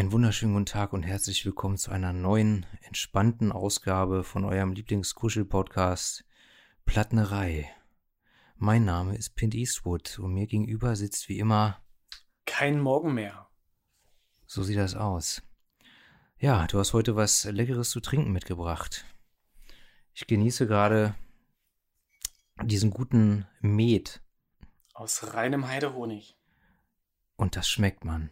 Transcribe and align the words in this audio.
Einen 0.00 0.12
wunderschönen 0.12 0.54
guten 0.54 0.64
Tag 0.64 0.94
und 0.94 1.02
herzlich 1.02 1.44
willkommen 1.44 1.76
zu 1.76 1.90
einer 1.90 2.14
neuen, 2.14 2.64
entspannten 2.80 3.52
Ausgabe 3.52 4.24
von 4.24 4.46
eurem 4.46 4.72
Lieblingskuschel-Podcast 4.72 6.24
Plattnerei. 6.86 7.70
Mein 8.56 8.86
Name 8.86 9.14
ist 9.14 9.34
Pint 9.34 9.54
Eastwood 9.54 10.18
und 10.18 10.32
mir 10.32 10.46
gegenüber 10.46 10.96
sitzt 10.96 11.28
wie 11.28 11.38
immer 11.38 11.82
kein 12.46 12.80
Morgen 12.80 13.12
mehr. 13.12 13.50
So 14.46 14.62
sieht 14.62 14.78
das 14.78 14.94
aus. 14.94 15.42
Ja, 16.38 16.66
du 16.66 16.78
hast 16.78 16.94
heute 16.94 17.14
was 17.14 17.44
Leckeres 17.44 17.90
zu 17.90 18.00
trinken 18.00 18.32
mitgebracht. 18.32 19.04
Ich 20.14 20.26
genieße 20.26 20.66
gerade 20.66 21.14
diesen 22.62 22.90
guten 22.90 23.46
Met. 23.60 24.22
Aus 24.94 25.34
reinem 25.34 25.68
Heidehonig. 25.68 26.38
Und 27.36 27.54
das 27.54 27.68
schmeckt 27.68 28.06
man. 28.06 28.30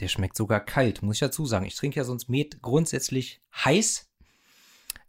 Der 0.00 0.08
schmeckt 0.08 0.36
sogar 0.36 0.60
kalt, 0.60 1.02
muss 1.02 1.16
ich 1.16 1.20
dazu 1.20 1.46
sagen. 1.46 1.66
Ich 1.66 1.76
trinke 1.76 1.98
ja 1.98 2.04
sonst 2.04 2.28
Met 2.28 2.60
grundsätzlich 2.62 3.40
heiß. 3.54 4.10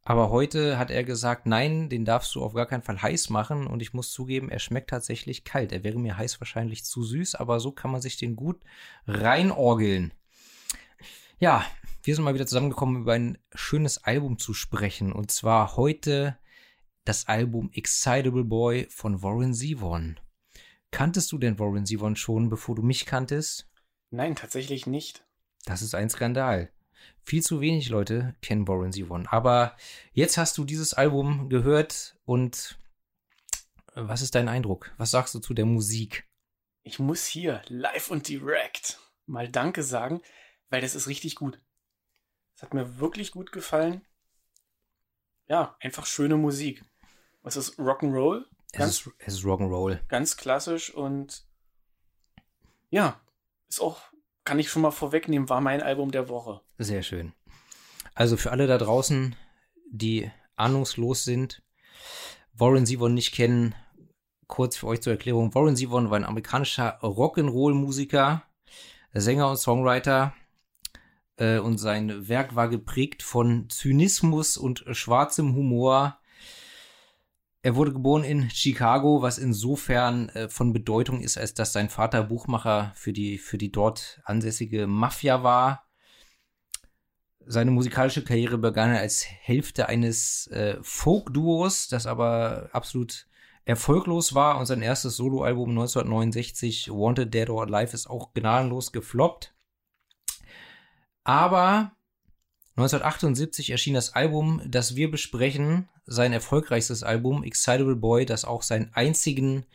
Aber 0.03 0.29
heute 0.29 0.77
hat 0.77 0.91
er 0.91 1.03
gesagt, 1.03 1.47
nein, 1.47 1.89
den 1.89 2.05
darfst 2.05 2.35
du 2.35 2.43
auf 2.43 2.53
gar 2.53 2.67
keinen 2.67 2.83
Fall 2.83 3.01
heiß 3.01 3.31
machen. 3.31 3.65
Und 3.65 3.81
ich 3.81 3.93
muss 3.93 4.11
zugeben, 4.11 4.49
er 4.49 4.59
schmeckt 4.59 4.91
tatsächlich 4.91 5.43
kalt. 5.43 5.71
Er 5.71 5.83
wäre 5.83 5.97
mir 5.97 6.17
heiß 6.17 6.39
wahrscheinlich 6.39 6.85
zu 6.85 7.03
süß, 7.03 7.33
aber 7.33 7.59
so 7.59 7.71
kann 7.71 7.89
man 7.89 8.01
sich 8.01 8.17
den 8.17 8.35
gut 8.35 8.61
reinorgeln. 9.07 10.13
Ja, 11.39 11.65
wir 12.03 12.13
sind 12.13 12.23
mal 12.23 12.35
wieder 12.35 12.45
zusammengekommen, 12.45 13.01
über 13.01 13.13
ein 13.13 13.39
schönes 13.55 14.03
Album 14.03 14.37
zu 14.37 14.53
sprechen. 14.53 15.11
Und 15.11 15.31
zwar 15.31 15.75
heute 15.75 16.37
das 17.03 17.27
Album 17.27 17.71
Excitable 17.73 18.43
Boy 18.43 18.87
von 18.91 19.23
Warren 19.23 19.55
Zevon. 19.55 20.19
Kanntest 20.91 21.31
du 21.31 21.39
denn 21.39 21.57
Warren 21.57 21.87
Zevon 21.87 22.15
schon, 22.15 22.49
bevor 22.49 22.75
du 22.75 22.83
mich 22.83 23.07
kanntest? 23.07 23.67
Nein, 24.15 24.35
tatsächlich 24.37 24.87
nicht. 24.87 25.25
Das 25.65 25.81
ist 25.81 25.93
ein 25.93 26.09
Skandal. 26.09 26.71
Viel 27.21 27.43
zu 27.43 27.59
wenig 27.59 27.89
Leute 27.89 28.35
kennen 28.41 28.65
Warren 28.67 28.93
Zevon. 28.93 29.27
Aber 29.27 29.75
jetzt 30.13 30.37
hast 30.37 30.57
du 30.57 30.63
dieses 30.63 30.93
Album 30.93 31.49
gehört 31.49 32.17
und 32.23 32.79
was 33.93 34.21
ist 34.21 34.35
dein 34.35 34.47
Eindruck? 34.47 34.93
Was 34.97 35.11
sagst 35.11 35.35
du 35.35 35.39
zu 35.39 35.53
der 35.53 35.65
Musik? 35.65 36.29
Ich 36.83 36.97
muss 36.97 37.25
hier 37.25 37.61
live 37.67 38.09
und 38.09 38.29
direkt 38.29 38.99
mal 39.25 39.49
Danke 39.49 39.83
sagen, 39.83 40.21
weil 40.69 40.79
das 40.79 40.95
ist 40.95 41.07
richtig 41.07 41.35
gut. 41.35 41.59
Es 42.55 42.63
hat 42.63 42.73
mir 42.73 42.99
wirklich 42.99 43.33
gut 43.33 43.51
gefallen. 43.51 44.05
Ja, 45.47 45.75
einfach 45.81 46.05
schöne 46.05 46.37
Musik. 46.37 46.85
Es 47.43 47.57
ist 47.57 47.77
Rock'n'Roll. 47.79 48.45
Es 48.71 48.87
ist, 48.87 49.09
es 49.17 49.33
ist 49.33 49.43
Rock'n'Roll. 49.43 49.99
Ganz 50.07 50.37
klassisch 50.37 50.93
und 50.93 51.45
ja, 52.89 53.19
ist 53.75 53.81
auch, 53.81 53.99
kann 54.45 54.59
ich 54.59 54.69
schon 54.69 54.81
mal 54.81 54.91
vorwegnehmen, 54.91 55.49
war 55.49 55.59
mein 55.59 55.81
Album 55.81 56.11
der 56.11 56.29
Woche. 56.29 56.61
Sehr 56.77 57.03
schön. 57.03 57.33
Also 58.13 58.37
für 58.37 58.51
alle 58.51 58.67
da 58.67 58.77
draußen, 58.77 59.35
die 59.91 60.31
ahnungslos 60.55 61.25
sind, 61.25 61.61
Warren 62.53 62.85
Zevon 62.85 63.13
nicht 63.13 63.33
kennen, 63.33 63.75
kurz 64.47 64.77
für 64.77 64.87
euch 64.87 65.01
zur 65.01 65.11
Erklärung. 65.11 65.53
Warren 65.53 65.75
Zevon 65.75 66.09
war 66.09 66.17
ein 66.17 66.23
amerikanischer 66.23 67.01
Rock'n'Roll-Musiker, 67.01 68.43
Sänger 69.13 69.49
und 69.49 69.57
Songwriter. 69.57 70.33
Äh, 71.37 71.59
und 71.59 71.77
sein 71.77 72.29
Werk 72.29 72.55
war 72.55 72.69
geprägt 72.69 73.23
von 73.23 73.69
Zynismus 73.69 74.55
und 74.55 74.85
schwarzem 74.91 75.53
Humor. 75.53 76.17
Er 77.65 77.75
wurde 77.75 77.93
geboren 77.93 78.23
in 78.23 78.51
Chicago, 78.51 79.23
was 79.23 79.39
insofern 79.39 80.29
äh, 80.29 80.49
von 80.49 80.71
Bedeutung 80.71 81.21
ist, 81.21 81.35
als 81.35 81.55
dass 81.55 81.73
sein 81.73 81.89
Vater 81.89 82.21
Buchmacher 82.21 82.91
für 82.93 83.11
die, 83.11 83.39
für 83.39 83.57
die 83.57 83.71
dort 83.71 84.21
ansässige 84.23 84.85
Mafia 84.85 85.41
war. 85.41 85.89
Seine 87.43 87.71
musikalische 87.71 88.23
Karriere 88.23 88.59
begann 88.59 88.91
als 88.91 89.25
Hälfte 89.25 89.89
eines 89.89 90.45
äh, 90.51 90.77
Folk-Duos, 90.83 91.87
das 91.87 92.05
aber 92.05 92.69
absolut 92.71 93.25
erfolglos 93.63 94.35
war 94.35 94.59
und 94.59 94.67
sein 94.67 94.83
erstes 94.83 95.15
Soloalbum 95.15 95.71
1969, 95.71 96.91
Wanted 96.91 97.33
Dead 97.33 97.49
or 97.49 97.63
Alive, 97.63 97.95
ist 97.95 98.05
auch 98.05 98.35
gnadenlos 98.35 98.91
gefloppt. 98.91 99.55
Aber 101.23 101.93
1978 102.75 103.71
erschien 103.71 103.95
das 103.95 104.13
Album, 104.13 104.61
das 104.67 104.95
wir 104.95 105.09
besprechen, 105.09 105.89
sein 106.05 106.33
erfolgreichstes 106.33 107.03
Album, 107.03 107.43
Excitable 107.43 107.95
Boy, 107.95 108.25
das 108.25 108.45
auch 108.45 108.63
seinen 108.63 108.93
einzigen 108.93 109.65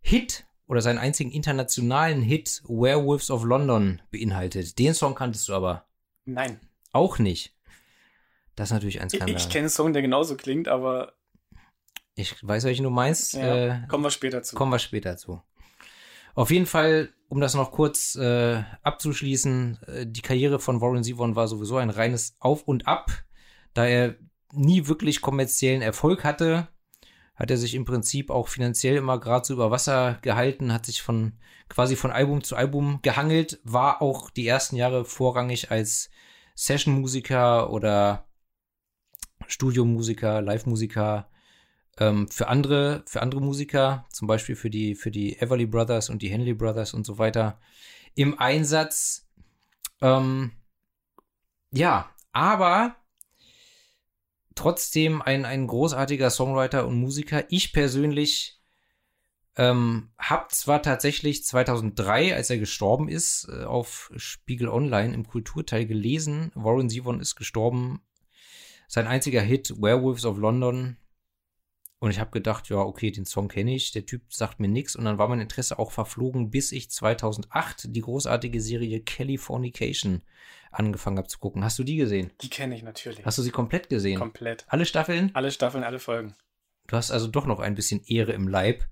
Hit 0.00 0.46
oder 0.66 0.80
seinen 0.80 0.98
einzigen 0.98 1.30
internationalen 1.30 2.22
Hit, 2.22 2.62
Werewolves 2.66 3.30
of 3.30 3.44
London, 3.44 4.00
beinhaltet. 4.10 4.78
Den 4.78 4.94
Song 4.94 5.14
kanntest 5.14 5.48
du 5.48 5.54
aber. 5.54 5.86
Nein. 6.24 6.60
Auch 6.92 7.18
nicht. 7.18 7.54
Das 8.56 8.68
ist 8.68 8.72
natürlich 8.72 9.00
ein 9.00 9.10
Skandal. 9.10 9.30
Ich, 9.30 9.44
ich 9.44 9.48
kenne 9.48 9.62
einen 9.62 9.68
Song, 9.68 9.92
der 9.92 10.02
genauso 10.02 10.36
klingt, 10.36 10.68
aber. 10.68 11.14
Ich 12.14 12.36
weiß, 12.46 12.64
welchen 12.64 12.84
du 12.84 12.90
meinst. 12.90 13.34
Ja, 13.34 13.82
äh, 13.82 13.86
kommen 13.88 14.04
wir 14.04 14.10
später 14.10 14.42
zu. 14.42 14.54
Kommen 14.54 14.72
wir 14.72 14.78
später 14.78 15.16
zu. 15.16 15.42
Auf 16.34 16.50
jeden 16.50 16.66
Fall, 16.66 17.12
um 17.28 17.40
das 17.40 17.54
noch 17.54 17.72
kurz 17.72 18.14
äh, 18.16 18.62
abzuschließen, 18.82 19.78
äh, 19.86 20.06
die 20.06 20.22
Karriere 20.22 20.58
von 20.58 20.80
Warren 20.80 21.04
Zevon 21.04 21.36
war 21.36 21.48
sowieso 21.48 21.76
ein 21.76 21.90
reines 21.90 22.36
Auf 22.38 22.62
und 22.62 22.86
Ab. 22.86 23.10
Da 23.72 23.86
er 23.86 24.16
nie 24.54 24.86
wirklich 24.86 25.20
kommerziellen 25.20 25.82
Erfolg 25.82 26.24
hatte, 26.24 26.68
hat 27.34 27.50
er 27.50 27.56
sich 27.56 27.74
im 27.74 27.84
Prinzip 27.84 28.30
auch 28.30 28.48
finanziell 28.48 28.96
immer 28.96 29.18
gerade 29.18 29.44
so 29.44 29.54
über 29.54 29.70
Wasser 29.70 30.18
gehalten, 30.22 30.72
hat 30.72 30.86
sich 30.86 31.02
von 31.02 31.32
quasi 31.68 31.96
von 31.96 32.10
Album 32.10 32.44
zu 32.44 32.56
Album 32.56 33.00
gehangelt, 33.02 33.60
war 33.64 34.02
auch 34.02 34.30
die 34.30 34.46
ersten 34.46 34.76
Jahre 34.76 35.04
vorrangig 35.04 35.70
als 35.70 36.10
Session-Musiker 36.54 37.70
oder 37.70 38.28
Studiomusiker, 39.46 40.40
Live-Musiker 40.42 41.28
ähm, 41.98 42.28
für 42.28 42.48
andere, 42.48 43.02
für 43.06 43.22
andere 43.22 43.40
Musiker, 43.40 44.06
zum 44.10 44.28
Beispiel 44.28 44.56
für 44.56 44.70
die, 44.70 44.94
für 44.94 45.10
die 45.10 45.38
Everly 45.38 45.66
Brothers 45.66 46.10
und 46.10 46.22
die 46.22 46.28
Henley 46.28 46.54
Brothers 46.54 46.94
und 46.94 47.04
so 47.04 47.18
weiter, 47.18 47.58
im 48.14 48.38
Einsatz. 48.38 49.28
Ähm, 50.00 50.52
ja, 51.72 52.10
aber 52.32 52.96
trotzdem 54.54 55.22
ein, 55.22 55.44
ein 55.44 55.66
großartiger 55.66 56.30
Songwriter 56.30 56.86
und 56.86 56.96
Musiker. 56.98 57.44
Ich 57.50 57.72
persönlich 57.72 58.60
ähm, 59.56 60.10
habe 60.18 60.48
zwar 60.50 60.82
tatsächlich 60.82 61.44
2003, 61.44 62.34
als 62.34 62.50
er 62.50 62.58
gestorben 62.58 63.08
ist, 63.08 63.48
äh, 63.48 63.64
auf 63.64 64.10
Spiegel 64.16 64.68
Online 64.68 65.14
im 65.14 65.26
Kulturteil 65.26 65.86
gelesen, 65.86 66.50
Warren 66.54 66.90
Zevon 66.90 67.20
ist 67.20 67.36
gestorben. 67.36 68.02
Sein 68.88 69.06
einziger 69.06 69.40
Hit, 69.40 69.80
Werewolves 69.80 70.24
of 70.24 70.38
London, 70.38 70.96
und 72.04 72.10
ich 72.10 72.18
habe 72.18 72.32
gedacht, 72.32 72.68
ja, 72.68 72.76
okay, 72.76 73.10
den 73.10 73.24
Song 73.24 73.48
kenne 73.48 73.74
ich, 73.74 73.90
der 73.92 74.04
Typ 74.04 74.24
sagt 74.28 74.60
mir 74.60 74.68
nichts. 74.68 74.94
Und 74.94 75.06
dann 75.06 75.16
war 75.16 75.26
mein 75.26 75.40
Interesse 75.40 75.78
auch 75.78 75.90
verflogen, 75.90 76.50
bis 76.50 76.70
ich 76.70 76.90
2008 76.90 77.96
die 77.96 78.02
großartige 78.02 78.60
Serie 78.60 79.00
Californication 79.00 80.20
angefangen 80.78 81.18
habe 81.18 81.28
zu 81.28 81.38
gucken. 81.38 81.64
Hast 81.64 81.78
du 81.78 81.84
die 81.84 81.96
gesehen? 81.96 82.32
Die 82.42 82.50
kenne 82.50 82.74
ich 82.74 82.82
natürlich. 82.82 83.24
Hast 83.24 83.38
du 83.38 83.42
sie 83.42 83.50
komplett 83.50 83.88
gesehen? 83.88 84.18
Komplett. 84.18 84.64
Alle 84.68 84.86
Staffeln? 84.86 85.30
Alle 85.34 85.50
Staffeln, 85.50 85.84
alle 85.84 85.98
Folgen. 85.98 86.34
Du 86.86 86.96
hast 86.96 87.10
also 87.10 87.28
doch 87.28 87.46
noch 87.46 87.60
ein 87.60 87.74
bisschen 87.74 88.02
Ehre 88.06 88.32
im 88.32 88.48
Leib. 88.48 88.84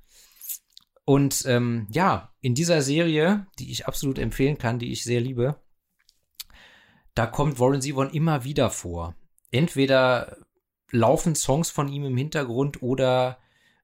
Und 1.05 1.45
ähm, 1.47 1.89
ja, 1.91 2.33
in 2.41 2.55
dieser 2.55 2.81
Serie, 2.81 3.47
die 3.59 3.71
ich 3.71 3.87
absolut 3.87 4.19
empfehlen 4.19 4.59
kann, 4.59 4.79
die 4.79 4.93
ich 4.93 5.05
sehr 5.05 5.21
liebe, 5.21 5.61
da 7.15 7.27
kommt 7.27 7.59
Warren 7.59 7.83
Zevon 7.83 8.11
immer 8.11 8.45
wieder 8.45 8.71
vor. 8.71 9.15
Entweder 9.51 10.39
laufen 10.91 11.35
Songs 11.35 11.71
von 11.71 11.89
ihm 11.89 12.05
im 12.05 12.17
Hintergrund 12.17 12.83
oder 12.83 13.39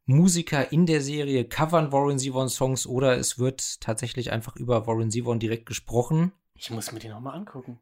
Musiker 0.07 0.73
in 0.73 0.87
der 0.87 1.03
Serie 1.03 1.45
covern 1.47 1.93
Warren 1.93 2.19
Zevon 2.19 2.49
Songs 2.49 2.87
oder 2.87 3.19
es 3.19 3.39
wird 3.39 3.81
tatsächlich 3.81 4.33
einfach 4.33 4.57
über 4.57 4.87
Warren 4.87 5.11
Zevon 5.11 5.39
direkt 5.39 5.67
gesprochen. 5.67 6.33
Ich 6.55 6.71
muss 6.71 6.93
mir 6.93 6.99
die 6.99 7.09
nochmal 7.09 7.37
angucken. 7.37 7.79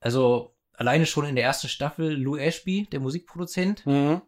Also 0.00 0.54
alleine 0.72 1.06
schon 1.06 1.26
in 1.26 1.36
der 1.36 1.44
ersten 1.44 1.68
Staffel 1.68 2.14
Lou 2.14 2.36
Ashby, 2.36 2.86
der 2.90 3.00
Musikproduzent, 3.00 3.86
mhm. 3.86 4.22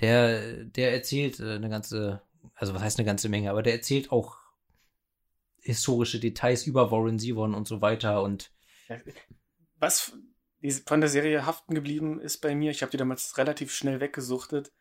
der, 0.00 0.64
der 0.64 0.92
erzählt 0.92 1.40
äh, 1.40 1.54
eine 1.54 1.68
ganze, 1.68 2.22
also 2.54 2.74
was 2.74 2.82
heißt 2.82 2.98
eine 2.98 3.06
ganze 3.06 3.28
Menge, 3.28 3.50
aber 3.50 3.62
der 3.62 3.74
erzählt 3.74 4.12
auch 4.12 4.36
historische 5.62 6.20
Details 6.20 6.66
über 6.66 6.90
Warren 6.90 7.18
Zevon 7.18 7.54
und 7.54 7.68
so 7.68 7.80
weiter 7.80 8.22
und 8.22 8.50
was 9.78 10.12
von 10.86 11.00
der 11.00 11.10
Serie 11.10 11.46
haften 11.46 11.74
geblieben 11.74 12.20
ist 12.20 12.38
bei 12.38 12.54
mir, 12.54 12.70
ich 12.70 12.82
habe 12.82 12.90
die 12.90 12.96
damals 12.96 13.36
relativ 13.38 13.72
schnell 13.72 14.00
weggesuchtet, 14.00 14.72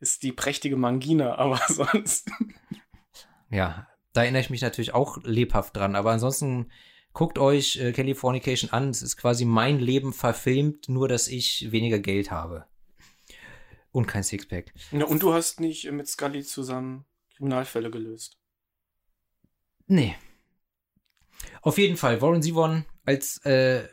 ist 0.00 0.22
die 0.22 0.32
prächtige 0.32 0.76
Mangina, 0.76 1.34
aber 1.38 1.60
sonst. 1.68 2.30
Ja, 3.50 3.88
da 4.12 4.22
erinnere 4.22 4.42
ich 4.42 4.50
mich 4.50 4.62
natürlich 4.62 4.94
auch 4.94 5.18
lebhaft 5.24 5.76
dran, 5.76 5.96
aber 5.96 6.12
ansonsten 6.12 6.70
guckt 7.18 7.40
euch 7.40 7.78
äh, 7.78 7.90
Californication 7.90 8.70
an. 8.70 8.90
Es 8.90 9.02
ist 9.02 9.16
quasi 9.16 9.44
mein 9.44 9.80
Leben 9.80 10.12
verfilmt, 10.12 10.88
nur 10.88 11.08
dass 11.08 11.26
ich 11.26 11.72
weniger 11.72 11.98
Geld 11.98 12.30
habe. 12.30 12.64
Und 13.90 14.06
kein 14.06 14.22
Sixpack. 14.22 14.72
Ja, 14.92 15.04
und 15.04 15.20
du 15.24 15.34
hast 15.34 15.58
nicht 15.58 15.90
mit 15.90 16.06
Scully 16.06 16.44
zusammen 16.44 17.06
Kriminalfälle 17.34 17.90
gelöst. 17.90 18.38
Nee. 19.88 20.14
Auf 21.60 21.78
jeden 21.78 21.96
Fall, 21.96 22.22
Warren 22.22 22.40
Zevon 22.40 22.84
als 23.04 23.38
äh, 23.38 23.88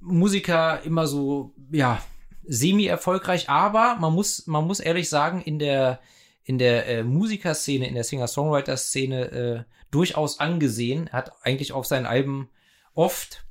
Musiker 0.00 0.82
immer 0.84 1.06
so, 1.06 1.54
ja, 1.70 2.02
semi-erfolgreich, 2.44 3.50
aber 3.50 3.96
man 3.96 4.14
muss, 4.14 4.46
man 4.46 4.66
muss 4.66 4.80
ehrlich 4.80 5.10
sagen, 5.10 5.42
in 5.42 5.58
der, 5.58 6.00
in 6.44 6.56
der 6.56 6.88
äh, 6.88 7.02
Musikerszene, 7.02 7.86
in 7.86 7.94
der 7.94 8.04
Singer-Songwriter-Szene 8.04 9.30
äh, 9.32 9.64
durchaus 9.94 10.40
angesehen. 10.40 11.06
Er 11.06 11.12
hat 11.18 11.32
eigentlich 11.44 11.72
auf 11.72 11.86
seinen 11.86 12.06
Alben 12.06 12.50
oft 12.94 13.44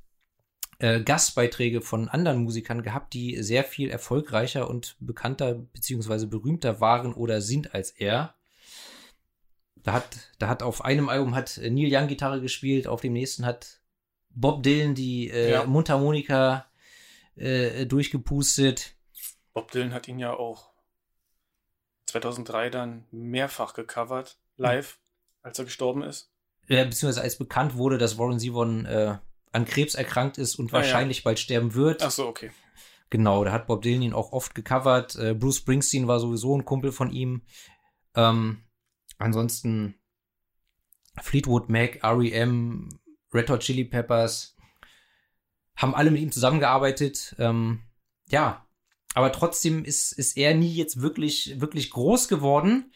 äh, 0.80 1.02
Gastbeiträge 1.02 1.82
von 1.82 2.10
anderen 2.10 2.44
Musikern 2.44 2.84
gehabt, 2.84 3.14
die 3.14 3.42
sehr 3.42 3.64
viel 3.64 3.90
erfolgreicher 3.90 4.70
und 4.70 4.98
bekannter 5.00 5.54
beziehungsweise 5.54 6.28
berühmter 6.28 6.82
waren 6.82 7.14
oder 7.14 7.42
sind 7.42 7.74
als 7.74 7.92
er. 7.92 8.36
Da 9.78 9.94
hat, 9.94 10.32
da 10.40 10.48
hat 10.50 10.64
auf 10.64 10.84
einem 10.84 11.10
Album 11.10 11.36
hat 11.36 11.58
Neil 11.62 11.90
Young 11.94 12.08
Gitarre 12.08 12.42
gespielt, 12.42 12.88
auf 12.88 13.02
dem 13.02 13.14
nächsten 13.14 13.46
hat 13.46 13.82
Bob 14.30 14.64
Dylan 14.64 14.96
die 14.96 15.30
äh, 15.30 15.52
Ja. 15.52 15.66
Mundharmonika 15.66 16.66
äh, 17.36 17.86
durchgepustet. 17.86 18.96
Bob 19.54 19.72
Dylan 19.72 19.94
hat 19.94 20.08
ihn 20.08 20.20
ja 20.20 20.34
auch 20.34 20.74
2003 22.08 22.70
dann 22.70 23.06
mehrfach 23.12 23.74
gecovert, 23.74 24.38
live, 24.58 25.00
als 25.42 25.60
er 25.60 25.66
gestorben 25.66 26.04
ist. 26.04 26.33
Äh, 26.68 26.86
beziehungsweise 26.86 27.22
als 27.22 27.38
bekannt 27.38 27.76
wurde, 27.76 27.98
dass 27.98 28.18
Warren 28.18 28.40
Zevon 28.40 28.86
äh, 28.86 29.18
an 29.52 29.66
Krebs 29.66 29.96
erkrankt 29.96 30.38
ist 30.38 30.56
und 30.56 30.74
Ah, 30.74 30.78
ja. 30.78 30.84
wahrscheinlich 30.84 31.24
bald 31.24 31.40
sterben 31.40 31.74
wird. 31.76 32.02
Ach 32.04 32.12
so, 32.12 32.28
okay. 32.28 32.52
Genau, 33.10 33.44
da 33.44 33.52
hat 33.52 33.68
Bob 33.68 33.84
Dylan 33.84 34.02
ihn 34.02 34.14
auch 34.14 34.32
oft 34.32 34.56
gecovert. 34.56 35.16
Äh, 35.16 35.36
Bruce 35.36 35.58
Springsteen 35.58 36.08
war 36.08 36.20
sowieso 36.20 36.58
ein 36.58 36.66
Kumpel 36.66 36.92
von 36.92 37.12
ihm. 37.12 37.44
Ähm, 38.16 38.64
ansonsten 39.20 39.96
Fleetwood 41.22 41.70
Mac, 41.70 42.00
R.E.M., 42.04 42.90
Red 43.32 43.50
Hot 43.50 43.60
Chili 43.62 43.86
Peppers 43.86 44.56
haben 45.76 45.94
alle 45.96 46.12
mit 46.12 46.22
ihm 46.22 46.32
zusammengearbeitet. 46.32 47.36
Ähm, 47.40 47.82
ja, 48.30 48.68
aber 49.16 49.32
trotzdem 49.32 49.86
ist, 49.86 50.12
ist 50.12 50.38
er 50.38 50.56
nie 50.56 50.74
jetzt 50.74 51.02
wirklich, 51.02 51.60
wirklich 51.60 51.90
groß 51.92 52.28
geworden. 52.28 52.92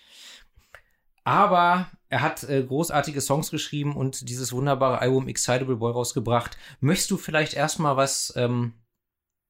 Aber 1.23 1.91
er 2.09 2.21
hat 2.21 2.43
äh, 2.43 2.63
großartige 2.63 3.21
Songs 3.21 3.51
geschrieben 3.51 3.95
und 3.95 4.29
dieses 4.29 4.53
wunderbare 4.53 4.99
Album 4.99 5.27
Excitable 5.27 5.75
Boy 5.75 5.91
rausgebracht. 5.91 6.57
Möchtest 6.79 7.11
du 7.11 7.17
vielleicht 7.17 7.53
erstmal 7.53 7.97
was 7.97 8.33
ähm, 8.35 8.73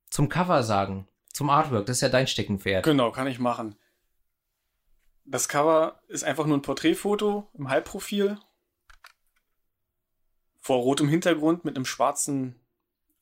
zum 0.09 0.30
Cover 0.30 0.63
sagen? 0.63 1.07
Zum 1.33 1.50
Artwork, 1.51 1.86
das 1.86 1.98
ist 1.98 2.01
ja 2.01 2.09
dein 2.09 2.25
Steckenpferd. 2.25 2.83
Genau, 2.83 3.12
kann 3.12 3.27
ich 3.27 3.38
machen. 3.38 3.75
Das 5.24 5.48
Cover 5.48 6.01
ist 6.07 6.24
einfach 6.24 6.48
nur 6.48 6.57
ein 6.57 6.63
Porträtfoto 6.63 7.48
im 7.54 7.69
Halbprofil. 7.69 8.39
Vor 10.60 10.77
rotem 10.77 11.07
Hintergrund 11.10 11.63
mit 11.63 11.75
einem 11.75 11.86
schwarzen 11.86 12.56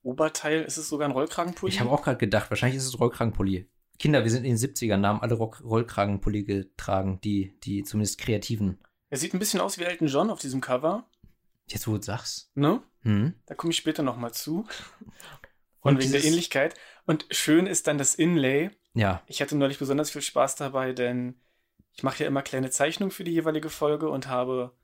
Oberteil. 0.01 0.61
Ist 0.61 0.77
es 0.77 0.88
sogar 0.88 1.09
ein 1.09 1.11
Rollkragenpulli? 1.11 1.73
Ich 1.73 1.79
habe 1.81 1.89
auch 1.89 2.03
gerade 2.03 2.17
gedacht, 2.17 2.49
wahrscheinlich 2.49 2.77
ist 2.77 2.85
es 2.85 2.99
Rollkragenpulli. 2.99 3.69
Kinder, 3.97 4.23
wir 4.23 4.31
sind 4.31 4.45
in 4.45 4.55
den 4.55 4.57
70ern, 4.57 5.01
da 5.01 5.09
haben 5.09 5.21
alle 5.21 5.35
Rock 5.35 5.61
Rollkragenpulli 5.63 6.43
getragen, 6.43 7.19
die, 7.23 7.57
die 7.61 7.83
zumindest 7.83 8.19
Kreativen. 8.19 8.79
Er 9.09 9.17
sieht 9.17 9.33
ein 9.33 9.39
bisschen 9.39 9.61
aus 9.61 9.77
wie 9.77 9.83
Elton 9.83 10.07
John 10.07 10.29
auf 10.29 10.39
diesem 10.39 10.61
Cover. 10.61 11.07
Jetzt, 11.67 11.87
wo 11.87 11.95
du 11.95 12.01
sagst. 12.01 12.51
Ne? 12.55 12.81
Hm? 13.01 13.33
Da 13.45 13.55
komme 13.55 13.71
ich 13.71 13.77
später 13.77 14.03
nochmal 14.03 14.33
zu. 14.33 14.67
Und 15.81 15.95
Und 15.95 16.01
wegen 16.01 16.11
der 16.11 16.23
Ähnlichkeit. 16.23 16.75
Und 17.05 17.27
schön 17.29 17.67
ist 17.67 17.85
dann 17.85 17.99
das 17.99 18.15
Inlay. 18.15 18.71
Ja, 18.95 19.21
Ich 19.27 19.41
hatte 19.41 19.55
neulich 19.55 19.77
besonders 19.77 20.09
viel 20.09 20.21
Spaß 20.21 20.55
dabei, 20.55 20.93
denn 20.93 21.39
ich 21.93 22.01
mache 22.01 22.23
ja 22.23 22.27
immer 22.27 22.41
kleine 22.41 22.71
Zeichnungen 22.71 23.11
für 23.11 23.23
die 23.23 23.33
jeweilige 23.33 23.69
Folge 23.69 24.09
und 24.09 24.27
habe, 24.27 24.75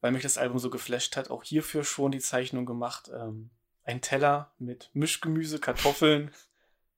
weil 0.00 0.10
mich 0.12 0.22
das 0.22 0.38
Album 0.38 0.58
so 0.58 0.70
geflasht 0.70 1.16
hat, 1.16 1.30
auch 1.30 1.44
hierfür 1.44 1.84
schon 1.84 2.10
die 2.10 2.18
Zeichnung 2.18 2.66
gemacht. 2.66 3.10
Ähm, 3.14 3.50
ein 3.84 4.00
Teller 4.00 4.52
mit 4.58 4.90
Mischgemüse, 4.92 5.60
Kartoffeln, 5.60 6.32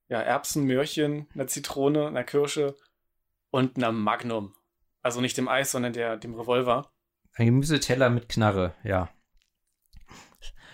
ja, 0.09 0.21
Erbsen, 0.21 0.65
Möhrchen, 0.65 1.29
einer 1.35 1.47
Zitrone, 1.47 2.07
einer 2.07 2.25
Kirsche 2.25 2.75
und 3.51 3.77
einer 3.77 3.93
Magnum. 3.93 4.55
Also 5.03 5.21
nicht 5.21 5.37
dem 5.37 5.49
Eis, 5.49 5.73
sondern 5.73 5.93
der, 5.93 6.17
dem 6.17 6.35
Revolver. 6.35 6.91
ein 7.35 7.47
Gemüseteller 7.47 8.09
mit 8.11 8.29
Knarre, 8.29 8.75
ja. 8.85 9.11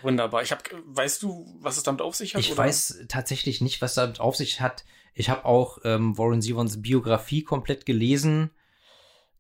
Wunderbar. 0.03 0.43
Ich 0.43 0.53
hab, 0.53 0.63
weißt 0.85 1.23
du, 1.23 1.59
was 1.61 1.77
es 1.77 1.83
damit 1.83 2.03
auf 2.03 2.15
sich 2.15 2.35
hat? 2.35 2.41
Ich 2.41 2.53
oder? 2.53 2.59
weiß 2.59 3.07
tatsächlich 3.09 3.61
nicht, 3.61 3.83
was 3.83 3.95
damit 3.95 4.21
auf 4.21 4.37
sich 4.37 4.61
hat. 4.61 4.85
Ich 5.13 5.29
habe 5.29 5.45
auch 5.45 5.79
ähm, 5.85 6.17
Warren 6.17 6.41
Zevons 6.41 6.81
Biografie 6.81 7.43
komplett 7.43 7.85
gelesen. 7.85 8.51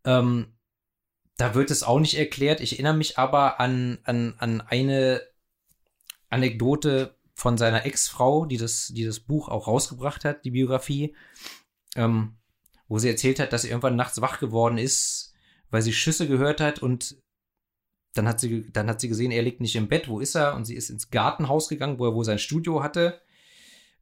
Ähm, 0.04 0.58
da 1.36 1.54
wird 1.54 1.70
es 1.70 1.84
auch 1.84 2.00
nicht 2.00 2.18
erklärt. 2.18 2.60
Ich 2.60 2.72
erinnere 2.72 2.94
mich 2.94 3.18
aber 3.18 3.60
an, 3.60 3.98
an, 4.02 4.34
an 4.38 4.60
eine 4.60 5.22
Anekdote 6.30 7.16
von 7.34 7.56
seiner 7.56 7.86
Ex-Frau, 7.86 8.44
die 8.44 8.56
das, 8.56 8.88
die 8.88 9.04
das 9.04 9.20
Buch 9.20 9.48
auch 9.48 9.68
rausgebracht 9.68 10.24
hat, 10.24 10.44
die 10.44 10.50
Biografie, 10.50 11.14
ähm, 11.94 12.36
wo 12.88 12.98
sie 12.98 13.08
erzählt 13.08 13.38
hat, 13.38 13.52
dass 13.52 13.62
sie 13.62 13.68
irgendwann 13.68 13.96
nachts 13.96 14.20
wach 14.20 14.40
geworden 14.40 14.78
ist, 14.78 15.34
weil 15.70 15.82
sie 15.82 15.92
Schüsse 15.92 16.26
gehört 16.26 16.60
hat 16.60 16.80
und 16.80 17.16
dann 18.14 18.26
hat 18.26 18.40
sie, 18.40 18.70
dann 18.72 18.88
hat 18.88 19.00
sie 19.00 19.08
gesehen, 19.08 19.30
er 19.30 19.42
liegt 19.42 19.60
nicht 19.60 19.76
im 19.76 19.88
Bett, 19.88 20.08
wo 20.08 20.18
ist 20.18 20.34
er? 20.34 20.54
Und 20.54 20.64
sie 20.64 20.74
ist 20.74 20.90
ins 20.90 21.10
Gartenhaus 21.10 21.68
gegangen, 21.68 21.98
wo 21.98 22.06
er 22.06 22.14
wohl 22.14 22.24
sein 22.24 22.38
Studio 22.38 22.82
hatte. 22.82 23.20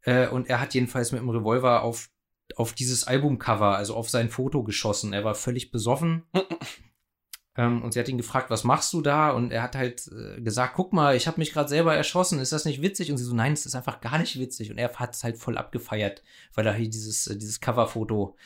Äh, 0.03 0.29
und 0.29 0.49
er 0.49 0.61
hat 0.61 0.75
jedenfalls 0.75 1.13
mit 1.13 1.21
dem 1.21 1.29
Revolver 1.29 1.83
auf, 1.83 2.09
auf 2.55 2.73
dieses 2.73 3.05
Albumcover, 3.05 3.77
also 3.77 3.95
auf 3.95 4.09
sein 4.09 4.31
Foto 4.31 4.63
geschossen. 4.63 5.13
Er 5.13 5.25
war 5.25 5.35
völlig 5.35 5.71
besoffen. 5.71 6.23
ähm, 7.57 7.83
und 7.83 7.93
sie 7.93 8.01
hat 8.01 8.09
ihn 8.09 8.17
gefragt, 8.17 8.49
was 8.49 8.65
machst 8.65 8.93
du 8.93 9.03
da? 9.03 9.31
Und 9.31 9.51
er 9.51 9.63
hat 9.63 9.75
halt 9.75 10.09
äh, 10.09 10.41
gesagt, 10.41 10.75
guck 10.77 10.93
mal, 10.93 11.17
ich 11.17 11.27
habe 11.27 11.41
mich 11.41 11.53
gerade 11.53 11.69
selber 11.69 11.95
erschossen, 11.95 12.39
ist 12.39 12.53
das 12.53 12.65
nicht 12.65 12.81
witzig? 12.81 13.11
Und 13.11 13.19
sie 13.19 13.25
so, 13.25 13.35
nein, 13.35 13.53
es 13.53 13.67
ist 13.67 13.75
einfach 13.75 14.01
gar 14.01 14.19
nicht 14.19 14.39
witzig. 14.39 14.71
Und 14.71 14.79
er 14.79 14.95
hat 14.95 15.15
es 15.15 15.25
halt 15.25 15.37
voll 15.37 15.59
abgefeiert, 15.59 16.23
weil 16.55 16.67
er 16.67 16.75
hier 16.75 16.89
dieses, 16.89 17.27
äh, 17.27 17.37
dieses 17.37 17.61
Coverfoto 17.61 18.37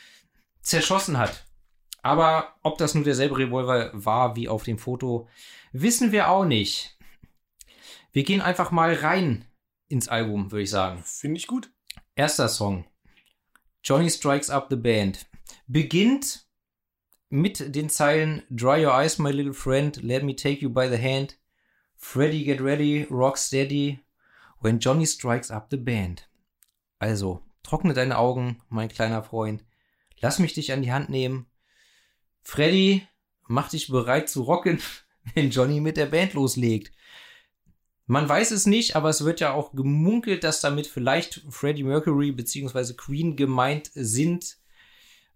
zerschossen 0.62 1.18
hat. 1.18 1.46
Aber 2.02 2.54
ob 2.62 2.78
das 2.78 2.94
nur 2.94 3.04
derselbe 3.04 3.38
Revolver 3.38 3.90
war 3.92 4.36
wie 4.36 4.48
auf 4.48 4.62
dem 4.62 4.78
Foto, 4.78 5.28
wissen 5.72 6.12
wir 6.12 6.30
auch 6.30 6.44
nicht. 6.44 6.96
Wir 8.12 8.24
gehen 8.24 8.40
einfach 8.40 8.70
mal 8.70 8.94
rein 8.94 9.44
ins 9.88 10.08
Album, 10.08 10.50
würde 10.50 10.62
ich 10.62 10.70
sagen. 10.70 11.02
Finde 11.04 11.38
ich 11.38 11.46
gut. 11.46 11.70
Erster 12.14 12.48
Song. 12.48 12.86
Johnny 13.82 14.10
Strikes 14.10 14.50
Up 14.50 14.68
the 14.70 14.76
Band. 14.76 15.26
Beginnt 15.66 16.46
mit 17.28 17.74
den 17.74 17.88
Zeilen 17.88 18.42
Dry 18.50 18.84
your 18.84 18.92
eyes, 18.92 19.18
my 19.18 19.30
little 19.30 19.54
friend, 19.54 20.02
let 20.02 20.24
me 20.24 20.34
take 20.34 20.60
you 20.60 20.70
by 20.70 20.88
the 20.88 21.00
hand. 21.00 21.36
Freddy, 21.96 22.44
get 22.44 22.60
ready, 22.60 23.06
rock 23.10 23.36
steady. 23.36 24.00
When 24.60 24.80
Johnny 24.80 25.06
strikes 25.06 25.50
up 25.50 25.68
the 25.70 25.76
band. 25.76 26.28
Also, 26.98 27.42
trockne 27.62 27.94
deine 27.94 28.18
Augen, 28.18 28.60
mein 28.68 28.88
kleiner 28.88 29.22
Freund. 29.22 29.64
Lass 30.20 30.38
mich 30.38 30.54
dich 30.54 30.72
an 30.72 30.82
die 30.82 30.92
Hand 30.92 31.08
nehmen. 31.08 31.46
Freddy, 32.42 33.06
mach 33.46 33.68
dich 33.68 33.88
bereit 33.88 34.28
zu 34.28 34.42
rocken, 34.42 34.80
wenn 35.34 35.50
Johnny 35.50 35.80
mit 35.80 35.96
der 35.96 36.06
Band 36.06 36.34
loslegt. 36.34 36.92
Man 38.06 38.28
weiß 38.28 38.50
es 38.50 38.66
nicht, 38.66 38.96
aber 38.96 39.08
es 39.08 39.24
wird 39.24 39.38
ja 39.38 39.52
auch 39.52 39.72
gemunkelt, 39.72 40.42
dass 40.42 40.60
damit 40.60 40.88
vielleicht 40.88 41.44
Freddie 41.48 41.84
Mercury 41.84 42.32
bzw. 42.32 42.94
Queen 42.94 43.36
gemeint 43.36 43.92
sind. 43.94 44.58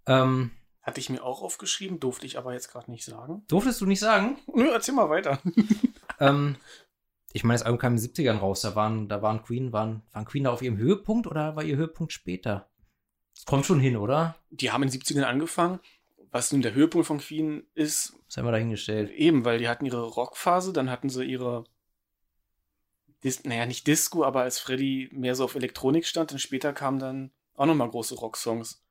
Ähm, 0.07 0.51
Hatte 0.83 0.99
ich 0.99 1.09
mir 1.09 1.23
auch 1.23 1.41
aufgeschrieben, 1.41 2.01
durfte 2.01 2.27
ich 2.27 2.37
aber 2.37 2.53
jetzt 2.53 2.73
gerade 2.73 2.91
nicht 2.91 3.05
sagen. 3.05 3.45
durftest 3.47 3.81
du 3.81 3.87
nicht 3.87 4.01
sagen? 4.01 4.39
Nö, 4.53 4.71
erzähl 4.73 4.95
mal 4.95 5.09
weiter. 5.09 5.41
ähm, 6.19 6.57
ich 7.33 7.45
meine, 7.45 7.59
das 7.59 7.65
Album 7.65 7.79
kam 7.79 7.95
in 7.95 8.01
den 8.03 8.11
70ern 8.11 8.39
raus. 8.39 8.63
Da 8.63 8.75
waren, 8.75 9.09
da 9.09 9.23
waren 9.23 9.45
Queen, 9.45 9.73
waren, 9.73 10.03
waren 10.13 10.25
Queen 10.25 10.43
da 10.43 10.51
auf 10.51 10.63
ihrem 10.63 10.77
Höhepunkt 10.77 11.29
oder 11.29 11.55
war 11.55 11.63
ihr 11.63 11.77
Höhepunkt 11.77 12.13
später? 12.13 12.69
Das 13.35 13.45
kommt 13.47 13.67
schon 13.67 13.81
hin, 13.81 13.97
oder? 13.97 14.37
Die 14.51 14.71
haben 14.71 14.83
in 14.83 14.91
den 14.91 15.01
70ern 15.01 15.25
angefangen. 15.25 15.81
Was 16.31 16.51
nun 16.53 16.63
der 16.63 16.75
Höhepunkt 16.75 17.07
von 17.07 17.19
Queen 17.19 17.65
ist, 17.75 18.15
Das 18.27 18.37
haben 18.37 18.47
wir 18.47 18.53
dahingestellt. 18.53 19.11
eben, 19.13 19.45
weil 19.45 19.59
die 19.59 19.69
hatten 19.69 19.87
ihre 19.87 20.03
Rockphase, 20.03 20.73
dann 20.73 20.91
hatten 20.91 21.09
sie 21.09 21.25
ihre, 21.25 21.65
Dis 23.23 23.45
naja, 23.45 23.67
nicht 23.67 23.87
Disco, 23.87 24.25
aber 24.25 24.43
als 24.43 24.59
Freddy 24.59 25.09
mehr 25.13 25.35
so 25.37 25.45
auf 25.45 25.55
Elektronik 25.55 26.07
stand, 26.07 26.33
dann 26.33 26.39
später 26.39 26.73
kamen 26.73 26.99
dann 26.99 27.31
auch 27.55 27.67
nochmal 27.67 27.89
große 27.89 28.17
Rocksongs. 28.17 28.85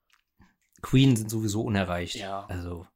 Queen 0.80 1.16
sind 1.16 1.30
sowieso 1.30 1.62
unerreicht. 1.62 2.16
Ja. 2.16 2.46
Also. 2.46 2.86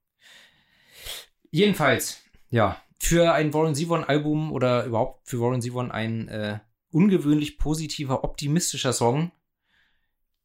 Jedenfalls, 1.50 2.22
ja. 2.50 2.80
Für 2.98 3.32
ein 3.32 3.54
Warren 3.54 3.74
Zevon 3.74 4.02
Album 4.02 4.50
oder 4.52 4.84
überhaupt 4.84 5.28
für 5.28 5.40
Warren 5.40 5.62
Zevon 5.62 5.90
ein 5.92 6.26
äh, 6.28 6.58
ungewöhnlich 6.90 7.58
positiver, 7.58 8.24
optimistischer 8.24 8.92
Song. 8.92 9.30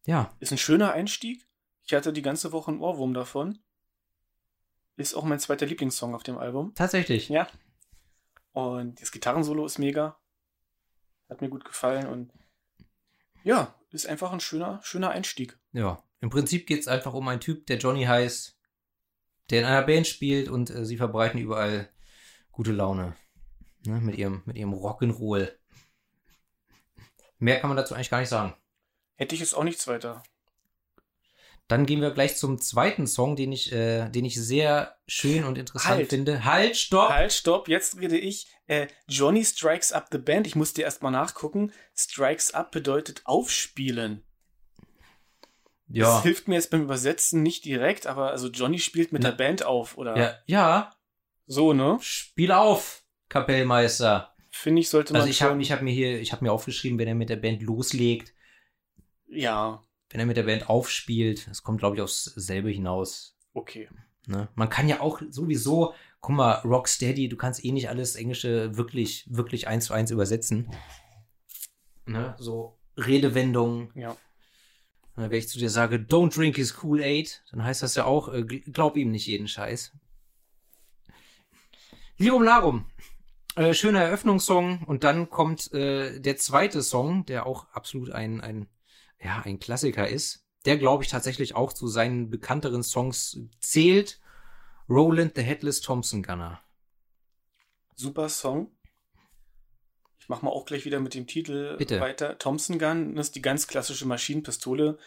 Ja, 0.06 0.34
Ist 0.40 0.52
ein 0.52 0.58
schöner 0.58 0.94
Einstieg. 0.94 1.48
Ich 1.86 1.94
hatte 1.94 2.14
die 2.14 2.22
ganze 2.22 2.52
Woche 2.52 2.72
einen 2.72 2.82
Ohrwurm 2.82 3.14
davon. 3.14 3.60
Ist 4.96 5.16
auch 5.16 5.24
mein 5.24 5.40
zweiter 5.40 5.66
Lieblingssong 5.66 6.14
auf 6.14 6.24
dem 6.24 6.38
Album. 6.38 6.74
tatsächlich. 6.76 7.30
Ja. 7.30 7.48
Und 8.52 9.02
das 9.02 9.12
Gitarrensolo 9.12 9.66
ist 9.66 9.80
mega. 9.80 10.18
Hat 11.30 11.42
mir 11.42 11.50
gut 11.50 11.66
gefallen 11.66 12.08
und 12.08 12.32
ja, 13.44 13.74
ist 13.92 14.08
einfach 14.08 14.32
ein 14.32 14.40
schöner, 14.40 14.80
schöner 14.84 15.10
Einstieg. 15.10 15.58
Ja, 15.72 16.04
im 16.20 16.30
Prinzip 16.30 16.68
geht 16.68 16.80
es 16.82 16.88
einfach 16.88 17.14
um 17.14 17.28
einen 17.28 17.42
Typ, 17.42 17.66
der 17.66 17.78
Johnny 17.78 18.04
heißt, 18.04 18.58
der 19.50 19.60
in 19.62 19.66
einer 19.66 19.82
Band 19.82 20.08
spielt 20.08 20.50
und 20.50 20.70
äh, 20.70 20.86
sie 20.86 20.98
verbreiten 20.98 21.40
überall 21.40 21.90
gute 22.52 22.72
Laune. 22.72 23.16
Ne, 23.86 24.00
mit 24.00 24.16
ihrem, 24.16 24.44
mit 24.46 24.56
ihrem 24.56 24.74
Rock'n'Roll. 24.74 25.52
Mehr 27.40 27.60
kann 27.60 27.70
man 27.70 27.76
dazu 27.76 27.96
eigentlich 27.96 28.10
gar 28.10 28.20
nicht 28.20 28.30
sagen. 28.30 28.54
Hätte 29.16 29.36
ich 29.36 29.42
jetzt 29.42 29.56
auch 29.56 29.64
nichts 29.64 29.88
weiter. 29.88 30.24
Dann 31.68 31.86
gehen 31.86 32.02
wir 32.02 32.12
gleich 32.12 32.36
zum 32.36 32.60
zweiten 32.60 33.08
Song, 33.08 33.36
den 33.36 33.52
ich, 33.52 33.72
äh, 33.72 34.10
den 34.10 34.26
ich 34.26 34.36
sehr 34.36 34.98
schön 35.08 35.46
und 35.46 35.58
interessant 35.58 35.96
Halt. 35.96 36.10
finde. 36.10 36.44
Halt, 36.44 36.76
stopp! 36.76 37.10
Halt, 37.10 37.32
stopp, 37.32 37.68
jetzt 37.70 38.00
rede 38.00 38.18
ich. 38.18 38.48
Äh, 38.68 38.88
Johnny 39.08 39.46
Strikes 39.46 39.94
Up 39.94 40.08
the 40.12 40.18
Band. 40.18 40.46
Ich 40.46 40.56
musste 40.56 40.82
erst 40.82 41.02
mal 41.02 41.12
nachgucken. 41.12 41.72
Strikes 41.96 42.54
Up 42.54 42.72
bedeutet 42.72 43.22
aufspielen. 43.24 44.24
Ja. 45.88 46.06
Das 46.06 46.24
hilft 46.24 46.48
mir 46.48 46.56
jetzt 46.56 46.72
beim 46.72 46.82
Übersetzen 46.82 47.44
nicht 47.44 47.66
direkt, 47.66 48.08
aber 48.08 48.32
also 48.32 48.50
Johnny 48.50 48.80
spielt 48.80 49.12
mit 49.12 49.22
Na. 49.22 49.30
der 49.30 49.38
Band 49.38 49.64
auf, 49.64 49.98
oder? 49.98 50.18
Ja, 50.18 50.36
ja, 50.48 50.96
So, 51.46 51.74
ne? 51.74 51.98
spiel 52.02 52.52
auf, 52.52 53.04
Kapellmeister. 53.30 54.34
Finde 54.50 54.82
ich, 54.82 54.90
sollte 54.90 55.14
man 55.14 55.22
Also 55.22 55.32
ich 55.32 55.42
habe 55.42 55.62
hab 55.64 55.82
mir 55.82 55.94
hier, 55.94 56.20
ich 56.20 56.32
habe 56.32 56.44
mir 56.44 56.52
aufgeschrieben, 56.52 56.98
wenn 57.00 57.08
er 57.08 57.16
mit 57.16 57.30
der 57.30 57.36
Band 57.36 57.62
loslegt, 57.62 58.34
Ja, 59.28 59.82
wenn 60.10 60.20
er 60.20 60.26
mit 60.26 60.38
der 60.38 60.44
Band 60.44 60.70
aufspielt, 60.70 61.48
es 61.50 61.64
kommt, 61.64 61.80
glaube 61.80 61.96
ich, 61.96 62.02
aufs 62.02 62.26
selbe 62.26 62.70
hinaus. 62.70 63.36
okay. 63.54 63.90
Ne? 64.26 64.48
Man 64.56 64.70
kann 64.70 64.88
ja 64.88 65.02
auch 65.02 65.22
sowieso, 65.30 65.94
guck 66.22 66.36
mal, 66.38 66.54
Rocksteady, 66.64 67.28
du 67.28 67.36
kannst 67.36 67.66
eh 67.66 67.74
nicht 67.74 67.90
alles 67.90 68.16
Englische 68.16 68.78
wirklich, 68.78 69.26
wirklich 69.30 69.68
eins 69.68 69.86
zu 69.88 69.94
eins 69.94 70.12
übersetzen. 70.12 70.70
Ne? 72.06 72.34
So 72.40 72.80
Redewendungen. 72.96 73.92
Ja. 73.96 74.16
Ne, 75.18 75.30
Wenn 75.30 75.38
ich 75.40 75.50
zu 75.50 75.60
dir 75.60 75.70
sage, 75.70 75.98
don't 75.98 76.34
drink 76.34 76.56
his 76.56 76.74
Kool-Aid, 76.76 77.44
dann 77.52 77.66
heißt 77.66 77.84
das 77.84 77.96
ja 77.96 78.06
auch, 78.06 78.30
äh, 78.30 78.38
gl- 78.44 78.72
glaub 78.72 78.96
ihm 78.96 79.12
nicht 79.12 79.28
jeden 79.28 79.50
Scheiß. 79.50 79.92
Lirum 82.18 82.44
Larum. 82.44 82.86
Äh, 83.56 83.74
schöner 83.74 84.04
Eröffnungssong 84.04 84.84
und 84.84 85.04
dann 85.04 85.30
kommt 85.30 85.72
äh, 85.74 86.20
der 86.20 86.38
zweite 86.38 86.82
Song, 86.82 87.26
der 87.26 87.46
auch 87.46 87.68
absolut 87.74 88.10
ein, 88.12 88.40
ein, 88.42 88.68
ja, 89.24 89.42
ein 89.44 89.60
Klassiker 89.60 90.08
ist. 90.08 90.46
Der, 90.66 90.78
glaube 90.78 91.04
ich, 91.04 91.10
tatsächlich 91.10 91.56
auch 91.56 91.74
zu 91.74 91.88
seinen 91.88 92.30
bekannteren 92.30 92.84
Songs 92.84 93.38
zählt. 93.60 94.20
Roland 94.90 95.34
the 95.36 95.42
Headless 95.42 95.82
Thompson 95.82 96.24
Gunner. 96.24 96.62
Super 97.96 98.30
Song. 98.30 98.72
Ich 100.20 100.30
mach 100.30 100.42
mal 100.42 100.52
auch 100.52 100.66
gleich 100.66 100.86
wieder 100.86 101.00
mit 101.02 101.14
dem 101.16 101.28
Titel 101.28 101.76
Bitte. 101.78 102.00
weiter. 102.00 102.38
Thompson 102.38 102.80
Gun, 102.80 103.16
das 103.16 103.28
ist 103.28 103.36
die 103.36 103.42
ganz 103.42 103.68
klassische 103.68 104.06
Maschinenpistole. 104.08 104.98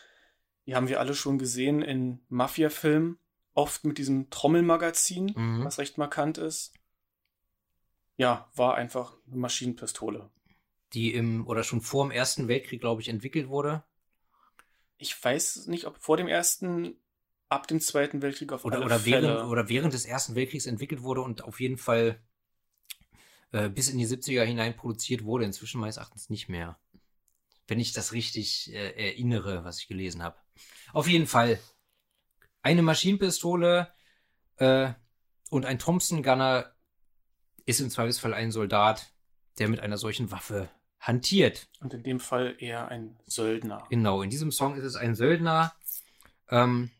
Die 0.67 0.75
haben 0.75 0.89
wir 0.89 1.01
alle 1.01 1.15
schon 1.15 1.39
gesehen 1.39 1.81
in 1.83 2.21
Mafia-Filmen. 2.29 3.19
Oft 3.55 3.85
mit 3.87 3.97
diesem 3.97 4.29
Trommelmagazin, 4.29 5.33
Mhm. 5.35 5.65
was 5.65 5.79
recht 5.79 5.97
markant 5.97 6.37
ist. 6.37 6.75
Ja, 8.19 8.51
war 8.55 8.75
einfach 8.75 9.17
eine 9.27 9.37
Maschinenpistole. 9.37 10.31
Die 10.93 11.15
im, 11.15 11.47
oder 11.47 11.65
schon 11.65 11.81
vor 11.81 12.05
dem 12.05 12.11
Ersten 12.11 12.49
Weltkrieg, 12.49 12.81
glaube 12.81 13.01
ich, 13.01 13.09
entwickelt 13.09 13.49
wurde. 13.49 13.85
Ich 14.99 15.23
weiß 15.23 15.67
nicht, 15.67 15.87
ob 15.87 15.99
vor 15.99 16.17
dem 16.17 16.29
ersten, 16.29 16.97
ab 17.49 17.67
dem 17.67 17.81
Zweiten 17.81 18.23
Weltkrieg 18.23 18.53
auf 18.53 18.65
Oder, 18.65 18.77
alle 18.77 18.87
oder, 18.87 18.99
Fälle. 18.99 19.29
während, 19.29 19.51
oder 19.51 19.69
während 19.69 19.95
des 19.95 20.07
Ersten 20.07 20.35
Weltkriegs 20.35 20.67
entwickelt 20.67 21.03
wurde 21.03 21.23
und 21.23 21.45
auf 21.45 21.61
jeden 21.61 21.77
Fall 21.77 22.23
äh, 23.53 23.69
bis 23.69 23.89
in 23.89 23.99
die 23.99 24.07
70er 24.07 24.43
hinein 24.45 24.77
produziert 24.77 25.25
wurde. 25.25 25.45
Inzwischen 25.45 25.81
meines 25.81 25.97
Erachtens 25.99 26.31
nicht 26.31 26.49
mehr. 26.49 26.79
Wenn 27.67 27.81
ich 27.81 27.93
das 27.93 28.13
richtig 28.13 28.73
äh, 28.73 29.09
erinnere, 29.09 29.65
was 29.65 29.81
ich 29.81 29.89
gelesen 29.89 30.23
habe. 30.23 30.37
Auf 30.93 31.09
jeden 31.09 31.27
Fall. 31.27 31.61
Eine 32.63 32.83
Maschinenpistole 32.83 33.93
äh, 34.57 34.93
und 35.51 35.67
ein 35.67 35.79
Thompson 35.79 36.23
Gunner 36.23 36.75
ist 37.65 37.81
im 37.81 37.91
Zweifelsfall 37.91 38.35
ein 38.35 38.51
Soldat, 38.51 39.13
der 39.59 39.69
mit 39.69 39.81
einer 39.81 39.99
solchen 39.99 40.31
Waffe 40.31 40.69
hantiert. 41.07 41.69
Und 41.81 41.95
in 41.95 42.03
dem 42.03 42.21
Fall 42.21 42.57
eher 42.59 42.89
ein 42.89 43.17
Söldner. 43.27 43.87
Genau, 43.91 44.23
in 44.23 44.31
diesem 44.31 44.51
Song 44.51 44.77
ist 44.77 44.85
es 44.85 44.97
ein 44.97 45.15
Söldner. 45.15 45.73
Ähm, 46.51 46.91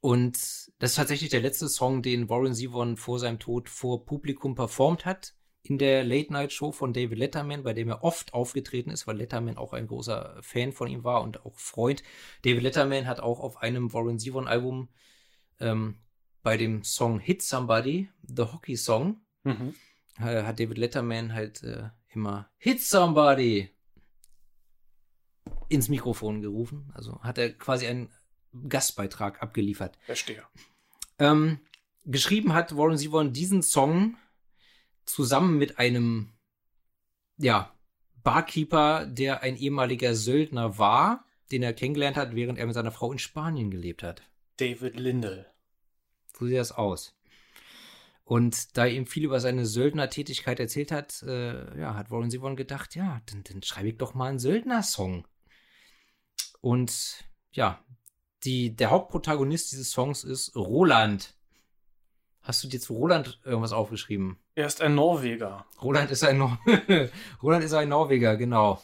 und 0.00 0.34
das 0.78 0.90
ist 0.90 0.96
tatsächlich 0.96 1.30
der 1.30 1.40
letzte 1.40 1.68
Song, 1.68 2.02
den 2.02 2.28
Warren 2.28 2.54
Zevon 2.54 2.96
vor 2.96 3.18
seinem 3.18 3.38
Tod 3.38 3.68
vor 3.68 4.04
Publikum 4.06 4.54
performt 4.54 5.04
hat. 5.04 5.34
In 5.62 5.78
der 5.78 6.04
Late-Night-Show 6.04 6.70
von 6.70 6.92
David 6.92 7.18
Letterman, 7.18 7.64
bei 7.64 7.72
dem 7.72 7.88
er 7.88 8.04
oft 8.04 8.32
aufgetreten 8.34 8.90
ist, 8.90 9.08
weil 9.08 9.16
Letterman 9.16 9.56
auch 9.56 9.72
ein 9.72 9.88
großer 9.88 10.38
Fan 10.40 10.70
von 10.70 10.86
ihm 10.86 11.02
war 11.02 11.22
und 11.22 11.44
auch 11.44 11.58
Freund. 11.58 12.04
David 12.42 12.62
Letterman 12.62 13.08
hat 13.08 13.18
auch 13.18 13.40
auf 13.40 13.56
einem 13.56 13.92
Warren 13.92 14.20
Zevon-Album 14.20 14.90
ähm, 15.58 15.98
bei 16.44 16.56
dem 16.56 16.84
Song 16.84 17.18
Hit 17.18 17.42
Somebody, 17.42 18.08
The 18.22 18.44
Hockey 18.44 18.76
Song, 18.76 19.22
Mhm. 19.42 19.74
äh, 20.20 20.44
hat 20.44 20.60
David 20.60 20.78
Letterman 20.78 21.32
halt 21.32 21.64
äh, 21.64 21.88
immer 22.08 22.50
Hit 22.58 22.82
Somebody 22.82 23.70
ins 25.68 25.88
Mikrofon 25.88 26.42
gerufen. 26.42 26.90
Also 26.94 27.20
hat 27.22 27.38
er 27.38 27.52
quasi 27.52 27.86
einen 27.86 28.12
Gastbeitrag 28.68 29.42
abgeliefert. 29.42 29.98
Verstehe. 30.04 30.42
Ähm, 31.18 31.60
geschrieben 32.04 32.54
hat 32.54 32.76
Warren 32.76 32.98
Zevon 32.98 33.32
diesen 33.32 33.62
Song 33.62 34.16
zusammen 35.04 35.58
mit 35.58 35.78
einem, 35.78 36.32
ja, 37.36 37.72
Barkeeper, 38.22 39.06
der 39.06 39.42
ein 39.42 39.56
ehemaliger 39.56 40.14
Söldner 40.14 40.78
war, 40.78 41.24
den 41.52 41.62
er 41.62 41.72
kennengelernt 41.72 42.16
hat, 42.16 42.34
während 42.34 42.58
er 42.58 42.66
mit 42.66 42.74
seiner 42.74 42.90
Frau 42.90 43.12
in 43.12 43.20
Spanien 43.20 43.70
gelebt 43.70 44.02
hat. 44.02 44.22
David 44.56 44.96
Lindell. 44.98 45.46
So 46.36 46.46
sieht 46.46 46.56
das 46.56 46.72
aus. 46.72 47.15
Und 48.26 48.76
da 48.76 48.86
er 48.86 48.92
ihm 48.92 49.06
viel 49.06 49.24
über 49.24 49.38
seine 49.38 49.64
Söldnertätigkeit 49.66 50.58
erzählt 50.58 50.90
hat, 50.90 51.22
äh, 51.22 51.78
ja, 51.80 51.94
hat 51.94 52.10
Warren 52.10 52.28
Zevon 52.28 52.56
gedacht, 52.56 52.96
ja, 52.96 53.20
dann, 53.26 53.44
dann 53.44 53.62
schreibe 53.62 53.90
ich 53.90 53.98
doch 53.98 54.14
mal 54.14 54.26
einen 54.26 54.40
Söldner-Song. 54.40 55.28
Und 56.60 57.24
ja, 57.52 57.84
die, 58.42 58.74
der 58.74 58.90
Hauptprotagonist 58.90 59.70
dieses 59.70 59.92
Songs 59.92 60.24
ist 60.24 60.56
Roland. 60.56 61.36
Hast 62.42 62.64
du 62.64 62.68
dir 62.68 62.80
zu 62.80 62.94
Roland 62.94 63.40
irgendwas 63.44 63.70
aufgeschrieben? 63.70 64.40
Er 64.56 64.66
ist 64.66 64.80
ein 64.80 64.96
Norweger. 64.96 65.64
Roland 65.80 66.10
ist 66.10 66.24
ein, 66.24 66.38
Nor 66.38 66.58
Roland 67.44 67.62
ist 67.62 67.74
ein 67.74 67.88
Norweger, 67.88 68.36
genau. 68.36 68.82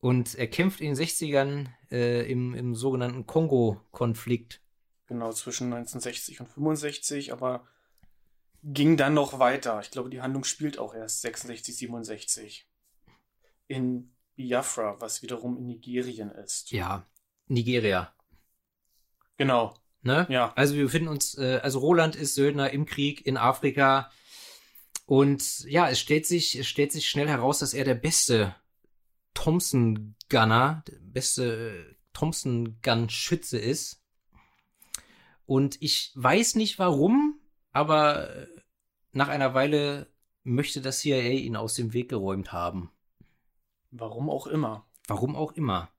Und 0.00 0.34
er 0.34 0.48
kämpft 0.48 0.80
in 0.80 0.96
den 0.96 0.96
60ern 0.96 1.68
äh, 1.92 2.28
im, 2.28 2.54
im 2.54 2.74
sogenannten 2.74 3.26
Kongo-Konflikt. 3.26 4.60
Genau, 5.06 5.30
zwischen 5.30 5.72
1960 5.72 6.40
und 6.40 6.48
65, 6.48 7.32
aber 7.32 7.68
ging 8.62 8.96
dann 8.96 9.14
noch 9.14 9.38
weiter. 9.38 9.80
Ich 9.80 9.90
glaube, 9.90 10.10
die 10.10 10.20
Handlung 10.22 10.44
spielt 10.44 10.78
auch 10.78 10.94
erst 10.94 11.22
66, 11.22 11.76
67. 11.76 12.66
In 13.66 14.14
Biafra, 14.36 15.00
was 15.00 15.22
wiederum 15.22 15.56
in 15.56 15.66
Nigerien 15.66 16.30
ist. 16.30 16.70
Ja, 16.70 17.06
Nigeria. 17.46 18.14
Genau, 19.36 19.74
Ne? 20.02 20.26
ja. 20.30 20.52
Also 20.54 20.74
wir 20.74 20.84
befinden 20.84 21.08
uns, 21.08 21.36
äh, 21.36 21.60
also 21.62 21.78
Roland 21.78 22.16
ist 22.16 22.34
Söldner 22.34 22.70
im 22.70 22.86
Krieg 22.86 23.26
in 23.26 23.36
Afrika. 23.36 24.10
Und 25.06 25.64
ja, 25.64 25.88
es 25.90 26.00
stellt 26.00 26.26
sich, 26.26 26.56
es 26.56 26.66
stellt 26.66 26.92
sich 26.92 27.08
schnell 27.08 27.28
heraus, 27.28 27.58
dass 27.58 27.74
er 27.74 27.84
der 27.84 27.94
beste 27.96 28.54
Thompson 29.34 30.14
Gunner, 30.28 30.84
der 30.88 30.96
beste 31.02 31.70
äh, 31.70 31.94
Thompson 32.12 32.80
Gun 32.82 33.10
Schütze 33.10 33.58
ist. 33.58 34.02
Und 35.46 35.82
ich 35.82 36.12
weiß 36.14 36.54
nicht 36.54 36.78
warum, 36.78 37.29
aber 37.72 38.30
äh, 38.36 38.46
nach 39.12 39.28
einer 39.28 39.54
Weile 39.54 40.06
möchte 40.42 40.80
das 40.80 41.00
CIA 41.00 41.30
ihn 41.30 41.56
aus 41.56 41.74
dem 41.74 41.92
Weg 41.92 42.08
geräumt 42.08 42.52
haben. 42.52 42.90
Warum 43.90 44.30
auch 44.30 44.46
immer. 44.46 44.86
Warum 45.08 45.34
auch 45.36 45.52
immer. 45.52 45.90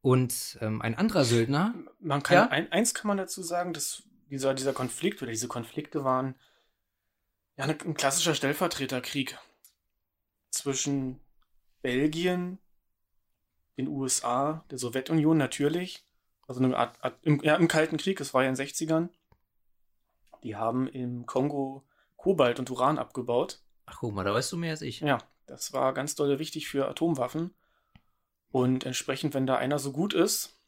Und 0.00 0.58
ähm, 0.60 0.80
ein 0.80 0.94
anderer 0.94 1.24
Söldner, 1.24 1.74
Man 1.98 2.22
kann, 2.22 2.34
Ja? 2.36 2.48
ein, 2.48 2.70
eins 2.72 2.94
kann 2.94 3.08
man 3.08 3.16
dazu 3.18 3.42
sagen, 3.42 3.72
dass 3.72 4.04
dieser, 4.30 4.54
dieser 4.54 4.72
Konflikt 4.72 5.20
oder 5.22 5.30
diese 5.32 5.48
Konflikte 5.48 6.04
waren 6.04 6.36
ja 7.56 7.66
ne- 7.66 7.76
ein 7.84 7.94
klassischer 7.94 8.34
Stellvertreterkrieg 8.34 9.36
zwischen 10.50 11.20
Belgien, 11.82 12.58
den 13.76 13.88
USA, 13.88 14.64
der 14.70 14.78
Sowjetunion 14.78 15.36
natürlich, 15.36 16.04
also 16.46 16.62
eine 16.62 16.76
Art, 16.76 17.02
Art 17.02 17.18
im, 17.22 17.40
ja, 17.42 17.56
im 17.56 17.68
Kalten 17.68 17.96
Krieg, 17.96 18.20
es 18.20 18.32
war 18.34 18.42
ja 18.44 18.48
in 18.48 18.54
den 18.54 18.66
60ern. 18.66 19.08
Die 20.42 20.56
haben 20.56 20.86
im 20.88 21.26
Kongo 21.26 21.84
Kobalt 22.16 22.58
und 22.58 22.70
Uran 22.70 22.98
abgebaut. 22.98 23.60
ach 23.86 23.98
guck 24.00 24.12
mal, 24.14 24.24
da 24.24 24.34
weißt 24.34 24.52
du 24.52 24.56
mehr 24.56 24.72
als 24.72 24.82
ich. 24.82 25.00
Ja, 25.00 25.18
das 25.46 25.72
war 25.72 25.94
ganz 25.94 26.14
doll 26.14 26.38
wichtig 26.38 26.68
für 26.68 26.88
Atomwaffen. 26.88 27.54
Und 28.50 28.84
entsprechend, 28.86 29.34
wenn 29.34 29.46
da 29.46 29.56
einer 29.56 29.78
so 29.78 29.92
gut 29.92 30.14
ist 30.14 30.58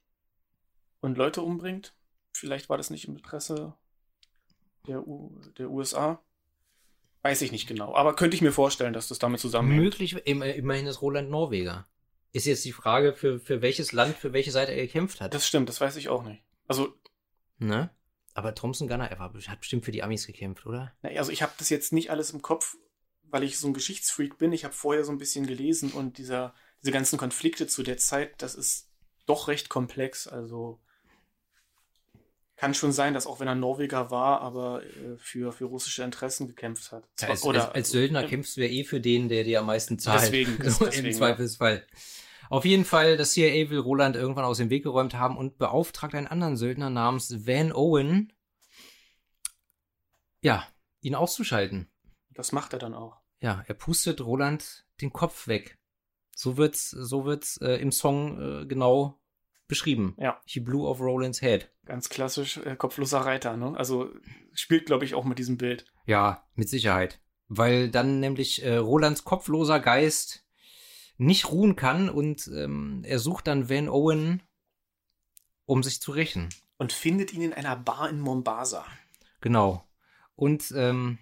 und 1.01 1.17
Leute 1.19 1.43
umbringt, 1.43 1.95
vielleicht 2.33 2.69
war 2.69 2.77
das 2.77 2.91
nicht 2.91 3.07
im 3.09 3.17
Interesse 3.17 3.75
der, 4.87 5.07
U 5.07 5.41
der 5.59 5.71
USA. 5.71 6.23
Weiß 7.23 7.43
ich 7.43 7.53
nicht 7.53 7.67
genau, 7.67 7.95
aber 7.95 8.17
könnte 8.17 8.35
ich 8.35 8.41
mir 8.43 8.53
vorstellen, 8.53 8.93
dass 8.95 9.09
das 9.09 9.19
damit 9.19 9.41
zusammenhängt. 9.41 9.83
Möglich, 9.83 10.15
im- 10.27 10.41
immerhin 10.43 10.87
ist 10.87 11.03
Roland 11.03 11.29
Norweger. 11.31 11.87
Ist 12.33 12.47
jetzt 12.47 12.65
die 12.65 12.73
Frage, 12.73 13.15
für, 13.15 13.39
für 13.41 13.61
welches 13.61 13.93
Land, 13.93 14.17
für 14.17 14.33
welche 14.33 14.53
Seite 14.53 14.73
er 14.73 14.87
gekämpft 14.87 15.21
hat. 15.21 15.35
Das 15.35 15.47
stimmt, 15.47 15.69
das 15.69 15.81
weiß 15.81 15.97
ich 15.97 16.09
auch 16.09 16.23
nicht. 16.23 16.43
Also, 16.69 16.95
ne? 17.59 17.91
Aber 18.35 18.55
Thompson 18.55 18.89
Gunner, 18.89 19.11
er 19.11 19.19
war, 19.19 19.33
hat 19.33 19.61
bestimmt 19.61 19.85
für 19.85 19.93
die 19.93 20.03
Amis 20.03 20.27
gekämpft, 20.27 20.67
oder? 20.67 20.93
Na, 21.03 21.11
also 21.11 21.33
ich 21.33 21.43
habe 21.43 21.53
das 21.59 21.69
jetzt 21.69 21.93
nicht 21.93 22.11
alles 22.11 22.31
im 22.31 22.43
Kopf, 22.43 22.77
weil 23.25 23.43
ich 23.43 23.59
so 23.59 23.67
ein 23.67 23.75
Geschichtsfreak 23.75 24.39
bin. 24.39 24.53
Ich 24.53 24.65
habe 24.65 24.75
vorher 24.75 25.05
so 25.05 25.13
ein 25.13 25.19
bisschen 25.19 25.47
gelesen 25.47 25.91
und 25.93 26.19
dieser, 26.19 26.55
diese 26.83 26.93
ganzen 26.93 27.19
Konflikte 27.19 27.67
zu 27.67 27.83
der 27.83 27.99
Zeit, 27.99 28.41
das 28.43 28.55
ist 28.55 28.89
doch 29.27 29.49
recht 29.49 29.69
komplex. 29.69 30.27
Also 30.27 30.81
kann 32.61 32.75
schon 32.75 32.93
sein, 32.93 33.15
dass 33.15 33.27
auch 33.27 33.41
wenn 33.41 33.49
er 33.49 33.55
Norweger 33.55 34.11
war, 34.11 34.43
aber 34.43 34.83
äh, 34.85 35.17
für, 35.17 35.51
für 35.51 35.65
russische 35.65 36.03
Interessen 36.03 36.47
gekämpft 36.47 36.93
hat. 36.93 37.09
Ja, 37.19 37.29
als, 37.29 37.43
Oder, 37.43 37.69
als, 37.69 37.75
als 37.75 37.91
Söldner 37.91 38.23
äh, 38.23 38.29
kämpfst 38.29 38.57
du 38.57 38.61
ja 38.61 38.69
eh 38.69 38.85
für 38.85 39.01
den, 39.01 39.31
der 39.31 39.45
dir 39.45 39.61
am 39.61 39.67
meisten 39.67 39.99
zahlt. 39.99 40.25
Deswegen, 40.25 40.59
so 40.71 40.85
deswegen 40.85 41.07
im 41.07 41.15
Zweifelsfall. 41.15 41.87
Auf 42.51 42.65
jeden 42.65 42.85
Fall, 42.85 43.17
das 43.17 43.31
CIA 43.31 43.71
will 43.71 43.79
Roland 43.79 44.17
irgendwann 44.17 44.45
aus 44.45 44.59
dem 44.59 44.71
Weg 44.71 44.83
geräumt 44.83 45.15
haben 45.15 45.37
und 45.37 45.57
beauftragt 45.57 46.17
einen 46.17 46.27
anderen 46.27 46.57
Söldner 46.57 46.91
namens 46.91 47.47
Van 47.47 47.73
Owen, 47.73 48.33
ja, 50.43 50.67
ihn 51.01 51.15
auszuschalten. 51.15 51.89
Das 52.31 52.51
macht 52.51 52.73
er 52.73 52.81
dann 52.81 52.93
auch. 52.93 53.19
Ja, 53.41 53.63
er 53.69 53.75
pustet 53.75 54.21
Roland 54.21 54.85
den 55.01 55.13
Kopf 55.13 55.47
weg. 55.47 55.79
So 56.35 56.57
wird's, 56.57 56.91
so 56.91 57.25
wird's 57.25 57.57
äh, 57.59 57.77
im 57.77 57.93
Song 57.93 58.63
äh, 58.63 58.67
genau 58.67 59.21
beschrieben. 59.69 60.17
Ja. 60.19 60.41
He 60.45 60.59
blew 60.59 60.89
off 60.89 61.01
Roland's 61.01 61.41
head. 61.41 61.71
Ganz 61.87 62.09
klassisch 62.09 62.57
äh, 62.57 62.75
kopfloser 62.75 63.21
Reiter, 63.21 63.57
ne? 63.57 63.75
Also 63.77 64.11
spielt, 64.55 64.87
glaube 64.87 65.05
ich, 65.05 65.15
auch 65.15 65.25
mit 65.25 65.39
diesem 65.39 65.57
Bild. 65.57 65.85
Ja, 66.05 66.49
mit 66.57 66.69
Sicherheit. 66.69 67.21
Weil 67.47 67.91
dann 67.91 68.19
nämlich 68.19 68.65
äh, 68.65 68.77
Rolands 68.77 69.23
kopfloser 69.23 69.79
Geist 69.79 70.45
nicht 71.21 71.51
ruhen 71.51 71.77
kann 71.77 72.09
und 72.09 72.49
ähm, 72.49 73.03
er 73.05 73.19
sucht 73.19 73.47
dann 73.47 73.69
Van 73.69 73.91
Owen, 73.91 74.43
um 75.67 75.83
sich 75.83 76.01
zu 76.01 76.13
rächen. 76.13 76.49
Und 76.79 76.95
findet 76.95 77.35
ihn 77.35 77.43
in 77.43 77.53
einer 77.53 77.77
Bar 77.77 78.09
in 78.09 78.21
Mombasa. 78.21 78.87
Genau. 79.43 79.85
Und 80.35 80.73
ähm, 80.75 81.19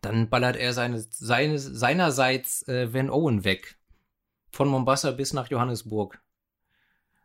dann 0.00 0.30
ballert 0.30 0.56
er 0.56 0.72
seine, 0.72 0.98
seine, 0.98 1.58
seinerseits 1.58 2.66
äh, 2.68 2.92
Van 2.94 3.10
Owen 3.10 3.44
weg. 3.44 3.78
Von 4.50 4.68
Mombasa 4.68 5.10
bis 5.10 5.34
nach 5.34 5.50
Johannesburg. 5.50 6.22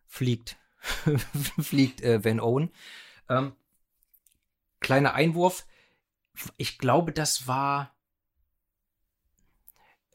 Fliegt. 0.08 0.58
Fliegt 1.62 2.02
äh, 2.02 2.24
Van 2.24 2.42
Owen. 2.42 2.70
Ähm, 3.30 3.54
kleiner 4.82 5.14
Einwurf. 5.14 5.66
Ich 6.58 6.80
glaube, 6.80 7.14
das 7.14 7.48
war. 7.48 7.95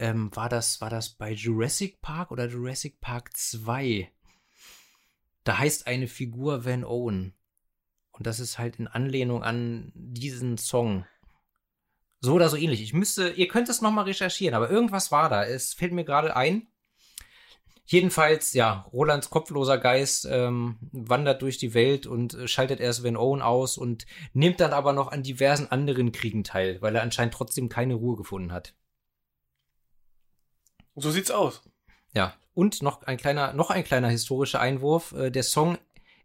Ähm, 0.01 0.35
war 0.35 0.49
das, 0.49 0.81
war 0.81 0.89
das 0.89 1.11
bei 1.11 1.31
Jurassic 1.31 2.01
Park 2.01 2.31
oder 2.31 2.47
Jurassic 2.47 2.99
Park 3.01 3.37
2? 3.37 4.11
Da 5.43 5.59
heißt 5.59 5.85
eine 5.85 6.07
Figur 6.07 6.65
Van 6.65 6.83
Owen. 6.83 7.35
Und 8.09 8.25
das 8.25 8.39
ist 8.39 8.57
halt 8.57 8.79
in 8.79 8.87
Anlehnung 8.87 9.43
an 9.43 9.91
diesen 9.93 10.57
Song. 10.57 11.05
So 12.19 12.33
oder 12.33 12.49
so 12.49 12.57
ähnlich. 12.57 12.81
Ich 12.81 12.93
müsste, 12.93 13.29
ihr 13.29 13.47
könnt 13.47 13.69
es 13.69 13.81
nochmal 13.81 14.05
recherchieren, 14.05 14.55
aber 14.55 14.71
irgendwas 14.71 15.11
war 15.11 15.29
da. 15.29 15.45
Es 15.45 15.75
fällt 15.75 15.93
mir 15.93 16.03
gerade 16.03 16.35
ein. 16.35 16.67
Jedenfalls, 17.85 18.53
ja, 18.53 18.87
Rolands 18.91 19.29
kopfloser 19.29 19.77
Geist 19.77 20.27
ähm, 20.27 20.77
wandert 20.91 21.43
durch 21.43 21.59
die 21.59 21.75
Welt 21.75 22.07
und 22.07 22.33
äh, 22.33 22.47
schaltet 22.47 22.79
erst 22.79 23.03
Van 23.03 23.17
Owen 23.17 23.43
aus 23.43 23.77
und 23.77 24.07
nimmt 24.33 24.61
dann 24.61 24.73
aber 24.73 24.93
noch 24.93 25.11
an 25.11 25.21
diversen 25.21 25.69
anderen 25.69 26.11
Kriegen 26.11 26.43
teil, 26.43 26.81
weil 26.81 26.95
er 26.95 27.03
anscheinend 27.03 27.35
trotzdem 27.35 27.69
keine 27.69 27.93
Ruhe 27.93 28.17
gefunden 28.17 28.51
hat. 28.51 28.73
So 31.01 31.11
sieht's 31.11 31.31
aus. 31.31 31.61
Ja, 32.13 32.33
und 32.53 32.81
noch 32.81 33.03
ein 33.03 33.17
kleiner, 33.17 33.53
noch 33.53 33.69
ein 33.69 33.83
kleiner 33.83 34.09
historischer 34.09 34.59
Einwurf. 34.59 35.13
Äh, 35.13 35.31
der 35.31 35.43
Song 35.43 35.77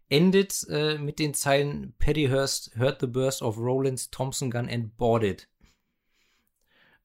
endet 0.09 0.67
äh, 0.69 0.97
mit 0.97 1.19
den 1.19 1.33
Zeilen 1.33 1.93
Paddy 1.97 2.27
heard 2.27 2.97
the 3.01 3.07
burst 3.07 3.41
of 3.41 3.57
Roland's 3.57 4.09
Thompson 4.09 4.51
gun 4.51 4.69
and 4.69 4.95
bought 4.97 5.23
it. 5.23 5.47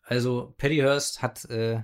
Also 0.03 0.55
Paddy 0.59 0.79
hat 0.79 1.45
äh, 1.47 1.83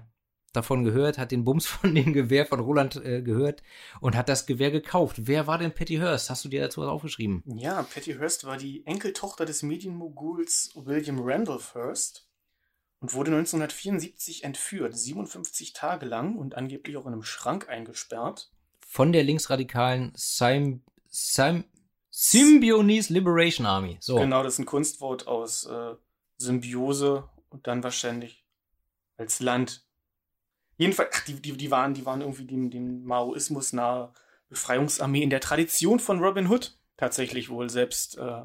davon 0.53 0.85
gehört, 0.85 1.19
hat 1.19 1.31
den 1.31 1.45
Bums 1.45 1.67
von 1.67 1.95
dem 1.95 2.13
Gewehr 2.13 2.47
von 2.47 2.61
Roland 2.61 2.97
äh, 2.97 3.23
gehört 3.23 3.63
und 4.01 4.17
hat 4.17 4.29
das 4.29 4.47
Gewehr 4.47 4.71
gekauft. 4.71 5.17
Wer 5.21 5.47
war 5.47 5.59
denn 5.59 5.73
Patty 5.73 5.97
Hearst? 5.97 6.31
Hast 6.31 6.45
du 6.45 6.49
dir 6.49 6.61
dazu 6.61 6.83
was 6.83 6.89
aufgeschrieben? 6.89 7.43
Ja, 7.47 7.83
Patty 7.83 8.15
Hearst 8.15 8.45
war 8.45 8.57
die 8.57 8.87
Enkeltochter 8.87 9.47
des 9.47 9.63
Medienmoguls 9.63 10.73
William 10.75 11.21
Randolph 11.21 11.75
Hearst 11.75 12.28
und 13.01 13.15
wurde 13.15 13.31
1974 13.31 14.45
entführt, 14.45 14.97
57 14.97 15.73
Tage 15.73 16.07
lang 16.07 16.37
und 16.37 16.57
angeblich 16.57 16.97
auch 16.97 17.07
in 17.07 17.13
einem 17.13 17.23
Schrank 17.23 17.69
eingesperrt. 17.69 18.51
Von 18.81 19.13
der 19.13 19.23
linksradikalen 19.23 20.13
Sim 20.17 20.83
Sim 21.09 21.65
Symbionese 22.11 23.13
Liberation 23.13 23.67
Army. 23.67 23.99
So. 24.01 24.17
Genau, 24.17 24.43
das 24.43 24.55
ist 24.55 24.59
ein 24.59 24.67
Kunstwort 24.67 25.29
aus 25.29 25.67
äh, 25.67 25.95
Symbiose 26.37 27.29
und 27.51 27.67
dann 27.69 27.85
wahrscheinlich 27.85 28.45
als 29.17 29.39
Land. 29.39 29.87
Jedenfalls, 30.79 31.11
ach, 31.15 31.25
die, 31.27 31.35
die, 31.35 31.57
die, 31.57 31.71
waren, 31.71 31.95
die 31.95 32.07
waren 32.07 32.21
irgendwie 32.21 32.45
dem, 32.45 32.71
dem 32.71 33.05
Maoismus 33.05 33.73
nahe 33.73 34.13
Befreiungsarmee 34.49 35.23
in 35.23 35.31
der 35.31 35.41
Tradition 35.41 36.01
von 36.01 36.21
Robin 36.21 36.49
Hood 36.49 36.79
tatsächlich 36.97 37.51
wohl 37.51 37.71
selbst, 37.71 38.19
äh, 38.19 38.45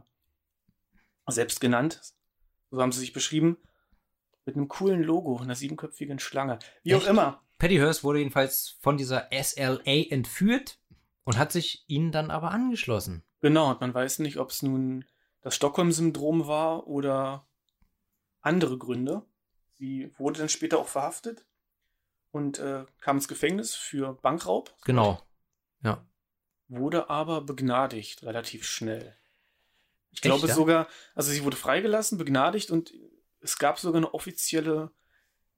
selbst 1.27 1.59
genannt. 1.59 2.01
So 2.69 2.81
haben 2.81 2.91
sie 2.91 2.99
sich 2.99 3.13
beschrieben. 3.13 3.57
Mit 4.45 4.55
einem 4.55 4.67
coolen 4.67 5.03
Logo, 5.03 5.37
einer 5.37 5.55
siebenköpfigen 5.55 6.19
Schlange. 6.19 6.59
Wie 6.83 6.91
Echt? 6.91 7.05
auch 7.05 7.09
immer. 7.09 7.41
Patty 7.57 7.75
Hearst 7.75 8.03
wurde 8.03 8.19
jedenfalls 8.19 8.75
von 8.81 8.97
dieser 8.97 9.29
SLA 9.31 10.09
entführt 10.09 10.79
und 11.23 11.37
hat 11.37 11.51
sich 11.51 11.85
ihnen 11.87 12.11
dann 12.11 12.29
aber 12.29 12.51
angeschlossen. 12.51 13.23
Genau, 13.41 13.71
und 13.71 13.81
man 13.81 13.93
weiß 13.93 14.19
nicht, 14.19 14.37
ob 14.37 14.49
es 14.49 14.61
nun 14.61 15.05
das 15.41 15.55
Stockholm-Syndrom 15.55 16.47
war 16.47 16.87
oder 16.87 17.47
andere 18.41 18.77
Gründe. 18.77 19.23
Sie 19.73 20.11
wurde 20.17 20.39
dann 20.39 20.49
später 20.49 20.79
auch 20.79 20.87
verhaftet 20.87 21.45
und 22.31 22.59
äh, 22.59 22.85
kam 22.99 23.17
ins 23.17 23.27
Gefängnis 23.27 23.75
für 23.75 24.13
Bankraub. 24.13 24.75
Genau. 24.85 25.21
Ja. 25.81 26.05
Wurde 26.67 27.09
aber 27.09 27.41
begnadigt 27.41 28.23
relativ 28.23 28.65
schnell. 28.65 29.15
Ich 30.11 30.17
Echt, 30.17 30.23
glaube 30.23 30.47
ja? 30.47 30.53
sogar, 30.53 30.87
also 31.15 31.31
sie 31.31 31.43
wurde 31.43 31.57
freigelassen, 31.57 32.17
begnadigt 32.17 32.71
und 32.71 32.93
es 33.43 33.57
gab 33.59 33.79
sogar 33.79 33.97
eine 33.97 34.13
offizielle 34.13 34.91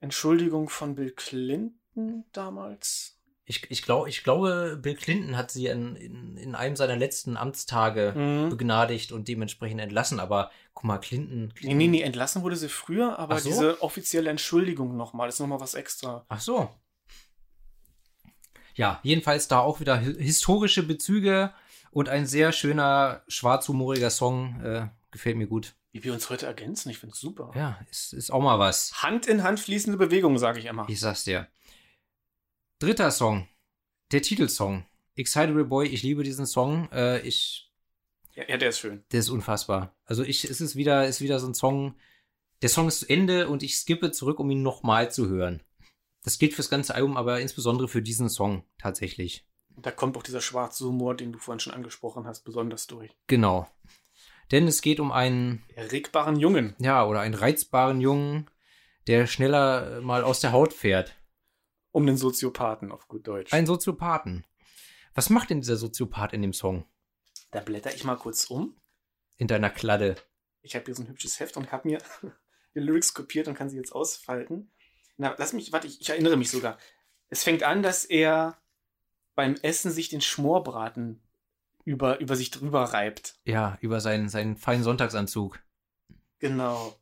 Entschuldigung 0.00 0.68
von 0.68 0.94
Bill 0.94 1.12
Clinton 1.12 2.24
damals. 2.32 3.16
Ich, 3.48 3.70
ich, 3.70 3.82
glaub, 3.82 4.08
ich 4.08 4.24
glaube, 4.24 4.76
Bill 4.82 4.96
Clinton 4.96 5.36
hat 5.36 5.52
sie 5.52 5.68
in, 5.68 5.94
in, 5.94 6.36
in 6.36 6.54
einem 6.56 6.74
seiner 6.74 6.96
letzten 6.96 7.36
Amtstage 7.36 8.12
mhm. 8.16 8.50
begnadigt 8.50 9.12
und 9.12 9.28
dementsprechend 9.28 9.80
entlassen. 9.80 10.18
Aber 10.18 10.50
guck 10.74 10.84
mal, 10.84 10.98
Clinton, 10.98 11.54
Clinton. 11.54 11.78
Nee, 11.78 11.86
nee, 11.86 11.98
nee, 11.98 12.02
entlassen 12.02 12.42
wurde 12.42 12.56
sie 12.56 12.68
früher, 12.68 13.18
aber 13.20 13.38
so? 13.38 13.48
diese 13.48 13.82
offizielle 13.82 14.30
Entschuldigung 14.30 14.96
nochmal, 14.96 15.28
ist 15.28 15.38
nochmal 15.38 15.60
was 15.60 15.74
extra. 15.74 16.26
Ach 16.28 16.40
so. 16.40 16.68
Ja, 18.74 18.98
jedenfalls 19.04 19.46
da 19.46 19.60
auch 19.60 19.78
wieder 19.78 19.96
historische 19.96 20.82
Bezüge 20.82 21.54
und 21.92 22.08
ein 22.08 22.26
sehr 22.26 22.50
schöner, 22.50 23.22
schwarzhumoriger 23.28 24.10
Song. 24.10 24.60
Äh, 24.62 24.88
gefällt 25.12 25.36
mir 25.36 25.46
gut. 25.46 25.76
Wie 25.96 26.04
wir 26.04 26.12
uns 26.12 26.28
heute 26.28 26.44
ergänzen, 26.44 26.90
ich 26.90 26.98
finde 26.98 27.14
es 27.14 27.20
super. 27.20 27.52
Ja, 27.54 27.80
ist, 27.90 28.12
ist 28.12 28.30
auch 28.30 28.42
mal 28.42 28.58
was. 28.58 29.02
Hand 29.02 29.26
in 29.26 29.42
Hand 29.42 29.60
fließende 29.60 29.96
Bewegungen, 29.96 30.36
sage 30.36 30.58
ich 30.58 30.66
immer. 30.66 30.86
Ich 30.90 31.00
sag's 31.00 31.24
dir. 31.24 31.48
Dritter 32.80 33.10
Song. 33.10 33.48
Der 34.12 34.20
Titelsong. 34.20 34.84
Excitable 35.14 35.64
Boy, 35.64 35.86
ich 35.86 36.02
liebe 36.02 36.22
diesen 36.22 36.44
Song. 36.44 36.92
Äh, 36.92 37.20
ich. 37.20 37.72
Ja, 38.34 38.44
ja, 38.46 38.58
der 38.58 38.68
ist 38.68 38.78
schön. 38.78 39.04
Der 39.10 39.20
ist 39.20 39.30
unfassbar. 39.30 39.96
Also 40.04 40.22
ich, 40.22 40.44
es 40.44 40.60
ist 40.60 40.76
wieder, 40.76 41.06
ist 41.08 41.22
wieder 41.22 41.40
so 41.40 41.46
ein 41.46 41.54
Song. 41.54 41.94
Der 42.60 42.68
Song 42.68 42.88
ist 42.88 43.00
zu 43.00 43.08
Ende 43.08 43.48
und 43.48 43.62
ich 43.62 43.78
skippe 43.78 44.10
zurück, 44.10 44.38
um 44.38 44.50
ihn 44.50 44.62
nochmal 44.62 45.10
zu 45.10 45.28
hören. 45.28 45.62
Das 46.24 46.38
gilt 46.38 46.52
fürs 46.52 46.68
ganze 46.68 46.94
Album, 46.94 47.16
aber 47.16 47.40
insbesondere 47.40 47.88
für 47.88 48.02
diesen 48.02 48.28
Song 48.28 48.64
tatsächlich. 48.76 49.46
Da 49.78 49.90
kommt 49.90 50.18
auch 50.18 50.22
dieser 50.22 50.42
schwarze 50.42 50.84
Humor, 50.84 51.16
den 51.16 51.32
du 51.32 51.38
vorhin 51.38 51.60
schon 51.60 51.72
angesprochen 51.72 52.26
hast, 52.26 52.42
besonders 52.42 52.86
durch. 52.86 53.16
Genau. 53.28 53.66
Denn 54.52 54.68
es 54.68 54.80
geht 54.80 55.00
um 55.00 55.12
einen 55.12 55.64
erregbaren 55.74 56.36
Jungen. 56.36 56.76
Ja, 56.78 57.04
oder 57.04 57.20
einen 57.20 57.34
reizbaren 57.34 58.00
Jungen, 58.00 58.48
der 59.06 59.26
schneller 59.26 60.00
mal 60.00 60.22
aus 60.22 60.40
der 60.40 60.52
Haut 60.52 60.72
fährt. 60.72 61.16
Um 61.90 62.06
den 62.06 62.16
Soziopathen 62.16 62.92
auf 62.92 63.08
gut 63.08 63.26
Deutsch. 63.26 63.52
Ein 63.52 63.66
Soziopathen. 63.66 64.44
Was 65.14 65.30
macht 65.30 65.50
denn 65.50 65.60
dieser 65.60 65.76
Soziopath 65.76 66.32
in 66.32 66.42
dem 66.42 66.52
Song? 66.52 66.84
Da 67.50 67.60
blätter 67.60 67.94
ich 67.94 68.04
mal 68.04 68.16
kurz 68.16 68.44
um. 68.44 68.76
In 69.38 69.48
deiner 69.48 69.70
Kladde. 69.70 70.16
Ich 70.62 70.74
habe 70.74 70.84
hier 70.84 70.94
so 70.94 71.02
ein 71.02 71.08
hübsches 71.08 71.40
Heft 71.40 71.56
und 71.56 71.72
habe 71.72 71.88
mir 71.88 71.98
die 72.74 72.80
Lyrics 72.80 73.14
kopiert 73.14 73.48
und 73.48 73.54
kann 73.54 73.70
sie 73.70 73.76
jetzt 73.76 73.92
ausfalten. 73.92 74.70
Na, 75.16 75.34
lass 75.38 75.52
mich, 75.52 75.72
warte, 75.72 75.86
ich, 75.86 76.00
ich 76.00 76.10
erinnere 76.10 76.36
mich 76.36 76.50
sogar. 76.50 76.78
Es 77.28 77.42
fängt 77.42 77.62
an, 77.62 77.82
dass 77.82 78.04
er 78.04 78.58
beim 79.34 79.54
Essen 79.62 79.90
sich 79.90 80.08
den 80.08 80.20
Schmorbraten 80.20 81.22
über, 81.86 82.18
über 82.20 82.36
sich 82.36 82.50
drüber 82.50 82.82
reibt. 82.82 83.38
Ja, 83.44 83.78
über 83.80 84.00
seinen, 84.00 84.28
seinen 84.28 84.56
feinen 84.56 84.82
Sonntagsanzug. 84.82 85.62
Genau. 86.40 87.00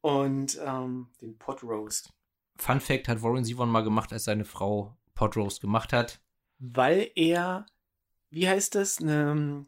Und 0.00 0.58
ähm, 0.64 1.12
den 1.20 1.38
Pot 1.38 1.62
Roast. 1.62 2.12
Fun 2.56 2.80
Fact 2.80 3.08
hat 3.08 3.22
Warren 3.22 3.44
Zevon 3.44 3.68
mal 3.68 3.84
gemacht, 3.84 4.12
als 4.12 4.24
seine 4.24 4.44
Frau 4.44 4.96
Pot 5.14 5.36
Roast 5.36 5.60
gemacht 5.60 5.92
hat. 5.92 6.20
Weil 6.58 7.10
er, 7.14 7.66
wie 8.30 8.48
heißt 8.48 8.74
das, 8.74 9.00
eine, 9.00 9.66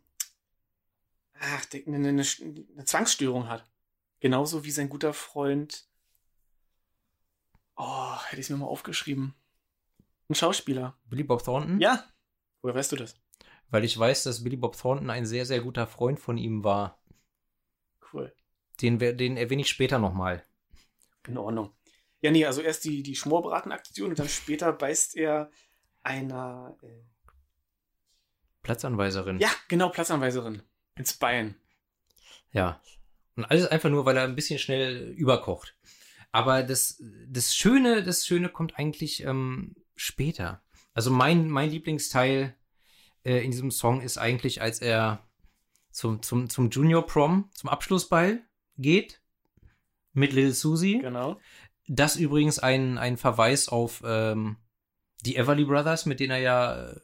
ach, 1.39 1.67
eine, 1.87 1.97
eine, 1.97 2.09
eine 2.09 2.85
Zwangsstörung 2.85 3.49
hat. 3.49 3.71
Genauso 4.21 4.65
wie 4.65 4.71
sein 4.71 4.89
guter 4.89 5.13
Freund. 5.13 5.87
Oh, 7.77 8.17
hätte 8.29 8.41
ich 8.41 8.47
es 8.47 8.51
mir 8.51 8.57
mal 8.57 8.67
aufgeschrieben. 8.67 9.35
Ein 10.31 10.35
Schauspieler. 10.35 10.97
Billy 11.05 11.23
Bob 11.23 11.45
Thornton? 11.45 11.81
Ja. 11.81 12.05
Woher 12.63 12.75
weißt 12.75 12.93
du 12.93 12.97
das? 12.97 13.15
Weil 13.71 13.85
ich 13.85 13.99
weiß, 13.99 14.25
dass 14.25 14.45
Billy 14.45 14.57
Bob 14.57 14.77
Thornton 14.77 15.11
ein 15.11 15.27
sehr, 15.27 15.47
sehr 15.47 15.61
guter 15.61 15.87
Freund 15.87 16.21
von 16.21 16.39
ihm 16.39 16.65
war. 16.65 17.01
Cool. 18.13 18.33
Den, 18.81 18.99
den 18.99 19.37
erwähne 19.37 19.63
ich 19.63 19.69
später 19.69 19.99
nochmal. 19.99 20.45
In 21.27 21.39
Ordnung. 21.39 21.75
Ja, 22.21 22.31
nee, 22.31 22.45
also 22.45 22.63
erst 22.63 22.85
die, 22.85 23.03
die 23.03 23.17
Schmorbratenaktion 23.17 24.11
und 24.11 24.19
dann 24.19 24.29
später 24.29 24.73
beißt 24.73 25.17
er 25.17 25.51
einer 26.03 26.77
äh 26.83 27.03
Platzanweiserin. 28.63 29.39
Ja, 29.39 29.51
genau, 29.69 29.91
Platzanweiserin. 29.91 30.61
Ins 30.97 31.15
Bein. 31.15 31.55
Ja. 32.51 32.81
Und 33.37 33.45
alles 33.45 33.69
einfach 33.69 33.91
nur, 33.91 34.05
weil 34.07 34.17
er 34.17 34.25
ein 34.25 34.35
bisschen 34.35 34.59
schnell 34.59 35.11
überkocht. 35.11 35.77
Aber 36.33 36.65
das, 36.65 37.01
das 37.29 37.55
Schöne, 37.55 38.03
das 38.03 38.27
Schöne 38.27 38.49
kommt 38.49 38.77
eigentlich 38.77 39.23
ähm, 39.23 39.77
später. 39.95 40.63
Also 40.95 41.11
mein, 41.11 41.49
mein 41.49 41.71
Lieblingsteil 41.71 42.57
äh, 43.27 43.45
in 43.45 43.51
diesem 43.51 43.71
Song 43.71 44.01
ist 44.01 44.19
eigentlich, 44.19 44.63
als 44.63 44.81
er 44.81 45.27
zum, 45.91 46.23
zum, 46.23 46.49
zum 46.49 46.71
Junior 46.71 47.05
Prom, 47.05 47.51
zum 47.53 47.69
Abschlussball 47.69 48.41
geht 48.79 49.21
mit 50.13 50.33
Little 50.33 50.53
Susie. 50.53 51.01
Genau. 51.01 51.39
Das 51.89 52.17
übrigens 52.17 52.59
ein, 52.59 52.99
ein 52.99 53.17
Verweis 53.17 53.69
auf 53.69 54.03
ähm, 54.07 54.57
die 55.25 55.37
Everly 55.37 55.65
Brothers, 55.65 56.07
mit 56.07 56.21
denen 56.21 56.33
er 56.33 56.39
ja 56.39 56.95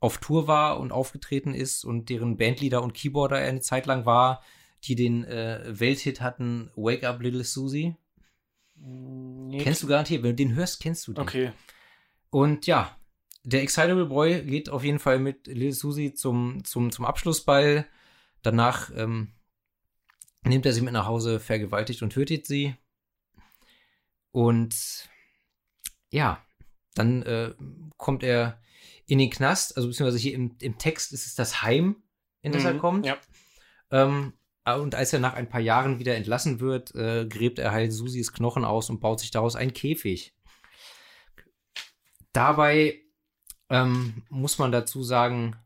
auf 0.00 0.18
Tour 0.18 0.46
war 0.46 0.78
und 0.78 0.92
aufgetreten 0.92 1.54
ist 1.54 1.84
und 1.84 2.08
deren 2.08 2.36
Bandleader 2.36 2.82
und 2.82 2.94
Keyboarder 2.94 3.40
er 3.40 3.48
eine 3.48 3.60
Zeit 3.60 3.86
lang 3.86 4.06
war, 4.06 4.42
die 4.84 4.94
den 4.94 5.24
äh, 5.24 5.64
Welthit 5.66 6.20
hatten, 6.20 6.70
Wake 6.76 7.02
Up 7.02 7.20
Little 7.20 7.42
Susie. 7.42 7.96
Nee. 8.76 9.58
Kennst 9.58 9.82
du 9.82 9.88
garantiert, 9.88 10.22
wenn 10.22 10.30
du 10.30 10.36
den 10.36 10.54
hörst, 10.54 10.80
kennst 10.80 11.08
du 11.08 11.14
den. 11.14 11.22
Okay. 11.22 11.52
Und 12.30 12.66
ja, 12.66 12.96
der 13.44 13.62
Excitable 13.62 14.06
Boy 14.06 14.42
geht 14.42 14.68
auf 14.68 14.84
jeden 14.84 14.98
Fall 14.98 15.18
mit 15.18 15.46
Little 15.46 15.72
Susie 15.72 16.14
zum, 16.14 16.64
zum, 16.64 16.92
zum 16.92 17.04
Abschlussball. 17.04 17.86
Danach 18.42 18.90
ähm, 18.94 19.32
nimmt 20.42 20.66
er 20.66 20.72
sie 20.72 20.82
mit 20.82 20.92
nach 20.92 21.06
Hause, 21.06 21.40
vergewaltigt 21.40 22.02
und 22.02 22.10
tötet 22.10 22.46
sie. 22.46 22.74
Und 24.32 25.08
ja, 26.10 26.44
dann 26.94 27.22
äh, 27.22 27.54
kommt 27.96 28.22
er 28.22 28.60
in 29.06 29.18
den 29.18 29.30
Knast, 29.30 29.76
also 29.76 29.88
beziehungsweise 29.88 30.18
hier 30.18 30.34
im, 30.34 30.56
im 30.60 30.78
Text 30.78 31.12
ist 31.12 31.26
es 31.26 31.34
das 31.34 31.62
Heim, 31.62 32.02
in 32.42 32.52
das 32.52 32.62
mhm, 32.62 32.68
er 32.68 32.78
kommt. 32.78 33.06
Ja. 33.06 33.16
Ähm, 33.90 34.34
und 34.64 34.94
als 34.94 35.12
er 35.14 35.20
nach 35.20 35.32
ein 35.32 35.48
paar 35.48 35.62
Jahren 35.62 35.98
wieder 35.98 36.14
entlassen 36.14 36.60
wird, 36.60 36.94
äh, 36.94 37.26
gräbt 37.26 37.58
er 37.58 37.72
halt 37.72 37.92
Susis 37.92 38.32
Knochen 38.34 38.64
aus 38.64 38.90
und 38.90 39.00
baut 39.00 39.20
sich 39.20 39.30
daraus 39.30 39.56
einen 39.56 39.72
Käfig. 39.72 40.34
Dabei 42.32 43.00
ähm, 43.70 44.22
muss 44.28 44.58
man 44.58 44.72
dazu 44.72 45.02
sagen, 45.02 45.56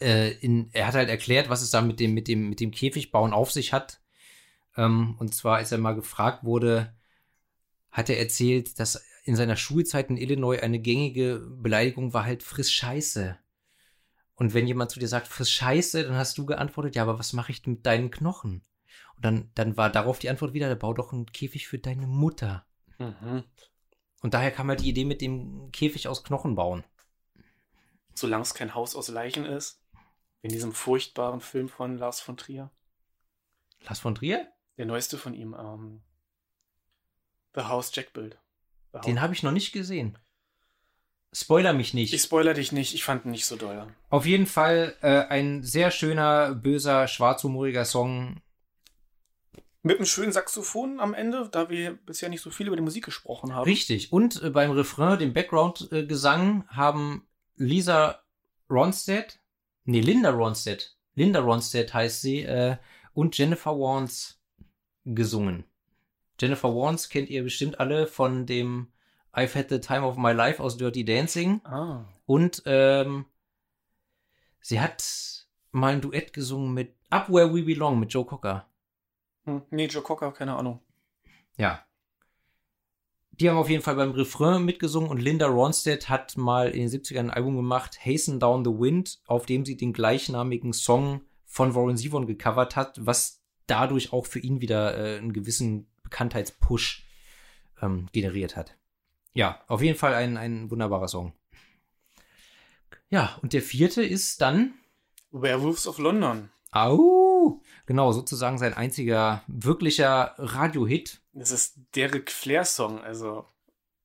äh, 0.00 0.32
in, 0.38 0.70
er 0.72 0.86
hat 0.86 0.94
halt 0.94 1.08
erklärt, 1.08 1.48
was 1.48 1.62
es 1.62 1.70
da 1.70 1.80
mit 1.80 2.00
dem, 2.00 2.14
mit 2.14 2.28
dem, 2.28 2.48
mit 2.48 2.60
dem 2.60 2.70
Käfigbauen 2.70 3.32
auf 3.32 3.50
sich 3.50 3.72
hat. 3.72 4.00
Ähm, 4.76 5.16
und 5.18 5.34
zwar, 5.34 5.56
als 5.56 5.72
er 5.72 5.78
mal 5.78 5.94
gefragt 5.94 6.44
wurde, 6.44 6.94
hat 7.90 8.08
er 8.08 8.18
erzählt, 8.18 8.78
dass 8.78 9.04
in 9.24 9.36
seiner 9.36 9.56
Schulzeit 9.56 10.10
in 10.10 10.16
Illinois 10.16 10.58
eine 10.60 10.78
gängige 10.78 11.38
Beleidigung 11.38 12.12
war 12.12 12.24
halt 12.24 12.42
friss 12.42 12.72
Scheiße. 12.72 13.38
Und 14.34 14.54
wenn 14.54 14.66
jemand 14.66 14.90
zu 14.90 14.98
dir 14.98 15.08
sagt, 15.08 15.28
friss 15.28 15.50
Scheiße, 15.50 16.04
dann 16.04 16.16
hast 16.16 16.38
du 16.38 16.46
geantwortet, 16.46 16.96
ja, 16.96 17.02
aber 17.02 17.18
was 17.18 17.32
mache 17.32 17.52
ich 17.52 17.64
mit 17.66 17.86
deinen 17.86 18.10
Knochen? 18.10 18.62
Und 19.16 19.24
dann, 19.24 19.50
dann 19.54 19.76
war 19.76 19.90
darauf 19.90 20.18
die 20.18 20.30
Antwort 20.30 20.54
wieder, 20.54 20.74
bau 20.74 20.94
doch 20.94 21.12
einen 21.12 21.26
Käfig 21.26 21.68
für 21.68 21.78
deine 21.78 22.06
Mutter. 22.06 22.66
Mhm. 22.98 23.44
Und 24.22 24.34
daher 24.34 24.50
kam 24.50 24.68
halt 24.68 24.80
die 24.80 24.88
Idee 24.88 25.04
mit 25.04 25.20
dem 25.20 25.70
Käfig 25.72 26.08
aus 26.08 26.24
Knochen 26.24 26.54
bauen. 26.54 26.84
Solange 28.14 28.42
es 28.42 28.54
kein 28.54 28.74
Haus 28.74 28.96
aus 28.96 29.08
Leichen 29.08 29.44
ist. 29.44 29.80
In 30.42 30.50
diesem 30.50 30.72
furchtbaren 30.72 31.40
Film 31.40 31.68
von 31.68 31.98
Lars 31.98 32.20
von 32.20 32.36
Trier. 32.36 32.70
Lars 33.82 34.00
von 34.00 34.14
Trier? 34.14 34.50
Der 34.78 34.86
neueste 34.86 35.18
von 35.18 35.34
ihm. 35.34 35.54
Ähm, 35.58 36.02
The 37.54 37.62
House 37.62 37.90
Jack 37.94 38.12
Build. 38.12 38.38
Den 39.04 39.20
habe 39.20 39.34
ich 39.34 39.42
noch 39.42 39.52
nicht 39.52 39.72
gesehen. 39.72 40.18
Spoiler 41.34 41.72
mich 41.72 41.94
nicht. 41.94 42.12
Ich 42.12 42.22
spoiler 42.22 42.52
dich 42.52 42.72
nicht, 42.72 42.94
ich 42.94 43.04
fand 43.04 43.24
ihn 43.24 43.30
nicht 43.30 43.46
so 43.46 43.56
doll. 43.56 43.86
Auf 44.10 44.26
jeden 44.26 44.46
Fall 44.46 44.94
äh, 45.00 45.24
ein 45.28 45.62
sehr 45.62 45.90
schöner, 45.90 46.54
böser, 46.54 47.08
schwarzhumoriger 47.08 47.86
Song. 47.86 48.42
Mit 49.84 49.96
einem 49.96 50.06
schönen 50.06 50.32
Saxophon 50.32 51.00
am 51.00 51.12
Ende, 51.12 51.48
da 51.50 51.68
wir 51.68 51.94
bisher 51.94 52.28
nicht 52.28 52.40
so 52.40 52.50
viel 52.50 52.68
über 52.68 52.76
die 52.76 52.82
Musik 52.82 53.04
gesprochen 53.04 53.52
haben. 53.52 53.64
Richtig. 53.64 54.12
Und 54.12 54.40
äh, 54.42 54.50
beim 54.50 54.70
Refrain, 54.70 55.18
dem 55.18 55.32
Background-Gesang, 55.32 56.68
haben 56.68 57.26
Lisa 57.56 58.22
Ronstadt, 58.70 59.40
nee, 59.84 60.00
Linda 60.00 60.30
Ronstadt, 60.30 60.96
Linda 61.14 61.40
Ronstadt 61.40 61.92
heißt 61.92 62.22
sie, 62.22 62.42
äh, 62.42 62.76
und 63.12 63.36
Jennifer 63.36 63.72
Warnes 63.72 64.40
gesungen. 65.04 65.64
Jennifer 66.40 66.74
Warnes 66.74 67.08
kennt 67.08 67.28
ihr 67.28 67.42
bestimmt 67.42 67.80
alle 67.80 68.06
von 68.06 68.46
dem 68.46 68.92
I've 69.32 69.54
Had 69.54 69.68
the 69.68 69.80
Time 69.80 70.02
of 70.02 70.16
My 70.16 70.32
Life 70.32 70.62
aus 70.62 70.76
Dirty 70.76 71.04
Dancing. 71.04 71.60
Ah. 71.64 72.04
Und 72.26 72.62
ähm, 72.66 73.26
sie 74.60 74.80
hat 74.80 75.46
mal 75.70 75.94
ein 75.94 76.00
Duett 76.00 76.32
gesungen 76.32 76.72
mit 76.72 76.94
Up 77.10 77.28
Where 77.28 77.52
We 77.54 77.62
Belong 77.62 77.98
mit 77.98 78.12
Joe 78.12 78.24
Cocker. 78.24 78.68
Hm, 79.44 79.62
nee, 79.70 79.86
Joe 79.86 80.02
Cocker, 80.02 80.32
keine 80.32 80.56
Ahnung. 80.56 80.80
Ja. 81.56 81.84
Die 83.32 83.48
haben 83.48 83.56
auf 83.56 83.70
jeden 83.70 83.82
Fall 83.82 83.96
beim 83.96 84.12
Refrain 84.12 84.64
mitgesungen 84.64 85.10
und 85.10 85.18
Linda 85.18 85.46
Ronstadt 85.46 86.08
hat 86.08 86.36
mal 86.36 86.68
in 86.70 86.80
den 86.80 86.88
70ern 86.88 87.18
ein 87.18 87.30
Album 87.30 87.56
gemacht, 87.56 87.98
Hasten 88.04 88.38
Down 88.38 88.64
the 88.64 88.70
Wind, 88.70 89.20
auf 89.26 89.46
dem 89.46 89.64
sie 89.64 89.76
den 89.76 89.92
gleichnamigen 89.92 90.72
Song 90.72 91.22
von 91.46 91.74
Warren 91.74 91.96
Zevon 91.96 92.26
gecovert 92.26 92.76
hat, 92.76 92.98
was 93.04 93.42
dadurch 93.66 94.12
auch 94.12 94.26
für 94.26 94.38
ihn 94.38 94.60
wieder 94.60 94.96
äh, 94.96 95.18
einen 95.18 95.32
gewissen 95.32 95.86
Bekanntheitspush 96.02 97.06
ähm, 97.80 98.08
generiert 98.12 98.56
hat. 98.56 98.76
Ja, 99.34 99.60
auf 99.66 99.82
jeden 99.82 99.98
Fall 99.98 100.14
ein, 100.14 100.36
ein 100.36 100.70
wunderbarer 100.70 101.08
Song. 101.08 101.32
Ja, 103.08 103.38
und 103.42 103.52
der 103.52 103.62
vierte 103.62 104.02
ist 104.02 104.40
dann 104.40 104.74
Werewolves 105.30 105.86
of 105.86 105.98
London. 105.98 106.50
Au! 106.70 107.21
Genau, 107.86 108.12
sozusagen 108.12 108.58
sein 108.58 108.74
einziger 108.74 109.42
wirklicher 109.46 110.34
Radiohit. 110.38 111.20
Das 111.32 111.50
ist 111.50 111.78
Derek 111.94 112.30
Flair-Song, 112.30 113.00
also 113.00 113.46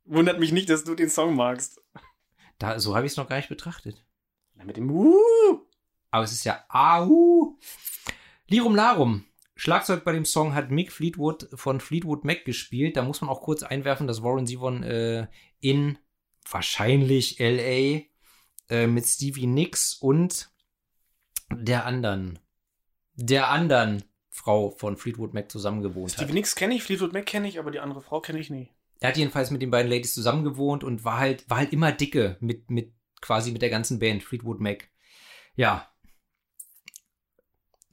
wundert 0.06 0.39
mich 0.39 0.52
nicht, 0.52 0.69
dass 0.69 0.84
du 0.84 0.95
den 0.95 1.10
Song 1.10 1.36
magst. 1.36 1.82
Da, 2.60 2.80
so 2.80 2.95
habe 2.95 3.06
ich 3.06 3.12
es 3.12 3.17
noch 3.17 3.30
gar 3.30 3.38
nicht 3.38 3.50
betrachtet. 3.50 4.04
Na, 4.56 4.63
mit 4.63 4.78
dem 4.78 4.89
Uh! 4.89 5.60
Aber 6.10 6.23
es 6.23 6.32
ist 6.32 6.43
ja 6.43 6.65
Au! 6.69 7.58
Lirum 8.47 8.76
Larum 8.76 9.26
Schlagzeug 9.58 10.04
bei 10.04 10.12
dem 10.12 10.26
Song 10.26 10.54
hat 10.54 10.69
Mick 10.69 10.91
Fleetwood 10.91 11.50
von 11.56 11.82
Fleetwood 11.82 12.23
Mac 12.23 12.45
gespielt. 12.45 12.95
Da 12.95 13.02
muss 13.02 13.21
man 13.21 13.30
auch 13.30 13.41
kurz 13.41 13.63
einwerfen, 13.63 14.06
dass 14.06 14.21
Warren 14.21 14.45
Zevon 14.45 14.84
äh, 14.84 15.28
in 15.60 15.97
wahrscheinlich 16.50 17.39
LA 17.39 18.04
äh, 18.69 18.88
mit 18.88 19.06
Stevie 19.06 19.47
Nicks 19.47 19.95
und 19.95 20.52
der 21.52 21.86
anderen, 21.86 22.39
der 23.17 23.49
anderen 23.49 24.03
Frau 24.30 24.69
von 24.71 24.95
Fleetwood 24.95 25.34
Mac 25.34 25.51
zusammengewohnt 25.51 26.12
Stevie 26.12 26.21
hat. 26.21 26.30
Stevie 26.30 26.39
Nicks 26.39 26.56
kenne 26.56 26.75
ich, 26.75 26.84
Fleetwood 26.84 27.13
Mac 27.13 27.25
kenne 27.25 27.47
ich, 27.47 27.60
aber 27.60 27.71
die 27.71 27.80
andere 27.80 28.01
Frau 28.01 28.21
kenne 28.21 28.39
ich 28.39 28.49
nie. 28.49 28.69
Er 28.99 29.10
hat 29.10 29.17
jedenfalls 29.17 29.51
mit 29.51 29.62
den 29.62 29.71
beiden 29.71 29.91
Ladies 29.91 30.13
zusammengewohnt 30.13 30.84
und 30.84 31.03
war 31.03 31.17
halt, 31.17 31.49
war 31.49 31.58
halt 31.58 31.73
immer 31.73 31.91
dicke 31.91 32.38
mit, 32.39 32.71
mit 32.71 32.93
quasi 33.21 33.51
mit 33.51 33.62
der 33.62 33.69
ganzen 33.69 33.99
Band, 33.99 34.23
Fleetwood 34.23 34.60
Mac. 34.60 34.89
Ja, 35.56 35.91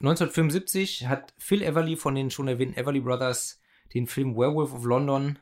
1975 0.01 1.07
hat 1.07 1.33
Phil 1.39 1.63
Everly 1.63 1.97
von 1.97 2.15
den 2.15 2.31
schon 2.31 2.49
erwähnten 2.49 2.79
Everly 2.79 3.01
Brothers 3.01 3.61
den 3.95 4.07
Film 4.07 4.37
Werewolf 4.37 4.75
of 4.75 4.85
London 4.85 5.39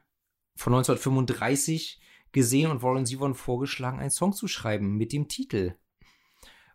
von 0.55 0.75
1935 0.75 2.01
gesehen 2.33 2.71
und 2.71 2.83
Warren 2.83 3.07
Zevon 3.07 3.35
vorgeschlagen, 3.35 3.99
einen 3.99 4.11
Song 4.11 4.33
zu 4.33 4.49
schreiben 4.49 4.97
mit 4.97 5.13
dem 5.13 5.29
Titel. 5.29 5.75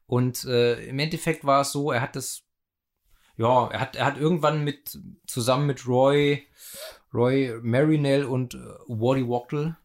Und 0.06 0.46
äh, 0.46 0.86
im 0.88 1.00
Endeffekt 1.00 1.46
war 1.46 1.62
es 1.62 1.72
so, 1.72 1.92
er 1.92 2.02
hat 2.02 2.16
das, 2.16 2.47
ja, 3.38 3.70
er 3.70 3.80
hat, 3.80 3.96
er 3.96 4.06
hat 4.06 4.18
irgendwann 4.18 4.64
mit, 4.64 5.00
zusammen 5.26 5.68
mit 5.68 5.88
Roy, 5.88 6.48
Roy 7.14 7.60
Marinell 7.62 8.26
und 8.26 8.56
äh, 8.56 8.58
Waddy 8.88 9.28
Wachtel, 9.28 9.78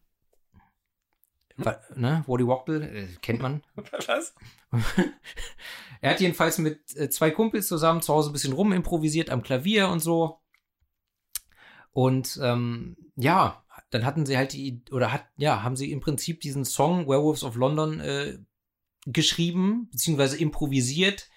hm? 1.55 1.65
ne, 1.95 2.23
Waddy 2.27 2.47
Wachtel, 2.47 2.81
äh, 2.83 3.07
kennt 3.21 3.41
man. 3.41 3.63
Was? 4.07 4.33
Er 6.01 6.11
hat 6.11 6.19
jedenfalls 6.19 6.57
mit 6.57 6.81
äh, 6.97 7.09
zwei 7.09 7.31
Kumpels 7.31 7.69
zusammen 7.69 8.01
zu 8.01 8.13
Hause 8.13 8.29
ein 8.29 8.33
bisschen 8.33 8.51
rumimprovisiert 8.51 9.29
am 9.29 9.41
Klavier 9.41 9.87
und 9.87 10.01
so. 10.01 10.41
Und 11.91 12.37
ähm, 12.43 12.97
ja, 13.15 13.63
dann 13.89 14.03
hatten 14.05 14.25
sie 14.25 14.35
halt 14.35 14.51
die, 14.51 14.81
oder 14.91 15.13
hat, 15.13 15.25
ja, 15.37 15.63
haben 15.63 15.77
sie 15.77 15.93
im 15.93 16.01
Prinzip 16.01 16.41
diesen 16.41 16.65
Song 16.65 17.07
Werewolves 17.07 17.45
of 17.45 17.55
London 17.55 18.01
äh, 18.01 18.37
geschrieben, 19.05 19.87
beziehungsweise 19.91 20.37
improvisiert. 20.37 21.29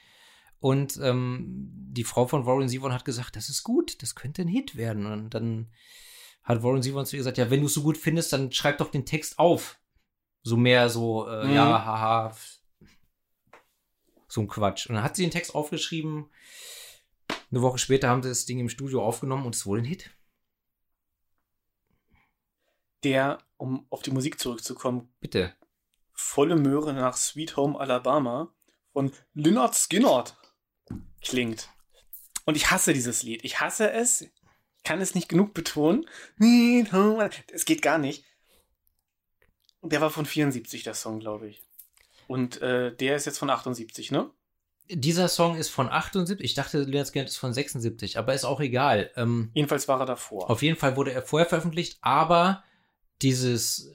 Und 0.60 0.98
ähm, 1.02 1.68
die 1.70 2.04
Frau 2.04 2.26
von 2.26 2.46
Warren 2.46 2.68
Zevon 2.68 2.92
hat 2.92 3.04
gesagt, 3.04 3.36
das 3.36 3.48
ist 3.48 3.62
gut, 3.62 4.02
das 4.02 4.14
könnte 4.14 4.42
ein 4.42 4.48
Hit 4.48 4.76
werden. 4.76 5.06
Und 5.06 5.30
dann 5.30 5.70
hat 6.42 6.62
Warren 6.62 6.82
Zevon 6.82 7.06
zu 7.06 7.16
ihr 7.16 7.20
gesagt, 7.20 7.38
ja, 7.38 7.50
wenn 7.50 7.60
du 7.60 7.66
es 7.66 7.74
so 7.74 7.82
gut 7.82 7.96
findest, 7.96 8.32
dann 8.32 8.52
schreib 8.52 8.78
doch 8.78 8.90
den 8.90 9.04
Text 9.04 9.38
auf. 9.38 9.78
So 10.42 10.56
mehr 10.56 10.88
so, 10.88 11.28
äh, 11.28 11.46
mhm. 11.46 11.54
ja, 11.54 11.84
haha, 11.84 12.36
so 14.28 14.40
ein 14.40 14.48
Quatsch. 14.48 14.86
Und 14.86 14.94
dann 14.94 15.04
hat 15.04 15.16
sie 15.16 15.22
den 15.22 15.30
Text 15.30 15.54
aufgeschrieben. 15.54 16.30
Eine 17.50 17.62
Woche 17.62 17.78
später 17.78 18.08
haben 18.08 18.22
sie 18.22 18.28
das 18.28 18.44
Ding 18.44 18.60
im 18.60 18.68
Studio 18.68 19.04
aufgenommen 19.04 19.46
und 19.46 19.54
es 19.54 19.66
wurde 19.66 19.82
ein 19.82 19.86
Hit. 19.86 20.10
Der, 23.02 23.38
um 23.56 23.86
auf 23.90 24.02
die 24.02 24.10
Musik 24.10 24.38
zurückzukommen, 24.38 25.12
bitte. 25.20 25.54
Volle 26.12 26.56
Möhre 26.56 26.92
nach 26.92 27.16
Sweet 27.16 27.56
Home 27.56 27.78
Alabama 27.78 28.52
von 28.92 29.12
Lynyrd 29.34 29.74
Skynyrd 29.74 30.36
klingt. 31.22 31.68
Und 32.44 32.56
ich 32.56 32.70
hasse 32.70 32.92
dieses 32.92 33.22
Lied. 33.22 33.44
Ich 33.44 33.60
hasse 33.60 33.90
es. 33.90 34.26
Kann 34.84 35.00
es 35.00 35.14
nicht 35.14 35.28
genug 35.28 35.52
betonen. 35.52 36.06
Es 37.52 37.64
geht 37.64 37.82
gar 37.82 37.98
nicht. 37.98 38.24
Der 39.82 40.00
war 40.00 40.10
von 40.10 40.26
74, 40.26 40.84
der 40.84 40.94
Song, 40.94 41.20
glaube 41.20 41.48
ich. 41.48 41.62
Und 42.28 42.60
äh, 42.60 42.94
der 42.94 43.16
ist 43.16 43.26
jetzt 43.26 43.38
von 43.38 43.50
78, 43.50 44.10
ne? 44.10 44.30
Dieser 44.88 45.28
Song 45.28 45.56
ist 45.56 45.68
von 45.68 45.88
78. 45.88 46.44
Ich 46.44 46.54
dachte, 46.54 46.82
Leonard 46.82 47.08
Skinner 47.08 47.26
ist 47.26 47.36
von 47.36 47.52
76, 47.52 48.18
aber 48.18 48.34
ist 48.34 48.44
auch 48.44 48.60
egal. 48.60 49.10
Ähm, 49.16 49.50
Jedenfalls 49.54 49.88
war 49.88 50.00
er 50.00 50.06
davor. 50.06 50.48
Auf 50.48 50.62
jeden 50.62 50.78
Fall 50.78 50.96
wurde 50.96 51.12
er 51.12 51.22
vorher 51.22 51.48
veröffentlicht, 51.48 51.98
aber 52.02 52.62
dieses, 53.22 53.92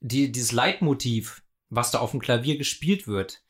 die, 0.00 0.32
dieses 0.32 0.52
Leitmotiv, 0.52 1.42
was 1.68 1.92
da 1.92 1.98
auf 1.98 2.10
dem 2.10 2.20
Klavier 2.20 2.58
gespielt 2.58 3.06
wird, 3.06 3.44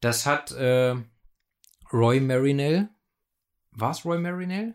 das 0.00 0.26
hat 0.26 0.52
äh, 0.52 0.96
Roy 1.92 2.20
Marinell. 2.20 2.88
War 3.72 3.90
es 3.90 4.04
Roy 4.04 4.18
Marinell? 4.18 4.74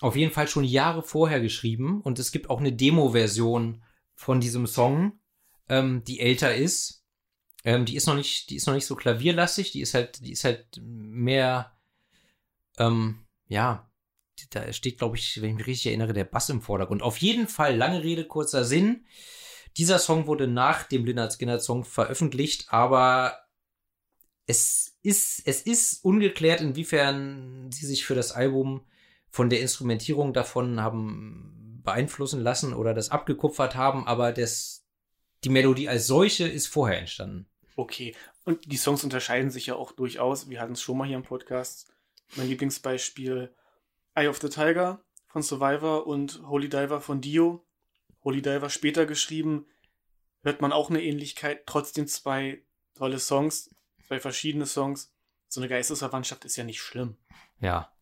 Auf 0.00 0.16
jeden 0.16 0.32
Fall 0.32 0.48
schon 0.48 0.64
Jahre 0.64 1.02
vorher 1.02 1.40
geschrieben 1.40 2.02
und 2.02 2.18
es 2.18 2.32
gibt 2.32 2.50
auch 2.50 2.60
eine 2.60 2.72
Demo-Version 2.72 3.82
von 4.14 4.40
diesem 4.40 4.66
Song, 4.66 5.18
ähm, 5.68 6.04
die 6.04 6.20
älter 6.20 6.54
ist. 6.54 7.04
Ähm, 7.64 7.84
die 7.84 7.96
ist 7.96 8.06
noch 8.06 8.14
nicht, 8.14 8.50
die 8.50 8.56
ist 8.56 8.66
noch 8.66 8.74
nicht 8.74 8.86
so 8.86 8.94
klavierlastig, 8.94 9.72
die 9.72 9.80
ist 9.80 9.94
halt, 9.94 10.24
die 10.24 10.32
ist 10.32 10.44
halt 10.44 10.80
mehr, 10.82 11.76
ähm, 12.78 13.26
ja, 13.48 13.90
da 14.50 14.70
steht, 14.72 14.98
glaube 14.98 15.16
ich, 15.16 15.40
wenn 15.40 15.50
ich 15.50 15.56
mich 15.56 15.66
richtig 15.66 15.86
erinnere, 15.86 16.12
der 16.12 16.24
Bass 16.24 16.50
im 16.50 16.60
Vordergrund. 16.60 17.02
Auf 17.02 17.18
jeden 17.18 17.48
Fall, 17.48 17.74
lange 17.74 18.02
Rede, 18.02 18.26
kurzer 18.26 18.64
Sinn. 18.64 19.06
Dieser 19.78 19.98
Song 19.98 20.26
wurde 20.26 20.46
nach 20.46 20.84
dem 20.84 21.04
Lynyrd 21.04 21.32
Skinner 21.32 21.58
Song 21.58 21.84
veröffentlicht, 21.84 22.66
aber 22.72 23.38
es 24.46 24.95
ist, 25.06 25.42
es 25.46 25.62
ist 25.62 26.04
ungeklärt, 26.04 26.60
inwiefern 26.60 27.70
sie 27.70 27.86
sich 27.86 28.04
für 28.04 28.16
das 28.16 28.32
Album 28.32 28.84
von 29.30 29.48
der 29.48 29.60
Instrumentierung 29.60 30.32
davon 30.32 30.80
haben 30.80 31.80
beeinflussen 31.84 32.40
lassen 32.40 32.74
oder 32.74 32.92
das 32.92 33.10
abgekupfert 33.10 33.76
haben, 33.76 34.06
aber 34.06 34.32
das, 34.32 34.84
die 35.44 35.48
Melodie 35.48 35.88
als 35.88 36.08
solche 36.08 36.48
ist 36.48 36.66
vorher 36.66 36.98
entstanden. 36.98 37.46
Okay. 37.76 38.16
Und 38.44 38.72
die 38.72 38.76
Songs 38.76 39.04
unterscheiden 39.04 39.50
sich 39.50 39.66
ja 39.66 39.76
auch 39.76 39.92
durchaus. 39.92 40.50
Wir 40.50 40.60
hatten 40.60 40.72
es 40.72 40.82
schon 40.82 40.98
mal 40.98 41.06
hier 41.06 41.16
im 41.16 41.22
Podcast. 41.22 41.92
Mein 42.34 42.48
Lieblingsbeispiel 42.48 43.54
Eye 44.14 44.28
of 44.28 44.40
the 44.40 44.48
Tiger 44.48 45.00
von 45.28 45.42
Survivor 45.42 46.06
und 46.06 46.42
Holy 46.48 46.68
Diver 46.68 47.00
von 47.00 47.20
Dio. 47.20 47.64
Holy 48.24 48.42
Diver 48.42 48.70
später 48.70 49.06
geschrieben. 49.06 49.66
Hört 50.42 50.60
man 50.60 50.72
auch 50.72 50.90
eine 50.90 51.02
Ähnlichkeit. 51.02 51.66
Trotzdem 51.66 52.06
zwei 52.08 52.62
tolle 52.94 53.18
Songs, 53.18 53.70
zwei 54.06 54.20
verschiedene 54.20 54.66
Songs. 54.66 55.12
So 55.48 55.60
eine 55.60 55.68
Geistesverwandtschaft 55.68 56.44
ist 56.44 56.56
ja 56.56 56.64
nicht 56.64 56.80
schlimm. 56.80 57.16
Ja. 57.60 57.92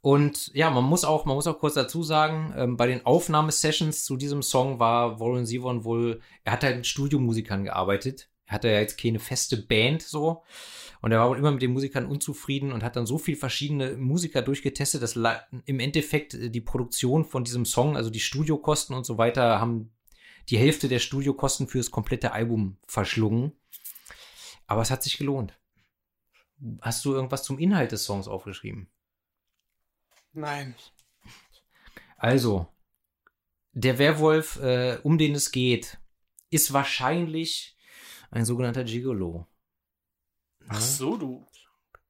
Und 0.00 0.52
ja, 0.54 0.70
man 0.70 0.84
muss 0.84 1.04
auch, 1.04 1.24
man 1.24 1.34
muss 1.34 1.48
auch 1.48 1.58
kurz 1.58 1.74
dazu 1.74 2.02
sagen, 2.02 2.54
ähm, 2.56 2.76
bei 2.76 2.86
den 2.86 3.04
Aufnahmesessions 3.04 4.04
zu 4.04 4.16
diesem 4.16 4.42
Song 4.42 4.78
war 4.78 5.18
Warren 5.18 5.44
Zevon 5.44 5.84
wohl, 5.84 6.20
er 6.44 6.52
hat 6.52 6.62
halt 6.62 6.76
mit 6.76 6.86
Studiomusikern 6.86 7.64
gearbeitet. 7.64 8.30
Er 8.46 8.54
hatte 8.54 8.68
ja 8.68 8.80
jetzt 8.80 8.98
keine 8.98 9.18
feste 9.18 9.56
Band 9.56 10.02
so. 10.02 10.44
Und 11.00 11.12
er 11.12 11.20
war 11.20 11.28
wohl 11.28 11.38
immer 11.38 11.52
mit 11.52 11.62
den 11.62 11.72
Musikern 11.72 12.06
unzufrieden 12.06 12.72
und 12.72 12.82
hat 12.82 12.96
dann 12.96 13.06
so 13.06 13.18
viel 13.18 13.36
verschiedene 13.36 13.96
Musiker 13.96 14.42
durchgetestet, 14.42 15.02
dass 15.02 15.16
im 15.64 15.80
Endeffekt 15.80 16.34
äh, 16.34 16.50
die 16.50 16.60
Produktion 16.60 17.24
von 17.24 17.44
diesem 17.44 17.64
Song, 17.64 17.96
also 17.96 18.10
die 18.10 18.20
Studiokosten 18.20 18.96
und 18.96 19.04
so 19.04 19.18
weiter, 19.18 19.60
haben 19.60 19.90
die 20.48 20.58
Hälfte 20.58 20.88
der 20.88 20.98
Studiokosten 20.98 21.68
für 21.68 21.78
das 21.78 21.90
komplette 21.90 22.32
Album 22.32 22.78
verschlungen. 22.86 23.52
Aber 24.68 24.82
es 24.82 24.90
hat 24.92 25.02
sich 25.02 25.18
gelohnt. 25.18 25.58
Hast 26.80 27.04
du 27.04 27.14
irgendwas 27.14 27.42
zum 27.42 27.58
Inhalt 27.58 27.90
des 27.90 28.04
Songs 28.04 28.28
aufgeschrieben? 28.28 28.88
Nein. 30.32 30.74
Also, 32.16 32.68
der 33.72 33.98
Werwolf, 33.98 34.56
äh, 34.60 34.98
um 35.02 35.18
den 35.18 35.34
es 35.34 35.50
geht, 35.50 35.98
ist 36.50 36.72
wahrscheinlich 36.72 37.76
ein 38.30 38.44
sogenannter 38.44 38.84
Gigolo. 38.84 39.46
Ach 40.68 40.80
so, 40.80 41.16
du. 41.16 41.46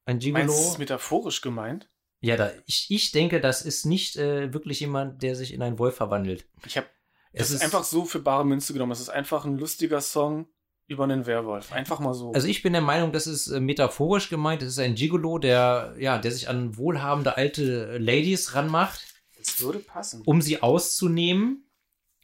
Ein 0.04 0.18
Gigolo. 0.18 0.44
Meinst 0.44 0.58
du 0.58 0.72
es 0.72 0.78
metaphorisch 0.78 1.40
gemeint? 1.40 1.88
Ja, 2.20 2.36
da, 2.36 2.50
ich, 2.66 2.90
ich 2.90 3.12
denke, 3.12 3.40
das 3.40 3.62
ist 3.62 3.86
nicht 3.86 4.16
äh, 4.16 4.52
wirklich 4.52 4.80
jemand, 4.80 5.22
der 5.22 5.36
sich 5.36 5.52
in 5.52 5.62
einen 5.62 5.78
Wolf 5.78 5.96
verwandelt. 5.96 6.48
Ich 6.66 6.76
habe 6.76 6.88
es 7.32 7.50
ist 7.50 7.62
einfach 7.62 7.84
so 7.84 8.04
für 8.04 8.18
bare 8.18 8.44
Münze 8.44 8.72
genommen. 8.72 8.90
Es 8.90 9.00
ist 9.00 9.10
einfach 9.10 9.44
ein 9.44 9.58
lustiger 9.58 10.00
Song 10.00 10.48
über 10.88 11.04
einen 11.04 11.26
Werwolf. 11.26 11.72
Einfach 11.72 12.00
mal 12.00 12.14
so. 12.14 12.32
Also 12.32 12.48
ich 12.48 12.62
bin 12.62 12.72
der 12.72 12.82
Meinung, 12.82 13.12
das 13.12 13.26
ist 13.26 13.48
äh, 13.48 13.60
metaphorisch 13.60 14.30
gemeint. 14.30 14.62
Es 14.62 14.70
ist 14.70 14.78
ein 14.78 14.94
Gigolo, 14.94 15.38
der, 15.38 15.94
ja, 15.98 16.18
der 16.18 16.32
sich 16.32 16.48
an 16.48 16.76
wohlhabende 16.76 17.36
alte 17.36 17.98
Ladies 17.98 18.54
ranmacht. 18.54 19.06
Es 19.40 19.60
würde 19.60 19.78
passen. 19.80 20.22
Um 20.24 20.40
sie 20.40 20.62
auszunehmen, 20.62 21.68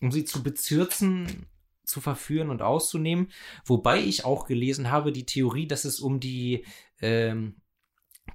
um 0.01 0.11
sie 0.11 0.25
zu 0.25 0.43
bezirzen, 0.43 1.47
zu 1.85 2.01
verführen 2.01 2.49
und 2.49 2.63
auszunehmen. 2.63 3.31
Wobei 3.67 4.01
ich 4.01 4.25
auch 4.25 4.47
gelesen 4.47 4.91
habe, 4.91 5.13
die 5.13 5.27
Theorie, 5.27 5.69
dass 5.69 5.85
es 5.85 6.01
um 6.01 6.19
die 6.19 6.65
ähm, 7.03 7.57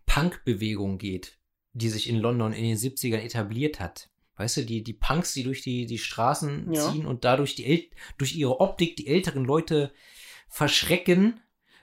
Punk-Bewegung 0.05 0.99
geht, 0.99 1.39
die 1.73 1.89
sich 1.89 2.07
in 2.07 2.17
London 2.17 2.53
in 2.53 2.63
den 2.63 2.77
70ern 2.77 3.17
etabliert 3.17 3.79
hat. 3.79 4.11
Weißt 4.39 4.55
du, 4.55 4.65
die, 4.65 4.83
die 4.83 4.93
Punks, 4.93 5.33
die 5.33 5.43
durch 5.43 5.61
die, 5.61 5.85
die 5.85 5.97
Straßen 5.97 6.71
ja. 6.71 6.89
ziehen 6.89 7.05
und 7.05 7.25
dadurch 7.25 7.55
die 7.55 7.65
El 7.65 7.89
durch 8.17 8.35
ihre 8.35 8.61
Optik 8.61 8.95
die 8.95 9.07
älteren 9.07 9.43
Leute 9.43 9.91
verschrecken. 10.47 11.41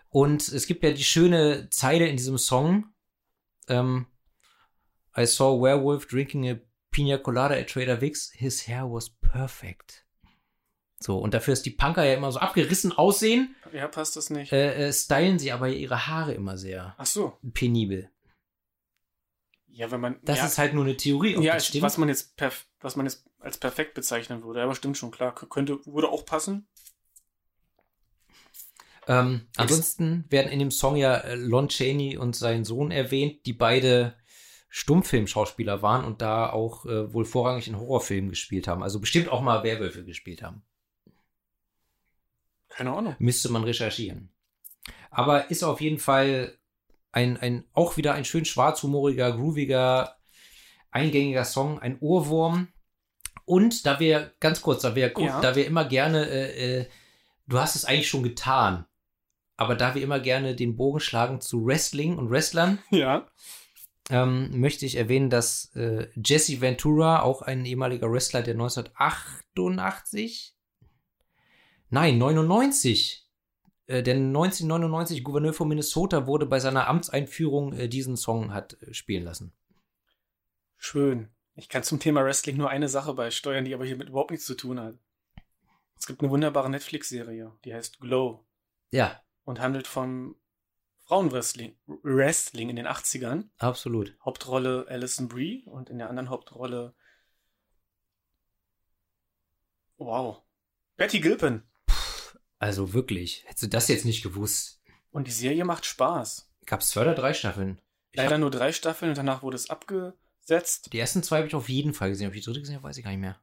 Und 0.09 0.49
es 0.49 0.67
gibt 0.67 0.83
ja 0.83 0.91
die 0.91 1.05
schöne 1.05 1.69
Zeile 1.69 2.09
in 2.09 2.17
diesem 2.17 2.39
Song. 2.39 2.87
Ähm, 3.69 4.07
I 5.15 5.27
saw 5.27 5.59
a 5.59 5.61
werewolf 5.61 6.07
drinking 6.07 6.49
a 6.49 6.57
pina 6.91 7.19
colada 7.19 7.55
at 7.57 7.69
Trader 7.69 8.01
Vic's. 8.01 8.33
His 8.35 8.67
hair 8.67 8.91
was 8.91 9.11
perfect. 9.11 10.07
So, 10.99 11.19
und 11.19 11.35
dafür 11.35 11.53
ist 11.53 11.67
die 11.67 11.71
Punker 11.71 12.05
ja 12.05 12.15
immer 12.15 12.33
so 12.33 12.39
abgerissen 12.39 12.91
aussehen. 12.91 13.55
Ja, 13.71 13.87
passt 13.87 14.17
das 14.17 14.31
nicht. 14.31 14.51
Äh, 14.51 14.89
äh, 14.89 14.93
stylen 14.95 15.39
sie 15.39 15.53
aber 15.53 15.69
ihre 15.69 16.07
Haare 16.07 16.33
immer 16.33 16.57
sehr. 16.57 16.95
Ach 16.97 17.05
so. 17.05 17.37
Penibel. 17.53 18.11
Ja, 19.77 19.91
wenn 19.91 20.01
man. 20.01 20.19
Das 20.23 20.39
ja, 20.39 20.47
ist 20.47 20.57
halt 20.57 20.73
nur 20.73 20.85
eine 20.85 20.97
Theorie. 20.97 21.39
ja, 21.43 21.59
was 21.81 21.99
man 21.99 22.09
jetzt 22.09 22.35
was 22.81 22.97
man 22.97 23.05
jetzt 23.05 23.27
als 23.39 23.59
perfekt 23.59 23.93
bezeichnen 23.93 24.43
würde. 24.43 24.63
Aber 24.63 24.75
stimmt 24.75 24.97
schon, 24.97 25.11
klar. 25.11 25.35
Könnte, 25.35 25.85
würde 25.85 26.09
auch 26.09 26.25
passen. 26.25 26.67
Ähm, 29.07 29.47
ansonsten 29.57 30.25
werden 30.31 30.51
in 30.51 30.59
dem 30.59 30.71
Song 30.71 30.97
ja 30.97 31.17
äh, 31.19 31.35
Lon 31.35 31.69
Chaney 31.69 32.17
und 32.17 32.35
sein 32.35 32.65
Sohn 32.65 32.91
erwähnt, 32.91 33.45
die 33.45 33.53
beide 33.53 34.17
Stummfilmschauspieler 34.71 35.83
waren 35.83 36.05
und 36.05 36.23
da 36.23 36.51
auch 36.51 36.87
äh, 36.87 37.13
wohl 37.13 37.27
vorrangig 37.27 37.69
in 37.69 37.79
Horrorfilmen 37.79 38.31
gespielt 38.31 38.67
haben. 38.67 38.83
Also 38.83 38.99
bestimmt 38.99 39.29
auch 39.29 39.43
mal 39.43 39.63
Werwölfe 39.63 40.05
gespielt 40.05 40.43
haben. 40.43 40.63
Keine 42.69 42.93
Ahnung. 42.93 43.15
Müsste 43.19 43.53
man 43.53 43.63
recherchieren. 43.63 44.33
Aber 45.11 45.51
ist 45.51 45.63
auf 45.63 45.83
jeden 45.83 45.99
Fall 45.99 46.59
ein, 47.17 47.39
ein 47.39 47.65
auch 47.73 47.97
wieder 47.97 48.13
ein 48.13 48.27
schön 48.27 48.45
schwarzhumoriger, 48.45 49.33
grooviger, 49.33 50.17
eingängiger 50.91 51.47
Song, 51.47 51.79
ein 51.79 51.99
Ohrwurm. 52.01 52.69
Und 53.47 53.87
da 53.87 54.01
wir, 54.01 54.35
ganz 54.39 54.61
kurz, 54.61 54.83
da 54.83 54.95
wir, 54.95 55.15
ja. 55.19 55.41
da 55.41 55.57
wir 55.57 55.67
immer 55.67 55.87
gerne, 55.87 56.29
äh, 56.29 56.81
äh, 56.81 56.87
du 57.47 57.59
hast 57.59 57.75
es 57.75 57.87
eigentlich 57.87 58.11
schon 58.11 58.23
getan, 58.23 58.85
aber 59.57 59.77
da 59.77 59.95
wir 59.95 60.03
immer 60.03 60.21
gerne 60.21 60.55
den 60.55 60.77
Bogen 60.77 61.01
schlagen 61.01 61.41
zu 61.41 61.65
Wrestling 61.65 62.19
und 62.19 62.31
Wrestlern, 62.31 62.81
ja. 62.91 63.27
ähm, 64.11 64.61
möchte 64.61 64.85
ich 64.85 64.97
erwähnen, 64.97 65.31
dass 65.31 65.75
äh, 65.75 66.09
Jesse 66.23 66.61
Ventura, 66.61 67.23
auch 67.23 67.41
ein 67.41 67.65
ehemaliger 67.65 68.13
Wrestler, 68.13 68.43
der 68.43 68.55
1988, 68.55 70.55
nein, 71.89 72.19
99, 72.19 73.23
äh, 73.23 73.26
der 74.03 74.15
1999 74.15 75.23
Gouverneur 75.25 75.53
von 75.53 75.69
Minnesota 75.69 76.27
wurde 76.27 76.47
bei 76.47 76.61
seiner 76.61 76.89
Amtseinführung 76.89 77.73
äh, 77.73 77.89
diesen 77.89 78.17
Song 78.17 78.53
hat 78.53 78.81
äh, 78.83 78.93
spielen 78.95 79.25
lassen. 79.25 79.53
Schön. 80.77 81.29
Ich 81.55 81.69
kann 81.69 81.83
zum 81.83 82.01
Thema 82.01 82.23
Wrestling 82.25 82.57
nur 82.57 82.71
eine 82.71 82.89
Sache 82.89 83.15
beisteuern, 83.15 83.65
die 83.65 83.75
aber 83.75 83.87
hiermit 83.87 84.09
überhaupt 84.09 84.31
nichts 84.31 84.47
zu 84.47 84.55
tun 84.55 84.79
hat. 84.79 84.99
Es 85.99 86.07
gibt 86.07 86.21
eine 86.21 86.31
wunderbare 86.31 86.69
Netflix-Serie, 86.69 87.53
die 87.65 87.75
heißt 87.75 88.01
Glow. 88.01 88.45
Ja 88.91 89.21
und 89.47 89.61
handelt 89.61 89.87
vom 89.87 90.37
Frauenwrestling 91.05 91.79
Wrestling 91.87 92.69
in 92.69 92.77
den 92.77 92.87
80ern. 92.87 93.49
Absolut. 93.59 94.15
Hauptrolle 94.23 94.87
Alison 94.89 95.29
Brie 95.29 95.65
und 95.67 95.89
in 95.89 95.99
der 95.99 96.11
anderen 96.11 96.29
Hauptrolle 96.29 96.95
Wow. 99.99 100.43
Betty 100.97 101.21
Gilpin. 101.21 101.63
Also 102.59 102.93
wirklich, 102.93 103.45
hättest 103.47 103.65
du 103.65 103.69
das 103.69 103.89
jetzt 103.89 104.05
nicht 104.05 104.23
gewusst? 104.23 104.81
Und 105.11 105.27
die 105.27 105.33
Serie 105.33 105.65
macht 105.65 105.85
Spaß. 105.85 106.51
Gab 106.67 106.81
es 106.81 106.91
zwei 106.91 107.03
oder 107.03 107.15
drei 107.15 107.33
Staffeln? 107.35 107.81
Ich 108.13 108.19
Leider 108.19 108.39
nur 108.39 108.51
drei 108.51 108.73
Staffeln 108.73 109.11
und 109.11 109.19
danach 109.19 109.43
wurde 109.43 109.57
es 109.57 109.69
abgesetzt. 109.69 110.93
die 110.93 110.99
ersten 110.99 111.23
zwei 111.23 111.39
habe 111.39 111.49
ich 111.49 111.55
auf 111.55 111.69
jeden 111.69 111.93
Fall 111.93 112.11
gesehen. 112.11 112.29
Ob 112.29 112.35
ich 112.35 112.41
die 112.41 112.47
dritte 112.47 112.61
gesehen 112.61 112.77
habe, 112.77 112.85
weiß 112.85 112.97
ich 112.97 113.05
gar 113.05 113.11
nicht 113.11 113.21
mehr. 113.21 113.39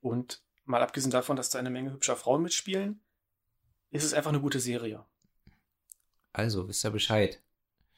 Und 0.00 0.42
mal 0.64 0.82
abgesehen 0.82 1.10
davon, 1.10 1.36
dass 1.36 1.50
da 1.50 1.58
eine 1.58 1.70
Menge 1.70 1.92
hübscher 1.92 2.16
Frauen 2.16 2.42
mitspielen, 2.42 3.00
ist 3.90 4.04
es 4.04 4.14
einfach 4.14 4.30
eine 4.30 4.40
gute 4.40 4.60
Serie. 4.60 5.04
Also, 6.32 6.68
wisst 6.68 6.84
ihr 6.84 6.90
Bescheid. 6.90 7.42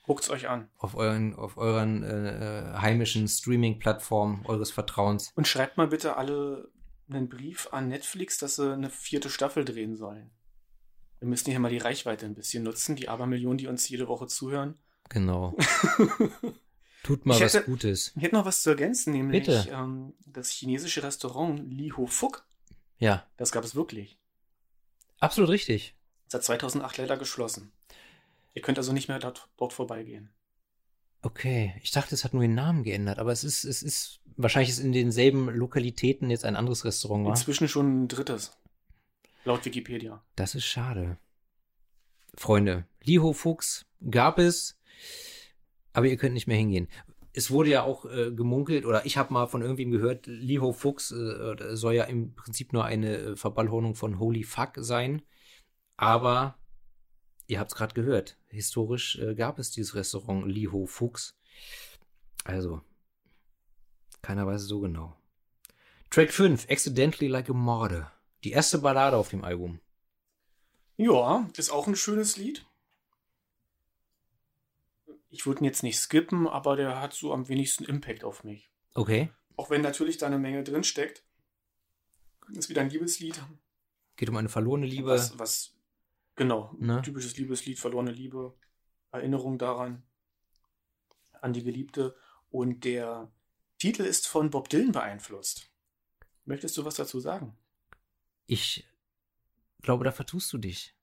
Guckt's 0.02 0.28
euch 0.28 0.48
an. 0.48 0.68
Auf 0.76 0.96
euren, 0.96 1.34
auf 1.34 1.56
euren 1.56 2.02
äh, 2.02 2.72
äh, 2.72 2.74
heimischen 2.74 3.26
Streaming-Plattformen 3.26 4.44
eures 4.44 4.70
Vertrauens. 4.70 5.32
Und 5.34 5.48
schreibt 5.48 5.76
mal 5.78 5.86
bitte 5.86 6.16
alle 6.16 6.68
einen 7.08 7.28
Brief 7.28 7.68
an 7.72 7.88
Netflix, 7.88 8.38
dass 8.38 8.56
sie 8.56 8.72
eine 8.72 8.90
vierte 8.90 9.30
Staffel 9.30 9.64
drehen 9.64 9.96
sollen. 9.96 10.30
Wir 11.20 11.28
müssen 11.28 11.50
hier 11.50 11.60
mal 11.60 11.70
die 11.70 11.78
Reichweite 11.78 12.26
ein 12.26 12.34
bisschen 12.34 12.62
nutzen, 12.64 12.96
die 12.96 13.08
Abermillionen, 13.08 13.58
die 13.58 13.66
uns 13.66 13.88
jede 13.88 14.08
Woche 14.08 14.26
zuhören. 14.26 14.76
Genau. 15.08 15.56
Tut 17.02 17.26
mal 17.26 17.36
Ich 17.36 17.42
was 17.42 17.54
hätte- 17.54 17.66
Gutes. 17.66 18.12
Ich 18.16 18.22
hätte 18.22 18.34
noch 18.34 18.46
was 18.46 18.62
zu 18.62 18.70
ergänzen, 18.70 19.12
nämlich. 19.12 19.46
Ähm, 19.70 20.14
das 20.26 20.50
chinesische 20.50 21.02
Restaurant 21.02 21.60
Li 21.70 21.90
Ho 21.96 22.06
Fuk. 22.06 22.46
Ja, 22.98 23.26
Das 23.36 23.52
gab 23.52 23.64
es 23.64 23.74
wirklich. 23.74 24.18
absolut 25.20 25.50
richtig. 25.50 25.94
Seit 26.28 26.42
2008 26.44 26.96
leider 26.98 27.16
geschlossen. 27.18 27.72
Ihr 28.54 28.62
könnt 28.62 28.78
also 28.78 28.92
nicht 28.92 29.08
mehr 29.08 29.18
dort, 29.18 29.48
dort 29.56 29.72
vorbeigehen. 29.72 30.30
Okay, 31.24 31.72
ich 31.82 31.90
dachte, 31.90 32.14
es 32.14 32.22
hat 32.22 32.34
nur 32.34 32.42
den 32.42 32.54
Namen 32.54 32.82
geändert, 32.82 33.18
aber 33.18 33.32
es 33.32 33.44
ist, 33.44 33.64
es 33.64 33.82
ist, 33.82 34.20
wahrscheinlich 34.36 34.68
ist 34.68 34.78
in 34.78 34.92
denselben 34.92 35.48
Lokalitäten 35.48 36.28
jetzt 36.28 36.44
ein 36.44 36.54
anderes 36.54 36.84
Restaurant, 36.84 37.24
war. 37.24 37.30
Inzwischen 37.30 37.66
schon 37.66 38.04
ein 38.04 38.08
drittes. 38.08 38.58
Laut 39.46 39.64
Wikipedia. 39.64 40.22
Das 40.36 40.54
ist 40.54 40.66
schade. 40.66 41.16
Freunde, 42.34 42.86
Liho 43.02 43.32
Fuchs 43.32 43.86
gab 44.10 44.38
es, 44.38 44.78
aber 45.94 46.06
ihr 46.08 46.18
könnt 46.18 46.34
nicht 46.34 46.46
mehr 46.46 46.58
hingehen. 46.58 46.88
Es 47.32 47.50
wurde 47.50 47.70
ja 47.70 47.84
auch 47.84 48.04
äh, 48.04 48.30
gemunkelt, 48.30 48.84
oder 48.84 49.06
ich 49.06 49.16
habe 49.16 49.32
mal 49.32 49.46
von 49.46 49.62
irgendwem 49.62 49.92
gehört, 49.92 50.26
Liho 50.26 50.72
Fuchs 50.74 51.10
äh, 51.10 51.74
soll 51.74 51.94
ja 51.94 52.04
im 52.04 52.34
Prinzip 52.34 52.74
nur 52.74 52.84
eine 52.84 53.16
äh, 53.16 53.36
Verballhornung 53.36 53.94
von 53.94 54.18
Holy 54.18 54.44
Fuck 54.44 54.72
sein. 54.76 55.22
Aber 55.96 56.58
ihr 57.46 57.60
habt 57.60 57.72
es 57.72 57.76
gerade 57.76 57.94
gehört, 57.94 58.36
historisch 58.48 59.18
äh, 59.18 59.34
gab 59.34 59.58
es 59.58 59.70
dieses 59.70 59.94
Restaurant 59.94 60.46
Liho 60.46 60.86
Fuchs. 60.86 61.36
Also, 62.44 62.82
keiner 64.22 64.46
weiß 64.46 64.62
es 64.62 64.68
so 64.68 64.80
genau. 64.80 65.16
Track 66.10 66.32
5, 66.32 66.70
Accidentally 66.70 67.28
Like 67.28 67.50
a 67.50 67.52
Morde. 67.52 68.10
Die 68.44 68.52
erste 68.52 68.78
Ballade 68.78 69.16
auf 69.16 69.30
dem 69.30 69.44
Album. 69.44 69.80
Ja, 70.96 71.48
ist 71.56 71.70
auch 71.70 71.86
ein 71.86 71.96
schönes 71.96 72.36
Lied. 72.36 72.64
Ich 75.30 75.46
würde 75.46 75.62
ihn 75.62 75.64
jetzt 75.64 75.82
nicht 75.82 75.98
skippen, 75.98 76.46
aber 76.46 76.76
der 76.76 77.00
hat 77.00 77.14
so 77.14 77.32
am 77.32 77.48
wenigsten 77.48 77.84
Impact 77.84 78.22
auf 78.22 78.44
mich. 78.44 78.70
Okay. 78.94 79.30
Auch 79.56 79.70
wenn 79.70 79.80
natürlich 79.80 80.18
da 80.18 80.26
eine 80.26 80.38
Menge 80.38 80.62
drin 80.62 80.84
steckt. 80.84 81.24
Ist 82.52 82.68
wieder 82.68 82.82
ein 82.82 82.90
Liebeslied. 82.90 83.42
Geht 84.16 84.28
um 84.28 84.36
eine 84.36 84.48
verlorene 84.48 84.86
Liebe. 84.86 85.08
Was, 85.08 85.38
was 85.38 85.74
genau, 86.36 86.74
Ne? 86.78 87.02
typisches 87.02 87.36
Liebeslied, 87.36 87.78
verlorene 87.78 88.10
Liebe, 88.12 88.56
Erinnerung 89.10 89.58
daran, 89.58 90.02
an 91.40 91.52
die 91.52 91.62
Geliebte. 91.62 92.16
Und 92.50 92.84
der 92.84 93.32
Titel 93.78 94.02
ist 94.02 94.26
von 94.26 94.50
Bob 94.50 94.68
Dylan 94.68 94.92
beeinflusst. 94.92 95.70
Möchtest 96.44 96.76
du 96.76 96.84
was 96.84 96.94
dazu 96.96 97.20
sagen? 97.20 97.56
Ich 98.46 98.86
glaube, 99.82 100.04
da 100.04 100.12
vertust 100.12 100.52
du 100.52 100.58
dich. 100.58 100.94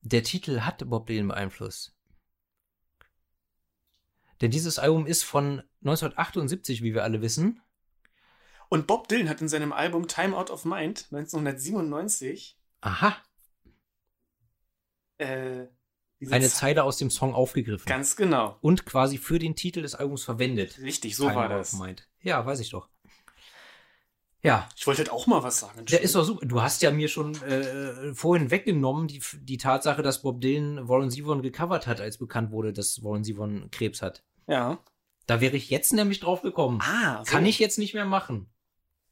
Der 0.00 0.22
Titel 0.22 0.60
hat 0.60 0.88
Bob 0.88 1.06
Dylan 1.06 1.28
beeinflusst. 1.28 1.94
Denn 4.40 4.50
dieses 4.50 4.78
Album 4.78 5.06
ist 5.06 5.24
von 5.24 5.62
1978, 5.80 6.82
wie 6.82 6.94
wir 6.94 7.02
alle 7.02 7.20
wissen. 7.20 7.60
Und 8.68 8.86
Bob 8.86 9.08
Dylan 9.08 9.28
hat 9.28 9.40
in 9.40 9.48
seinem 9.48 9.72
Album 9.72 10.06
Time 10.08 10.36
Out 10.36 10.50
of 10.50 10.64
Mind 10.64 11.08
1997 11.10 12.56
Aha, 12.80 13.16
äh, 15.18 15.66
eine 16.30 16.48
Zeile 16.48 16.82
aus 16.84 16.96
dem 16.96 17.10
Song 17.10 17.34
aufgegriffen. 17.34 17.86
Ganz 17.86 18.16
genau. 18.16 18.56
und 18.60 18.86
quasi 18.86 19.18
für 19.18 19.38
den 19.38 19.54
Titel 19.54 19.82
des 19.82 19.94
Albums 19.94 20.24
verwendet. 20.24 20.78
Richtig, 20.80 21.14
so 21.16 21.24
Time 21.24 21.36
war 21.36 21.48
das. 21.48 21.74
Mind. 21.74 22.08
Ja, 22.22 22.44
weiß 22.44 22.58
ich 22.60 22.70
doch. 22.70 22.88
Ja, 24.40 24.68
Ich 24.76 24.86
wollte 24.86 24.98
halt 25.00 25.10
auch 25.10 25.26
mal 25.26 25.42
was 25.42 25.58
sagen. 25.60 25.84
der 25.86 26.00
ist 26.00 26.14
doch 26.14 26.22
super. 26.24 26.46
Du 26.46 26.62
hast 26.62 26.80
ja 26.82 26.92
mir 26.92 27.08
schon 27.08 27.34
äh, 27.42 28.14
vorhin 28.14 28.52
weggenommen 28.52 29.08
die, 29.08 29.20
die 29.40 29.58
Tatsache, 29.58 30.00
dass 30.02 30.22
Bob 30.22 30.40
Dylan 30.40 30.88
Warren 30.88 31.10
Zevon 31.10 31.42
gecovert 31.42 31.86
hat, 31.88 32.00
als 32.00 32.18
bekannt 32.18 32.52
wurde, 32.52 32.72
dass 32.72 33.02
Warren 33.02 33.24
Zevon 33.24 33.68
Krebs 33.72 34.00
hat. 34.00 34.22
Ja. 34.46 34.78
Da 35.26 35.40
wäre 35.40 35.56
ich 35.56 35.70
jetzt 35.70 35.92
nämlich 35.92 36.20
drauf 36.20 36.42
gekommen. 36.42 36.80
Ah, 36.82 37.24
so. 37.24 37.30
Kann 37.32 37.46
ich 37.46 37.58
jetzt 37.58 37.78
nicht 37.78 37.94
mehr 37.94 38.04
machen. 38.06 38.48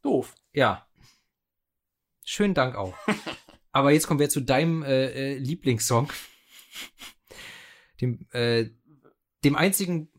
Doof. 0.03 0.35
Ja. 0.53 0.87
Schönen 2.25 2.55
Dank 2.55 2.77
auch. 2.77 2.95
Aber 3.76 3.90
jetzt 3.90 4.06
kommen 4.06 4.20
wir 4.20 4.30
zu 4.30 4.40
deinem 4.40 4.82
äh, 4.82 5.34
äh, 5.34 5.36
Lieblingssong. 5.36 6.10
Dem, 8.00 8.26
äh, 8.32 8.70
dem 9.44 9.54
einzigen 9.54 10.10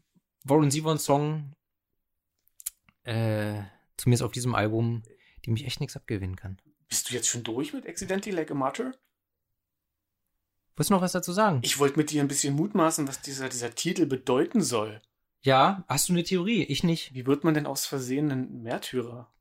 Warren 0.44 0.70
Zevon-Song, 0.70 1.56
äh, 3.02 3.64
zumindest 3.98 4.22
auf 4.22 4.32
diesem 4.32 4.54
Album, 4.54 5.02
dem 5.48 5.56
ich 5.56 5.66
echt 5.66 5.80
nichts 5.80 5.96
abgewinnen 5.96 6.36
kann. 6.36 6.62
Bist 6.88 7.10
du 7.10 7.16
jetzt 7.16 7.30
schon 7.30 7.44
durch 7.44 7.74
mit 7.74 7.88
Accidentally 7.88 8.36
Like 8.36 8.52
a 8.52 8.54
Martyr? 8.54 8.96
Willst 10.76 10.92
du 10.92 10.94
noch 10.94 11.02
was 11.02 11.14
dazu 11.14 11.34
sagen? 11.34 11.62
Ich 11.64 11.80
wollte 11.80 11.98
mit 11.98 12.12
dir 12.12 12.22
ein 12.22 12.28
bisschen 12.28 12.56
mutmaßen, 12.56 13.08
was 13.08 13.22
dieser, 13.22 13.50
dieser 13.50 13.74
Titel 13.74 14.06
bedeuten 14.06 14.62
soll. 14.62 15.02
ja, 15.42 15.84
hast 15.88 16.10
du 16.10 16.14
eine 16.14 16.24
Theorie? 16.24 16.62
Ich 16.62 16.84
nicht. 16.84 17.16
Wie 17.16 17.26
wird 17.26 17.44
man 17.44 17.56
denn 17.56 17.66
aus 17.66 17.88
Versehen 17.88 18.32
ein 18.32 18.62
Märtyrer? 18.62 19.34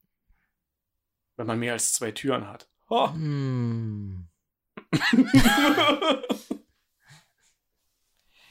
Wenn 1.37 1.47
man 1.47 1.59
mehr 1.59 1.75
als 1.75 1.93
zwei 1.93 2.13
Türen 2.13 2.47
hat. 2.47 2.71
Oh. 2.89 3.11
Hm. 3.11 4.29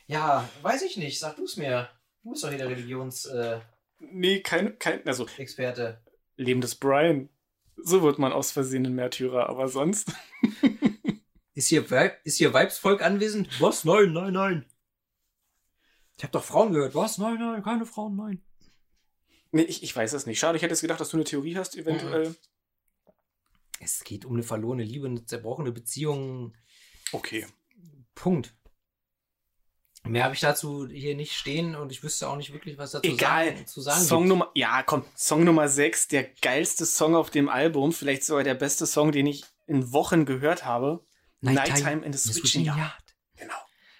Ja, 0.07 0.47
weiß 0.61 0.83
ich 0.83 0.97
nicht. 0.97 1.19
Sag 1.19 1.35
du 1.35 1.45
es 1.45 1.57
mir. 1.57 1.89
Du 2.23 2.31
bist 2.31 2.43
doch 2.43 2.49
hier 2.49 2.57
der 2.57 2.69
Religionsexperte. 2.69 3.61
nee, 3.99 4.39
kein, 4.41 4.77
kein, 4.79 5.05
also 5.07 5.27
Experte. 5.37 6.01
Leben 6.37 6.61
des 6.61 6.75
Brian. 6.75 7.29
So 7.77 8.03
wird 8.03 8.19
man 8.19 8.31
aus 8.31 8.51
Versehen 8.51 8.85
ein 8.85 8.95
Märtyrer, 8.95 9.49
aber 9.49 9.67
sonst. 9.67 10.11
Ist 11.53 11.69
hier, 11.69 11.89
Weib, 11.89 12.19
ist 12.25 12.35
hier 12.35 12.53
Weibsvolk 12.53 13.01
anwesend? 13.01 13.61
Was? 13.61 13.85
Nein, 13.85 14.11
nein, 14.11 14.33
nein. 14.33 14.65
Ich 16.17 16.23
habe 16.25 16.33
doch 16.33 16.43
Frauen 16.43 16.73
gehört. 16.73 16.95
Was? 16.95 17.17
Nein, 17.17 17.39
nein, 17.39 17.63
keine 17.63 17.85
Frauen, 17.85 18.17
nein. 18.17 18.43
Nee, 19.53 19.61
ich, 19.61 19.81
ich 19.81 19.95
weiß 19.95 20.11
es 20.11 20.25
nicht. 20.25 20.37
Schade, 20.37 20.57
ich 20.57 20.63
hätte 20.63 20.73
es 20.73 20.81
gedacht, 20.81 20.99
dass 20.99 21.11
du 21.11 21.17
eine 21.17 21.23
Theorie 21.23 21.55
hast, 21.55 21.77
eventuell. 21.77 22.35
Es 23.79 24.03
geht 24.03 24.25
um 24.25 24.33
eine 24.33 24.43
verlorene 24.43 24.83
Liebe, 24.83 25.07
eine 25.07 25.25
zerbrochene 25.25 25.71
Beziehung. 25.71 26.55
Okay. 27.11 27.45
Punkt. 28.13 28.55
Mehr 30.07 30.23
habe 30.23 30.35
ich 30.35 30.41
dazu 30.41 30.87
hier 30.87 31.15
nicht 31.15 31.33
stehen 31.33 31.75
und 31.75 31.91
ich 31.91 32.03
wüsste 32.03 32.29
auch 32.29 32.37
nicht 32.37 32.53
wirklich, 32.53 32.77
was 32.77 32.91
dazu 32.91 33.09
Egal. 33.09 33.47
sagen, 33.47 33.67
zu 33.67 33.81
sagen 33.81 34.05
Song 34.05 34.23
gibt. 34.23 34.29
Nummer, 34.29 34.51
ja, 34.53 34.83
komm, 34.83 35.03
Song 35.15 35.43
Nummer 35.43 35.67
6, 35.67 36.09
der 36.09 36.23
geilste 36.41 36.85
Song 36.85 37.15
auf 37.15 37.31
dem 37.31 37.49
Album, 37.49 37.91
vielleicht 37.91 38.23
sogar 38.23 38.43
der 38.43 38.53
beste 38.53 38.85
Song, 38.85 39.11
den 39.11 39.25
ich 39.25 39.43
in 39.65 39.91
Wochen 39.91 40.25
gehört 40.25 40.63
habe. 40.63 41.03
Nighttime 41.41 42.05
in 42.05 42.13
the 42.13 42.19
Switching 42.19 42.65
Yard. 42.65 42.77
Yard. 42.77 43.15
Genau. 43.35 43.55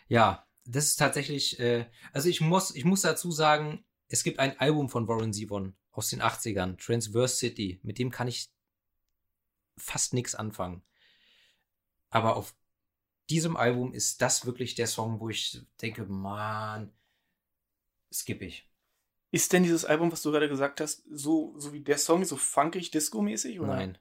Ja, 0.08 0.45
das 0.66 0.86
ist 0.86 0.97
tatsächlich, 0.97 1.60
äh, 1.60 1.86
also 2.14 2.30
ich 2.30 2.39
muss, 2.39 2.74
ich 2.76 2.86
muss 2.86 3.02
dazu 3.02 3.32
sagen, 3.32 3.84
es 4.08 4.24
gibt 4.24 4.39
ein 4.39 4.60
Album 4.60 4.89
von 4.89 5.08
Warren 5.08 5.34
Zevon 5.34 5.76
aus 5.91 6.10
den 6.10 6.22
80ern, 6.22 6.78
Transverse 6.78 7.36
City, 7.38 7.80
mit 7.84 7.97
dem 7.97 8.12
kann 8.12 8.28
ich 8.28 8.52
fast 9.78 10.13
nichts 10.13 10.36
anfangen. 10.36 10.84
Aber 12.09 12.36
auf 12.36 12.55
diesem 13.30 13.57
Album 13.57 13.93
ist 13.93 14.21
das 14.21 14.45
wirklich 14.45 14.76
der 14.76 14.88
Song, 14.88 15.19
wo 15.19 15.30
ich 15.30 15.65
denke, 15.82 16.05
man, 16.05 16.93
skipp 18.13 18.41
ich. 18.41 18.69
Ist 19.32 19.51
denn 19.51 19.63
dieses 19.63 19.84
Album, 19.84 20.11
was 20.11 20.21
du 20.21 20.32
gerade 20.32 20.47
gesagt 20.47 20.80
hast, 20.80 21.03
so, 21.09 21.53
so 21.59 21.73
wie 21.73 21.82
der 21.82 21.97
Song, 21.97 22.23
so 22.23 22.38
funkig, 22.38 22.91
disco-mäßig? 22.91 23.59
oder? 23.59 23.76
Nein. 23.76 23.97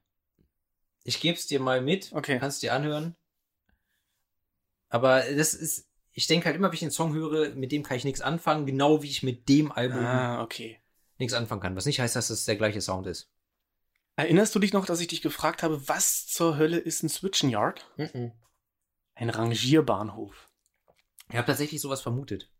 Ich 1.02 1.20
geb's 1.20 1.46
dir 1.46 1.60
mal 1.60 1.80
mit, 1.80 2.12
Okay. 2.12 2.38
kannst 2.38 2.62
dir 2.62 2.72
anhören. 2.72 3.16
Aber 4.88 5.22
das 5.22 5.54
ist, 5.54 5.88
ich 6.12 6.26
denke 6.28 6.46
halt 6.46 6.56
immer, 6.56 6.68
wenn 6.68 6.74
ich 6.74 6.80
den 6.80 6.90
Song 6.90 7.14
höre, 7.14 7.50
mit 7.54 7.72
dem 7.72 7.82
kann 7.82 7.96
ich 7.96 8.04
nichts 8.04 8.20
anfangen, 8.20 8.66
genau 8.66 9.02
wie 9.02 9.10
ich 9.10 9.22
mit 9.22 9.48
dem 9.48 9.72
Album 9.72 10.04
Ah, 10.04 10.42
okay. 10.42 10.80
nichts 11.18 11.34
anfangen 11.34 11.60
kann. 11.60 11.74
Was 11.76 11.86
nicht 11.86 11.98
heißt, 12.00 12.14
dass 12.14 12.30
es 12.30 12.44
der 12.44 12.56
gleiche 12.56 12.80
Sound 12.80 13.06
ist. 13.08 13.28
Erinnerst 14.16 14.54
du 14.54 14.58
dich 14.60 14.72
noch, 14.72 14.86
dass 14.86 15.00
ich 15.00 15.08
dich 15.08 15.22
gefragt 15.22 15.62
habe, 15.62 15.88
was 15.88 16.26
zur 16.26 16.56
Hölle 16.56 16.78
ist 16.78 17.02
ein 17.02 17.08
Switchen 17.08 17.50
Yard? 17.50 17.90
Ein 19.14 19.30
Rangierbahnhof. 19.30 20.50
Ich 21.30 21.36
habe 21.36 21.46
tatsächlich 21.46 21.80
sowas 21.80 22.02
vermutet. 22.02 22.50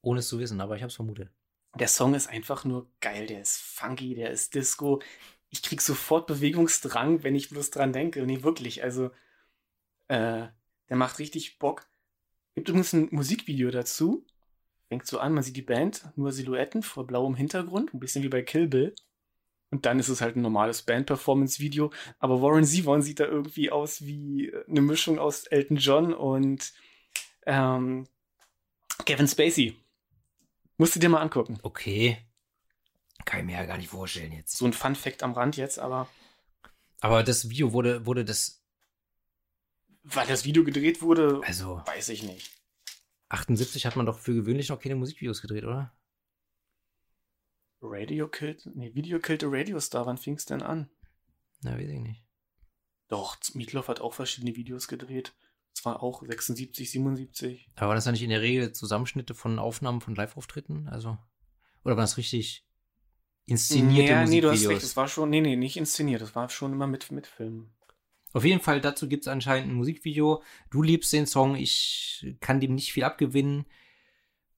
Ohne 0.00 0.20
es 0.20 0.28
zu 0.28 0.38
wissen, 0.38 0.60
aber 0.60 0.76
ich 0.76 0.82
habe 0.82 0.88
es 0.88 0.96
vermutet. 0.96 1.30
Der 1.78 1.88
Song 1.88 2.14
ist 2.14 2.28
einfach 2.28 2.64
nur 2.64 2.90
geil. 3.00 3.26
Der 3.26 3.40
ist 3.42 3.58
funky, 3.58 4.14
der 4.14 4.30
ist 4.30 4.54
Disco. 4.54 5.02
Ich 5.48 5.62
krieg 5.62 5.80
sofort 5.80 6.26
Bewegungsdrang, 6.26 7.22
wenn 7.22 7.34
ich 7.34 7.50
bloß 7.50 7.70
dran 7.70 7.92
denke. 7.92 8.24
Nee, 8.24 8.42
wirklich. 8.42 8.82
Also, 8.82 9.10
äh, 10.08 10.48
der 10.88 10.96
macht 10.96 11.18
richtig 11.18 11.58
Bock. 11.58 11.86
Gibt 12.54 12.68
übrigens 12.68 12.92
ein 12.92 13.08
Musikvideo 13.10 13.70
dazu. 13.70 14.26
Fängt 14.88 15.06
so 15.06 15.18
an, 15.18 15.32
man 15.32 15.42
sieht 15.42 15.56
die 15.56 15.62
Band, 15.62 16.04
nur 16.16 16.32
Silhouetten 16.32 16.82
vor 16.82 17.06
blauem 17.06 17.34
Hintergrund, 17.34 17.94
ein 17.94 18.00
bisschen 18.00 18.22
wie 18.22 18.28
bei 18.28 18.42
Kill 18.42 18.66
Bill. 18.66 18.94
Und 19.72 19.86
dann 19.86 19.98
ist 19.98 20.10
es 20.10 20.20
halt 20.20 20.36
ein 20.36 20.42
normales 20.42 20.82
Band-Performance-Video. 20.82 21.90
Aber 22.18 22.42
Warren 22.42 22.64
Zevon 22.64 23.00
sieht 23.00 23.20
da 23.20 23.24
irgendwie 23.24 23.70
aus 23.70 24.04
wie 24.04 24.52
eine 24.68 24.82
Mischung 24.82 25.18
aus 25.18 25.46
Elton 25.46 25.78
John 25.78 26.12
und 26.12 26.74
ähm, 27.46 28.06
Kevin 29.06 29.26
Spacey. 29.26 29.74
Musst 30.76 30.94
du 30.94 31.00
dir 31.00 31.08
mal 31.08 31.22
angucken. 31.22 31.58
Okay. 31.62 32.18
Kann 33.24 33.40
ich 33.40 33.46
mir 33.46 33.52
ja 33.52 33.64
gar 33.64 33.78
nicht 33.78 33.88
vorstellen 33.88 34.32
jetzt. 34.32 34.58
So 34.58 34.66
ein 34.66 34.74
Fun-Fact 34.74 35.22
am 35.22 35.32
Rand 35.32 35.56
jetzt, 35.56 35.78
aber. 35.78 36.06
Aber 37.00 37.22
das 37.22 37.48
Video 37.48 37.72
wurde, 37.72 38.04
wurde 38.04 38.26
das. 38.26 38.62
Weil 40.02 40.26
das 40.26 40.44
Video 40.44 40.64
gedreht 40.64 41.00
wurde, 41.00 41.40
Also, 41.46 41.80
weiß 41.86 42.10
ich 42.10 42.24
nicht. 42.24 42.50
78 43.30 43.86
hat 43.86 43.96
man 43.96 44.04
doch 44.04 44.18
für 44.18 44.34
gewöhnlich 44.34 44.68
noch 44.68 44.80
keine 44.80 44.96
Musikvideos 44.96 45.40
gedreht, 45.40 45.64
oder? 45.64 45.96
Radio 47.82 48.28
Killed, 48.28 48.70
nee, 48.74 48.94
Video 48.94 49.18
Killed 49.18 49.44
a 49.44 49.48
Radio 49.48 49.80
Star, 49.80 50.06
wann 50.06 50.18
fing's 50.18 50.46
denn 50.46 50.62
an? 50.62 50.88
Na, 51.62 51.76
weiß 51.76 51.88
ich 51.88 52.00
nicht. 52.00 52.24
Doch, 53.08 53.36
Meatloaf 53.54 53.88
hat 53.88 54.00
auch 54.00 54.14
verschiedene 54.14 54.56
Videos 54.56 54.88
gedreht. 54.88 55.34
Zwar 55.74 56.02
auch 56.02 56.22
76, 56.22 56.90
77. 56.90 57.70
Aber 57.76 57.88
war 57.88 57.94
das 57.94 58.04
dann 58.04 58.12
nicht 58.12 58.22
in 58.22 58.30
der 58.30 58.42
Regel 58.42 58.72
Zusammenschnitte 58.72 59.34
von 59.34 59.58
Aufnahmen 59.58 60.00
von 60.00 60.14
Live-Auftritten? 60.14 60.88
Also. 60.88 61.18
Oder 61.84 61.96
war 61.96 62.04
das 62.04 62.16
richtig 62.16 62.64
inszenierte 63.46 64.14
nee, 64.14 64.24
nee, 64.26 64.40
du 64.40 64.48
hast 64.48 64.60
Musikvideos? 64.60 64.70
recht, 64.70 64.82
das 64.82 64.96
war 64.96 65.08
schon, 65.08 65.30
nee, 65.30 65.40
nee, 65.40 65.56
nicht 65.56 65.76
inszeniert, 65.76 66.22
das 66.22 66.34
war 66.34 66.48
schon 66.48 66.72
immer 66.72 66.86
mit, 66.86 67.10
mit 67.10 67.26
Filmen. 67.26 67.74
Auf 68.32 68.44
jeden 68.44 68.60
Fall, 68.60 68.80
dazu 68.80 69.08
gibt 69.08 69.24
es 69.24 69.28
anscheinend 69.28 69.70
ein 69.70 69.74
Musikvideo. 69.74 70.42
Du 70.70 70.82
liebst 70.82 71.12
den 71.12 71.26
Song, 71.26 71.54
ich 71.56 72.34
kann 72.40 72.60
dem 72.60 72.74
nicht 72.74 72.92
viel 72.92 73.04
abgewinnen. 73.04 73.66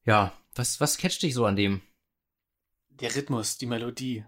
Ja, 0.05 0.33
was, 0.55 0.81
was 0.81 0.99
catcht 0.99 1.23
dich 1.23 1.35
so 1.35 1.45
an 1.45 1.57
dem? 1.57 1.81
Der 3.01 3.15
Rhythmus, 3.15 3.59
die 3.59 3.67
Melodie. 3.67 4.25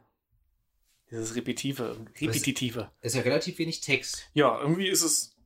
Dieses 1.11 1.37
Repetitive, 1.37 1.97
Repetitive. 2.21 2.91
Ist 3.01 3.15
ja 3.15 3.23
relativ 3.23 3.59
wenig 3.59 3.81
Text. 3.81 4.29
Ja, 4.35 4.61
irgendwie 4.61 4.89
ist 4.89 5.03
es 5.03 5.37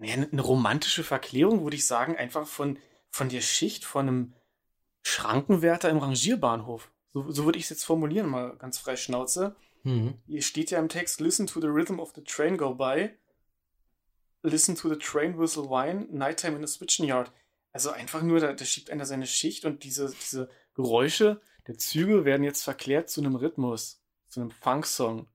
eine 0.00 0.40
romantische 0.40 1.04
Verklärung, 1.04 1.62
würde 1.62 1.76
ich 1.76 1.86
sagen, 1.86 2.16
einfach 2.16 2.46
von, 2.46 2.78
von 3.10 3.28
der 3.28 3.42
Schicht 3.42 3.84
von 3.84 4.08
einem 4.08 4.34
Schrankenwärter 5.02 5.88
im 5.90 5.98
Rangierbahnhof. 5.98 6.90
So, 7.12 7.30
so 7.30 7.44
würde 7.44 7.58
ich 7.58 7.64
es 7.64 7.70
jetzt 7.70 7.84
formulieren, 7.84 8.28
mal 8.28 8.56
ganz 8.56 8.78
frei 8.78 8.96
Schnauze. 8.96 9.54
Mhm. 9.84 10.14
Hier 10.26 10.42
steht 10.42 10.70
ja 10.70 10.78
im 10.78 10.88
Text, 10.88 11.20
listen 11.20 11.46
to 11.46 11.60
the 11.60 11.66
rhythm 11.66 12.00
of 12.00 12.12
the 12.14 12.24
train 12.24 12.56
go 12.56 12.74
by. 12.74 13.10
Listen 14.42 14.74
to 14.74 14.88
the 14.88 14.96
train 14.96 15.38
whistle 15.38 15.68
whine. 15.68 16.06
Nighttime 16.10 16.56
in 16.56 16.66
the 16.66 16.72
switching 16.72 17.06
yard. 17.06 17.30
Also 17.72 17.90
einfach 17.90 18.22
nur, 18.22 18.40
da, 18.40 18.52
da 18.52 18.64
schiebt 18.64 18.90
einer 18.90 19.06
seine 19.06 19.26
Schicht 19.26 19.64
und 19.64 19.84
diese, 19.84 20.12
diese 20.20 20.48
Geräusche 20.74 21.40
der 21.66 21.78
Züge 21.78 22.24
werden 22.24 22.42
jetzt 22.44 22.62
verklärt 22.64 23.08
zu 23.10 23.20
einem 23.20 23.36
Rhythmus, 23.36 24.00
zu 24.28 24.40
einem 24.40 24.50
Funk-Song. 24.50 25.28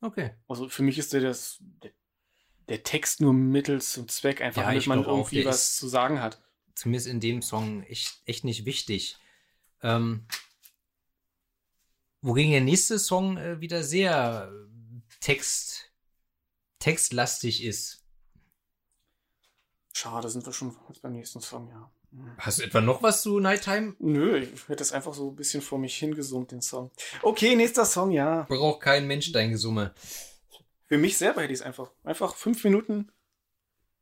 Okay. 0.00 0.34
Also 0.48 0.68
für 0.68 0.82
mich 0.82 0.98
ist 0.98 1.12
der, 1.12 1.20
das, 1.22 1.58
der, 1.60 1.92
der 2.68 2.82
Text 2.82 3.20
nur 3.20 3.32
Mittel 3.32 3.80
zum 3.80 4.08
Zweck, 4.08 4.40
einfach 4.42 4.62
Ja, 4.62 4.68
damit 4.68 4.86
man 4.86 5.04
auch, 5.04 5.18
irgendwie 5.18 5.36
der 5.42 5.46
was 5.46 5.68
ist- 5.68 5.76
zu 5.78 5.88
sagen 5.88 6.20
hat. 6.20 6.42
Zumindest 6.74 7.06
in 7.06 7.20
dem 7.20 7.40
Song 7.40 7.82
echt, 7.84 8.20
echt 8.26 8.44
nicht 8.44 8.64
wichtig. 8.64 9.16
Ähm, 9.82 10.26
wogegen 12.20 12.50
der 12.52 12.60
nächste 12.62 12.98
Song 12.98 13.36
äh, 13.38 13.60
wieder 13.60 13.84
sehr 13.84 14.50
äh, 14.52 15.00
Text, 15.20 15.92
textlastig 16.80 17.62
ist. 17.62 18.04
Schade, 19.92 20.28
sind 20.28 20.44
wir 20.44 20.52
schon 20.52 20.76
beim 21.00 21.12
nächsten 21.12 21.40
Song, 21.40 21.68
ja. 21.68 21.90
Hast 22.38 22.58
du 22.58 22.62
etwa 22.62 22.80
noch 22.80 23.02
was 23.02 23.22
zu 23.22 23.40
Nighttime? 23.40 23.94
Nö, 23.98 24.38
ich 24.38 24.68
hätte 24.68 24.82
es 24.82 24.92
einfach 24.92 25.14
so 25.14 25.30
ein 25.30 25.36
bisschen 25.36 25.62
vor 25.62 25.78
mich 25.78 25.96
hingesummt, 25.96 26.52
den 26.52 26.62
Song. 26.62 26.90
Okay, 27.22 27.56
nächster 27.56 27.84
Song, 27.84 28.10
ja. 28.10 28.42
Braucht 28.42 28.82
kein 28.82 29.06
Mensch 29.06 29.32
dein 29.32 29.50
Gesumme. 29.50 29.94
Für 30.86 30.98
mich 30.98 31.16
selber 31.16 31.42
hätte 31.42 31.52
ich 31.52 31.60
es 31.60 31.66
einfach. 31.66 31.90
Einfach 32.04 32.36
fünf 32.36 32.62
Minuten 32.64 33.10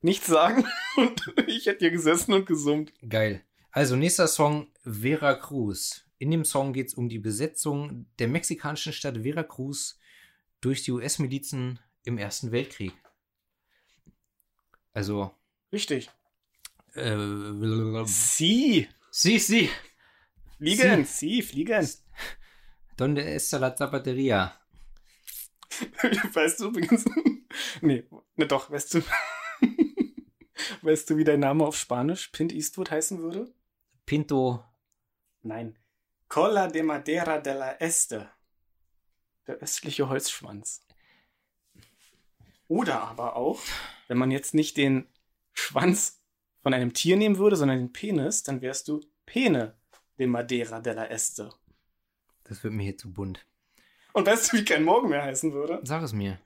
nichts 0.02 0.26
sagen 0.26 0.66
und 0.96 1.32
ich 1.46 1.66
hätte 1.66 1.80
hier 1.80 1.90
gesessen 1.90 2.32
und 2.32 2.46
gesummt. 2.46 2.92
Geil. 3.08 3.44
Also, 3.70 3.96
nächster 3.96 4.26
Song, 4.26 4.68
Veracruz. 4.82 6.04
In 6.18 6.30
dem 6.30 6.44
Song 6.44 6.72
geht 6.72 6.88
es 6.88 6.94
um 6.94 7.08
die 7.08 7.18
Besetzung 7.18 8.06
der 8.18 8.28
mexikanischen 8.28 8.92
Stadt 8.92 9.22
Veracruz 9.22 9.98
durch 10.60 10.82
die 10.82 10.92
US-Milizen 10.92 11.80
im 12.04 12.18
Ersten 12.18 12.52
Weltkrieg. 12.52 12.92
Also, 14.92 15.30
Richtig. 15.72 16.10
Äh, 16.95 18.05
Sie. 18.07 18.88
sie, 19.11 19.38
sie. 19.38 19.70
Fliegen. 20.59 21.05
Sie, 21.05 21.43
fliegen. 21.43 21.88
Donde 22.97 23.34
está 23.34 23.59
la 23.59 23.74
zapateria? 23.74 24.55
weißt 26.34 26.61
du 26.61 26.68
übrigens. 26.68 27.05
nee, 27.80 28.05
ne 28.36 28.47
doch, 28.47 28.70
weißt 28.70 28.95
du. 28.95 29.03
weißt 30.82 31.11
du, 31.11 31.16
wie 31.16 31.24
dein 31.24 31.40
Name 31.40 31.64
auf 31.64 31.76
Spanisch 31.76 32.28
Pint 32.28 32.53
Eastwood 32.53 32.90
heißen 32.90 33.20
würde? 33.20 33.53
Pinto. 34.07 34.64
Nein. 35.43 35.78
Cola 36.28 36.68
de 36.68 36.82
Madera 36.82 37.38
de 37.38 37.55
la 37.55 37.72
Este. 37.80 38.30
Der 39.47 39.57
östliche 39.57 40.09
Holzschwanz. 40.09 40.86
Oder 42.68 43.03
aber 43.03 43.36
auch, 43.36 43.61
wenn 44.09 44.18
man 44.18 44.30
jetzt 44.30 44.55
nicht 44.55 44.76
den 44.76 45.09
Schwanz 45.53 46.22
von 46.62 46.74
einem 46.74 46.94
Tier 46.94 47.16
nehmen 47.16 47.38
würde, 47.38 47.56
sondern 47.56 47.78
den 47.78 47.92
Penis, 47.92 48.42
dann 48.42 48.60
wärst 48.62 48.88
du 48.88 49.00
Pene 49.26 49.76
de 50.18 50.26
Madera 50.26 50.80
de 50.80 50.94
la 50.94 51.06
Este. 51.06 51.50
Das 52.44 52.62
wird 52.62 52.72
mir 52.74 52.84
hier 52.84 52.96
zu 52.96 53.12
bunt. 53.12 53.46
Und 54.12 54.26
weißt 54.26 54.52
du, 54.52 54.58
wie 54.58 54.64
kein 54.64 54.84
Morgen 54.84 55.08
mehr 55.08 55.22
heißen 55.22 55.52
würde? 55.52 55.80
Sag 55.84 56.02
es 56.02 56.12
mir. 56.12 56.38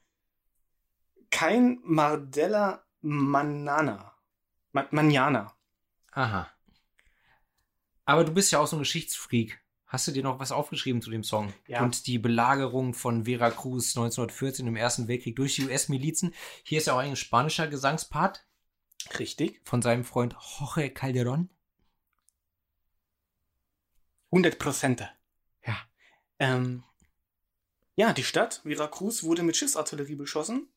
Kein 1.30 1.80
Mardella 1.82 2.84
Manana. 3.00 4.14
Ma 4.72 4.86
Manana. 4.90 5.52
Aha. 6.12 6.50
Aber 8.04 8.24
du 8.24 8.32
bist 8.32 8.52
ja 8.52 8.60
auch 8.60 8.66
so 8.66 8.76
ein 8.76 8.80
Geschichtsfreak. 8.80 9.60
Hast 9.86 10.08
du 10.08 10.12
dir 10.12 10.22
noch 10.22 10.38
was 10.38 10.52
aufgeschrieben 10.52 11.02
zu 11.02 11.10
dem 11.10 11.22
Song? 11.22 11.52
Ja. 11.66 11.82
Und 11.82 12.06
die 12.06 12.18
Belagerung 12.18 12.94
von 12.94 13.24
Veracruz 13.24 13.96
1914 13.96 14.66
im 14.66 14.76
Ersten 14.76 15.08
Weltkrieg 15.08 15.36
durch 15.36 15.56
die 15.56 15.64
US-Milizen. 15.64 16.34
Hier 16.64 16.78
ist 16.78 16.86
ja 16.86 16.94
auch 16.94 16.98
ein 16.98 17.16
spanischer 17.16 17.68
Gesangspart 17.68 18.44
Richtig. 19.18 19.60
von 19.64 19.82
seinem 19.82 20.04
Freund 20.04 20.34
Jorge 20.58 20.88
Calderón. 20.88 21.48
100 24.30 24.58
Prozent. 24.58 25.14
Ja. 25.64 25.76
Ähm, 26.38 26.84
ja, 27.94 28.12
die 28.12 28.24
Stadt 28.24 28.60
Veracruz 28.64 29.22
wurde 29.22 29.42
mit 29.42 29.56
Schiffsartillerie 29.56 30.16
beschossen. 30.16 30.68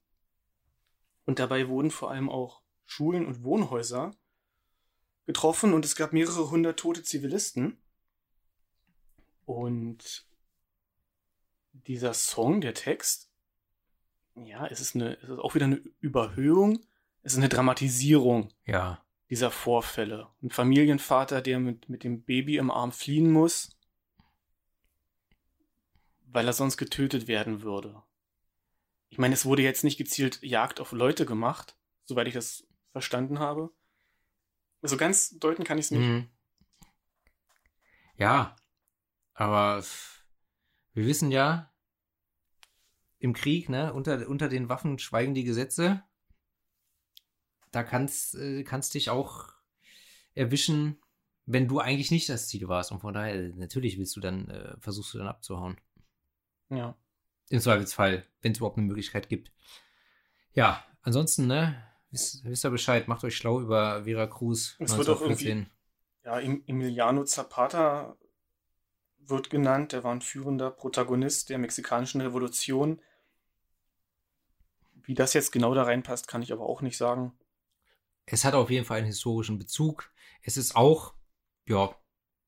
Und 1.25 1.39
dabei 1.39 1.67
wurden 1.67 1.91
vor 1.91 2.11
allem 2.11 2.29
auch 2.29 2.61
Schulen 2.85 3.25
und 3.25 3.43
Wohnhäuser 3.43 4.11
getroffen 5.25 5.73
und 5.73 5.85
es 5.85 5.95
gab 5.95 6.11
mehrere 6.11 6.49
hundert 6.49 6.79
tote 6.79 7.03
Zivilisten. 7.03 7.77
Und 9.45 10.25
dieser 11.73 12.13
Song, 12.13 12.61
der 12.61 12.73
Text, 12.73 13.29
ja, 14.35 14.65
es 14.67 14.79
ist, 14.79 14.95
eine, 14.95 15.17
es 15.17 15.29
ist 15.29 15.39
auch 15.39 15.53
wieder 15.53 15.65
eine 15.65 15.81
Überhöhung, 15.99 16.79
es 17.23 17.33
ist 17.33 17.37
eine 17.37 17.49
Dramatisierung 17.49 18.51
Ja. 18.65 19.03
dieser 19.29 19.51
Vorfälle. 19.51 20.27
Ein 20.41 20.49
Familienvater, 20.49 21.41
der 21.41 21.59
mit, 21.59 21.89
mit 21.89 22.03
dem 22.03 22.23
Baby 22.23 22.57
im 22.57 22.71
Arm 22.71 22.91
fliehen 22.91 23.31
muss, 23.31 23.77
weil 26.25 26.47
er 26.47 26.53
sonst 26.53 26.77
getötet 26.77 27.27
werden 27.27 27.61
würde. 27.61 28.01
Ich 29.09 29.17
meine, 29.17 29.33
es 29.33 29.45
wurde 29.45 29.63
jetzt 29.63 29.83
nicht 29.83 29.97
gezielt 29.97 30.41
Jagd 30.43 30.79
auf 30.79 30.91
Leute 30.91 31.25
gemacht, 31.25 31.75
soweit 32.05 32.27
ich 32.27 32.33
das 32.33 32.67
verstanden 32.91 33.39
habe. 33.39 33.71
Also 34.81 34.97
ganz 34.97 35.37
deuten 35.39 35.63
kann 35.63 35.77
ich 35.77 35.85
es 35.85 35.91
nicht. 35.91 36.07
Mhm. 36.07 36.29
Ja. 38.15 38.55
Aber 39.33 39.83
wir 40.93 41.05
wissen 41.05 41.31
ja, 41.31 41.71
im 43.19 43.33
Krieg, 43.33 43.69
ne, 43.69 43.93
unter, 43.93 44.27
unter 44.27 44.47
den 44.49 44.69
Waffen 44.69 44.99
schweigen 44.99 45.33
die 45.33 45.43
Gesetze. 45.43 46.03
Da 47.71 47.83
kannst, 47.83 48.35
äh, 48.35 48.63
kannst 48.63 48.93
dich 48.93 49.09
auch 49.09 49.49
erwischen, 50.33 50.97
wenn 51.45 51.67
du 51.67 51.79
eigentlich 51.79 52.11
nicht 52.11 52.29
das 52.29 52.47
Ziel 52.47 52.67
warst. 52.67 52.91
Und 52.91 52.99
von 52.99 53.13
daher, 53.13 53.49
natürlich 53.55 53.97
willst 53.97 54.15
du 54.15 54.19
dann, 54.19 54.49
äh, 54.49 54.75
versuchst 54.79 55.13
du 55.13 55.17
dann 55.17 55.27
abzuhauen. 55.27 55.77
Ja. 56.69 56.95
Im 57.49 57.59
Zweifelsfall, 57.59 58.25
wenn 58.41 58.51
es 58.51 58.59
überhaupt 58.59 58.77
eine 58.77 58.87
Möglichkeit 58.87 59.29
gibt. 59.29 59.51
Ja, 60.53 60.83
ansonsten, 61.01 61.47
ne, 61.47 61.83
wisst, 62.11 62.43
wisst 62.45 62.65
ihr 62.65 62.69
Bescheid, 62.69 63.07
macht 63.07 63.23
euch 63.23 63.35
schlau 63.35 63.59
über 63.59 64.03
Veracruz 64.03 64.75
Es 64.79 64.95
wird 64.97 65.09
auch 65.09 65.21
1914. 65.21 65.69
Ja, 66.23 66.39
Emiliano 66.39 67.23
Zapata 67.23 68.15
wird 69.17 69.49
genannt. 69.49 69.93
Der 69.93 70.03
war 70.03 70.11
ein 70.11 70.21
führender 70.21 70.69
Protagonist 70.69 71.49
der 71.49 71.57
mexikanischen 71.57 72.21
Revolution. 72.21 73.01
Wie 75.03 75.15
das 75.15 75.33
jetzt 75.33 75.51
genau 75.51 75.73
da 75.73 75.83
reinpasst, 75.83 76.27
kann 76.27 76.43
ich 76.43 76.53
aber 76.53 76.67
auch 76.67 76.81
nicht 76.81 76.97
sagen. 76.97 77.33
Es 78.31 78.45
hat 78.45 78.53
auf 78.53 78.69
jeden 78.69 78.85
Fall 78.85 78.99
einen 78.99 79.07
historischen 79.07 79.57
Bezug. 79.57 80.11
Es 80.41 80.57
ist 80.57 80.75
auch, 80.75 81.15
ja, 81.67 81.95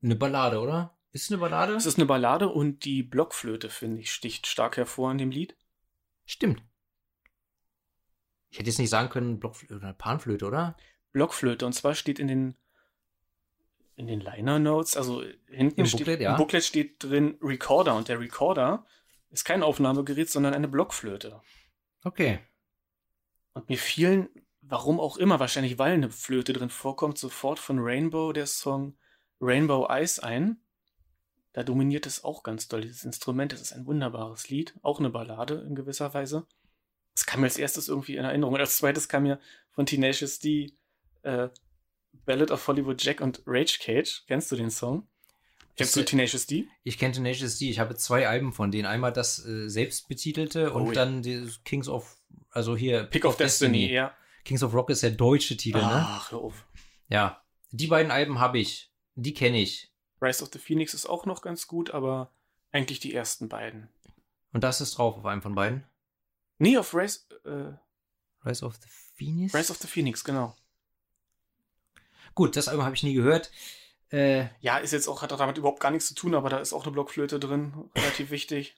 eine 0.04 0.16
Ballade, 0.16 0.60
oder? 0.60 0.98
Ist 1.12 1.24
es 1.24 1.32
eine 1.32 1.40
Ballade? 1.40 1.74
Es 1.74 1.86
ist 1.86 1.98
eine 1.98 2.06
Ballade 2.06 2.48
und 2.48 2.86
die 2.86 3.04
Blockflöte, 3.04 3.70
finde 3.70 4.02
ich, 4.02 4.12
sticht 4.12 4.48
stark 4.48 4.78
hervor 4.78 5.12
in 5.12 5.18
dem 5.18 5.32
Lied. 5.32 5.56
Stimmt. 6.26 6.64
Ich 8.50 8.60
hätte 8.60 8.70
jetzt 8.70 8.80
nicht 8.80 8.90
sagen 8.90 9.10
können, 9.10 9.40
Blockflöte 9.40 9.76
oder 9.76 9.94
Panflöte, 9.94 10.46
oder? 10.46 10.78
Blockflöte. 11.12 11.66
Und 11.66 11.74
zwar 11.74 11.96
steht 11.96 12.20
in 12.20 12.28
den 12.28 12.56
in 13.96 14.08
den 14.08 14.22
Liner 14.22 14.58
Notes, 14.58 14.98
also 14.98 15.24
hinten 15.48 15.82
Im 15.82 15.86
steht, 15.86 16.00
Booklet, 16.00 16.22
ja. 16.22 16.32
im 16.32 16.38
Booklet 16.38 16.64
steht 16.64 17.04
drin 17.04 17.38
Recorder 17.42 17.96
und 17.96 18.08
der 18.08 18.20
Recorder 18.20 18.86
ist 19.30 19.46
kein 19.46 19.62
Aufnahmegerät, 19.62 20.30
sondern 20.30 20.54
eine 20.54 20.68
Blockflöte. 20.68 21.42
Okay. 22.04 22.40
Und 23.54 23.70
mir 23.70 23.78
fielen, 23.78 24.30
warum 24.62 25.00
auch 25.00 25.18
immer, 25.18 25.40
wahrscheinlich 25.40 25.78
weil 25.78 25.94
eine 25.94 26.10
Flöte 26.10 26.54
drin 26.54 26.70
vorkommt, 26.70 27.18
sofort 27.18 27.60
von 27.60 27.80
Rainbow 27.80 28.32
der 28.32 28.48
Song 28.48 28.96
Rainbow 29.40 29.88
Eyes 29.90 30.20
ein. 30.20 30.58
Da 31.54 31.64
dominiert 31.64 32.06
es 32.06 32.24
auch 32.24 32.44
ganz 32.44 32.68
doll, 32.68 32.82
dieses 32.82 33.04
Instrument. 33.04 33.52
Das 33.52 33.62
ist 33.62 33.74
ein 33.74 33.86
wunderbares 33.86 34.50
Lied, 34.50 34.74
auch 34.84 35.00
eine 35.00 35.10
Ballade 35.10 35.66
in 35.68 35.76
gewisser 35.76 36.14
Weise. 36.14 36.46
Das 37.14 37.26
kam 37.26 37.42
mir 37.42 37.48
als 37.48 37.58
erstes 37.58 37.90
irgendwie 37.90 38.16
in 38.16 38.24
Erinnerung. 38.24 38.54
Und 38.54 38.62
als 38.62 38.78
zweites 38.78 39.10
kam 39.10 39.24
mir 39.24 39.40
von 39.72 39.86
Tenacious 39.86 40.40
D 40.40 40.74
äh, 41.24 41.50
Ballad 42.26 42.52
of 42.52 42.66
Hollywood 42.68 43.04
Jack 43.04 43.20
und 43.20 43.42
Rage 43.46 43.80
Cage. 43.82 44.24
Kennst 44.28 44.52
du 44.52 44.56
den 44.56 44.70
Song? 44.70 45.08
Kennst 45.76 45.96
du 45.96 46.06
Tenacious 46.06 46.46
D? 46.46 46.68
Ich 46.84 46.98
kenne 46.98 47.14
Tenacious 47.14 47.58
D. 47.58 47.70
Ich 47.70 47.80
habe 47.80 47.96
zwei 47.96 48.28
Alben 48.28 48.54
von 48.54 48.72
denen. 48.72 48.86
Einmal 48.86 49.12
das 49.12 49.46
äh, 49.46 49.68
selbstbetitelte 49.68 50.72
und 50.72 50.84
Oh 50.84 50.88
ja. 50.88 50.94
dann 50.94 51.22
Kings 51.66 51.88
of, 51.90 52.18
also 52.50 52.78
hier 52.78 53.04
Pick 53.04 53.26
of 53.26 53.38
Destiny, 53.38 53.92
ja. 53.92 54.14
Kings 54.44 54.64
of 54.64 54.74
Rock 54.74 54.90
ist 54.90 55.04
der 55.04 55.12
deutsche 55.12 55.56
Titel, 55.58 55.78
ne? 55.80 56.06
Ach, 56.08 56.32
hör 56.32 56.40
auf. 56.40 56.66
Ja. 57.08 57.42
Die 57.72 57.88
beiden 57.88 58.12
Alben 58.12 58.40
habe 58.40 58.60
ich. 58.60 58.92
Die 59.16 59.34
kenne 59.34 59.60
ich. 59.60 59.92
Rise 60.22 60.44
of 60.44 60.50
the 60.54 60.60
Phoenix 60.60 60.94
ist 60.94 61.06
auch 61.08 61.26
noch 61.26 61.42
ganz 61.42 61.68
gut, 61.68 61.92
aber 61.92 62.32
eigentlich 62.72 63.00
die 63.00 63.14
ersten 63.14 63.50
beiden. 63.50 63.90
Und 64.54 64.64
das 64.64 64.82
ist 64.82 64.98
drauf 64.98 65.18
auf 65.18 65.26
einem 65.26 65.42
von 65.42 65.56
beiden. 65.56 65.84
Nee, 66.58 66.78
auf 66.78 66.94
Rise, 66.94 67.22
äh, 67.46 68.48
Rise 68.48 68.66
of 68.66 68.76
the 68.76 68.90
Phoenix. 69.16 69.54
Rise 69.54 69.72
of 69.72 69.78
the 69.78 69.88
Phoenix, 69.88 70.24
genau. 70.24 70.56
Gut, 72.36 72.56
das 72.56 72.68
Album 72.68 72.86
habe 72.86 72.96
ich 72.96 73.04
nie 73.04 73.14
gehört. 73.14 73.52
Äh, 74.12 74.48
Ja, 74.60 74.78
ist 74.78 74.92
jetzt 74.92 75.08
auch, 75.08 75.22
hat 75.22 75.32
damit 75.32 75.58
überhaupt 75.58 75.80
gar 75.80 75.92
nichts 75.92 76.08
zu 76.08 76.16
tun, 76.16 76.36
aber 76.36 76.50
da 76.50 76.60
ist 76.60 76.74
auch 76.74 76.84
eine 76.84 76.92
Blockflöte 76.92 77.40
drin, 77.40 77.90
relativ 77.96 78.30
wichtig. 78.30 78.76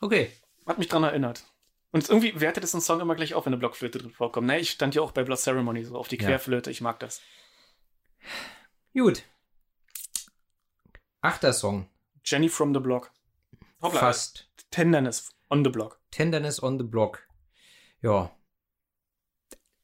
okay. 0.00 0.30
Hat 0.66 0.78
mich 0.78 0.88
dran 0.88 1.02
erinnert. 1.02 1.44
Und 1.92 2.08
irgendwie 2.08 2.40
wertet 2.40 2.62
es 2.64 2.74
einen 2.74 2.82
Song 2.82 3.00
immer 3.00 3.16
gleich 3.16 3.34
auf, 3.34 3.46
wenn 3.46 3.52
eine 3.52 3.58
Blockflöte 3.58 3.98
drin 3.98 4.12
vorkommt. 4.12 4.46
Ne, 4.46 4.60
ich 4.60 4.70
stand 4.70 4.94
ja 4.94 5.02
auch 5.02 5.12
bei 5.12 5.24
Blood 5.24 5.38
Ceremony 5.38 5.84
so 5.84 5.96
auf 5.96 6.08
die 6.08 6.16
Ja. 6.16 6.28
Querflöte, 6.28 6.70
ich 6.70 6.80
mag 6.80 7.00
das. 7.00 7.20
Gut. 8.94 9.24
Achter 11.20 11.52
Song. 11.52 11.88
Jenny 12.24 12.48
from 12.48 12.72
the 12.74 12.80
Block. 12.80 13.12
Hoppla, 13.82 14.00
Fast. 14.00 14.48
Tenderness 14.70 15.30
on 15.48 15.64
the 15.64 15.70
Block. 15.70 16.00
Tenderness 16.10 16.62
on 16.62 16.78
the 16.78 16.84
Block. 16.84 17.26
Ja. 18.02 18.30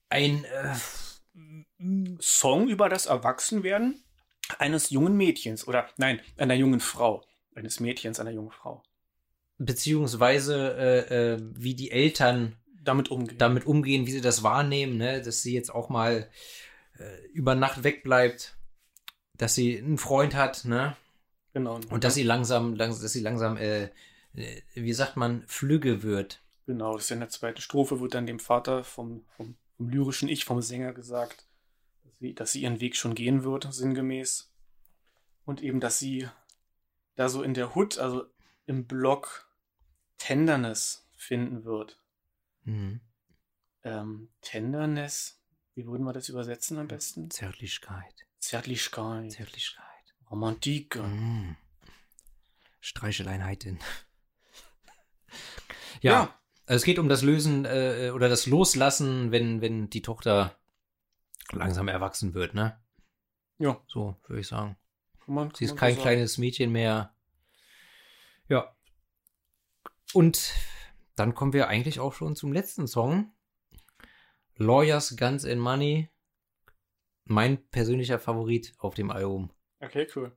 Ein, 0.09 0.45
äh, 0.45 0.75
Song 2.21 2.69
über 2.69 2.89
das 2.89 3.07
Erwachsenwerden 3.07 4.03
eines 4.59 4.91
jungen 4.91 5.17
Mädchens 5.17 5.67
oder 5.67 5.89
nein, 5.97 6.21
einer 6.37 6.55
jungen 6.55 6.81
Frau. 6.81 7.25
Eines 7.55 7.81
Mädchens, 7.81 8.21
einer 8.21 8.31
jungen 8.31 8.51
Frau. 8.51 8.83
Beziehungsweise 9.59 10.77
äh, 10.77 11.35
äh, 11.35 11.39
wie 11.55 11.75
die 11.75 11.91
Eltern 11.91 12.57
Damit 12.83 13.11
umgehen. 13.11 13.39
damit 13.39 13.67
umgehen, 13.67 14.07
wie 14.07 14.13
sie 14.13 14.21
das 14.21 14.43
wahrnehmen, 14.43 14.97
ne? 14.97 15.23
dass 15.23 15.43
sie 15.43 15.55
jetzt 15.55 15.75
auch 15.75 15.89
mal 15.89 16.29
äh, 16.99 17.27
über 17.33 17.55
Nacht 17.55 17.85
wegbleibt, 17.85 18.57
dass 19.35 19.55
sie 19.55 19.79
einen 19.79 19.99
Freund 19.99 20.35
hat, 20.35 20.65
ne? 20.65 20.97
genau. 21.53 21.81
Und 21.91 22.05
dass 22.05 22.15
sie 22.15 22.23
langsam, 22.23 22.75
langs 22.75 23.01
dass 23.01 23.13
sie 23.13 23.23
langsam, 23.23 23.57
äh, 23.57 23.85
äh, 24.35 24.63
wie 24.75 24.93
sagt 24.93 25.17
man, 25.17 25.45
flügge 25.47 26.03
wird. 26.03 26.43
Genau, 26.67 26.95
das 26.95 27.05
ist 27.05 27.11
in 27.13 27.21
der 27.21 27.29
zweiten 27.29 27.61
Strophe, 27.61 28.01
wird 28.01 28.15
dann 28.15 28.27
dem 28.27 28.41
Vater 28.41 28.85
vom, 28.85 29.25
vom, 29.37 29.57
vom 29.77 29.89
lyrischen 29.89 30.29
Ich, 30.29 30.45
vom 30.45 30.61
Sänger 30.61 30.93
gesagt, 30.93 31.47
dass 32.05 32.19
sie, 32.19 32.35
dass 32.35 32.53
sie 32.53 32.63
ihren 32.63 32.81
Weg 32.81 32.97
schon 32.97 33.15
gehen 33.15 33.45
wird, 33.45 33.73
sinngemäß. 33.73 34.51
Und 35.45 35.63
eben, 35.63 35.79
dass 35.81 35.99
sie 35.99 36.29
da 37.15 37.29
so 37.29 37.43
in 37.43 37.55
der 37.55 37.77
Hood, 37.77 37.99
also 37.99 38.27
im 38.67 38.87
Block 38.87 39.46
Tenderness 40.19 41.09
finden 41.17 41.65
wird. 41.65 42.01
Hm. 42.65 43.01
Ähm, 43.85 44.29
Tenderness, 44.41 45.41
wie 45.75 45.87
würden 45.87 46.05
wir 46.05 46.13
das 46.13 46.29
übersetzen 46.29 46.79
am 46.79 46.89
besten? 46.89 47.31
Zärtlichkeit, 47.31 48.27
Zärtlichkeit, 48.39 49.33
Zärtlichkeit. 49.33 49.85
Romantik. 50.31 50.97
Hm. 50.97 51.57
Streicheleinheiten. 52.81 53.79
Ja. 56.03 56.13
ja. 56.13 56.41
Also 56.67 56.77
es 56.77 56.85
geht 56.85 56.99
um 56.99 57.09
das 57.09 57.23
Lösen 57.23 57.65
äh, 57.65 58.11
oder 58.15 58.29
das 58.29 58.45
Loslassen, 58.47 59.33
wenn, 59.33 59.63
wenn 59.63 59.89
die 59.89 60.03
Tochter 60.03 60.55
langsam 61.53 61.89
erwachsen 61.89 62.35
wird, 62.35 62.55
ne? 62.55 62.79
Ja, 63.59 63.81
So, 63.87 64.17
würde 64.27 64.41
ich 64.41 64.47
sagen. 64.47 64.77
kann 65.25 65.35
man, 65.35 65.55
Sie 65.55 65.65
ist 65.65 65.77
kein 65.77 65.95
so 65.95 66.03
kleines 66.03 66.37
Mädchen 66.37 66.71
mehr. 66.73 67.15
Ja. 68.49 68.76
Und 70.13 70.55
dann 71.15 71.35
kommen 71.35 71.53
wir 71.53 71.69
eigentlich 71.69 72.01
auch 72.01 72.13
schon 72.15 72.37
zum 72.37 72.53
letzten 72.53 72.87
Song. 72.87 73.33
Lawyers, 74.57 75.17
Guns 75.17 75.45
and 75.45 75.61
Money. 75.61 76.09
Mein 77.25 77.67
persönlicher 77.71 78.19
Favorit 78.19 78.75
auf 78.79 78.95
dem 78.95 79.11
Album. 79.11 79.51
Okay, 79.81 80.07
cool. 80.15 80.37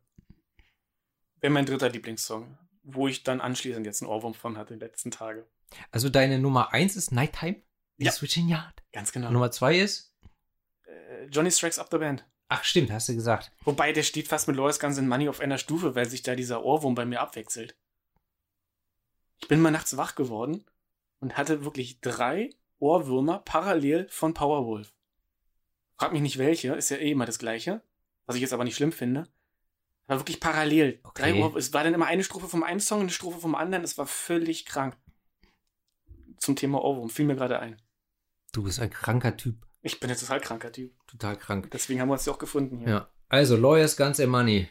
Wäre 1.40 1.54
mein 1.54 1.66
dritter 1.66 1.90
Lieblingssong, 1.90 2.58
wo 2.84 3.08
ich 3.08 3.24
dann 3.24 3.40
anschließend 3.42 3.86
jetzt 3.86 4.02
einen 4.02 4.10
Ohrwurm 4.12 4.34
von 4.34 4.58
hatte, 4.58 4.74
die 4.74 4.80
letzten 4.80 5.12
Tage. 5.12 5.48
Also 5.92 6.10
deine 6.10 6.40
Nummer 6.40 6.74
1 6.74 6.96
ist 6.96 7.12
Nighttime? 7.12 7.62
Ja. 7.98 8.12
Switching 8.12 8.50
Yard. 8.50 8.84
Ganz 8.92 9.12
genau. 9.12 9.30
Nummer 9.30 9.52
2 9.52 9.80
ist? 9.80 10.16
äh, 10.86 11.26
Johnny 11.26 11.52
Strikes 11.52 11.80
Up 11.80 11.90
the 11.92 11.98
Band. 11.98 12.26
Ach 12.48 12.64
stimmt, 12.64 12.92
hast 12.92 13.08
du 13.08 13.14
gesagt. 13.14 13.52
Wobei, 13.64 13.94
der 13.94 14.04
steht 14.04 14.28
fast 14.28 14.48
mit 14.48 14.58
Lois 14.58 14.80
Guns 14.80 14.98
N' 14.98 15.08
Money 15.08 15.30
auf 15.30 15.40
einer 15.40 15.60
Stufe, 15.60 15.94
weil 15.96 16.10
sich 16.10 16.24
da 16.24 16.36
dieser 16.36 16.64
Ohrwurm 16.64 16.96
bei 16.96 17.06
mir 17.06 17.22
abwechselt. 17.22 17.78
Ich 19.42 19.48
bin 19.48 19.62
mal 19.62 19.72
nachts 19.72 19.98
wach 19.98 20.16
geworden 20.16 20.66
und 21.20 21.38
hatte 21.38 21.64
wirklich 21.64 22.02
drei 22.02 22.50
Ohrwürmer 22.80 23.40
parallel 23.40 24.08
von 24.10 24.34
Powerwolf. 24.34 24.94
Frag 25.98 26.14
mich 26.14 26.22
nicht 26.22 26.38
welche, 26.38 26.74
ist 26.74 26.90
ja 26.90 26.98
eh 26.98 27.12
immer 27.12 27.26
das 27.26 27.40
gleiche. 27.40 27.82
Was 28.26 28.36
ich 28.36 28.42
jetzt 28.42 28.54
aber 28.54 28.64
nicht 28.64 28.76
schlimm 28.76 28.92
finde. 28.92 29.28
Aber 30.08 30.22
wirklich 30.22 30.40
parallel. 30.40 31.00
Okay. 31.04 31.22
Drei 31.22 31.42
Ohr, 31.42 31.56
es 31.56 31.74
war 31.74 31.84
dann 31.84 31.94
immer 31.94 32.06
eine 32.06 32.24
Strophe 32.24 32.48
vom 32.48 32.64
einen 32.64 32.80
Song, 32.80 33.02
eine 33.02 33.10
Strophe 33.10 33.40
vom 33.40 33.56
anderen. 33.56 33.84
Es 33.84 33.98
war 33.98 34.08
völlig 34.08 34.66
krank. 34.66 34.96
Zum 36.38 36.56
Thema 36.56 36.84
Ohrwurm 36.84 37.10
fiel 37.10 37.26
mir 37.26 37.36
gerade 37.36 37.60
ein. 37.60 37.82
Du 38.52 38.64
bist 38.64 38.80
ein 38.80 38.90
kranker 38.90 39.36
Typ. 39.36 39.56
Ich 39.82 40.00
bin 40.00 40.10
jetzt 40.10 40.22
total 40.22 40.42
kranker 40.42 40.72
Typ. 40.72 40.94
Total 41.08 41.38
krank. 41.38 41.70
Deswegen 41.72 42.02
haben 42.02 42.10
wir 42.10 42.14
uns 42.14 42.26
ja 42.26 42.34
auch 42.34 42.40
gefunden 42.40 42.80
hier. 42.80 42.90
Ja. 42.90 43.10
Also, 43.28 43.56
Lawyers, 43.56 43.96
Guns 43.96 44.20
and 44.20 44.30
Money. 44.30 44.68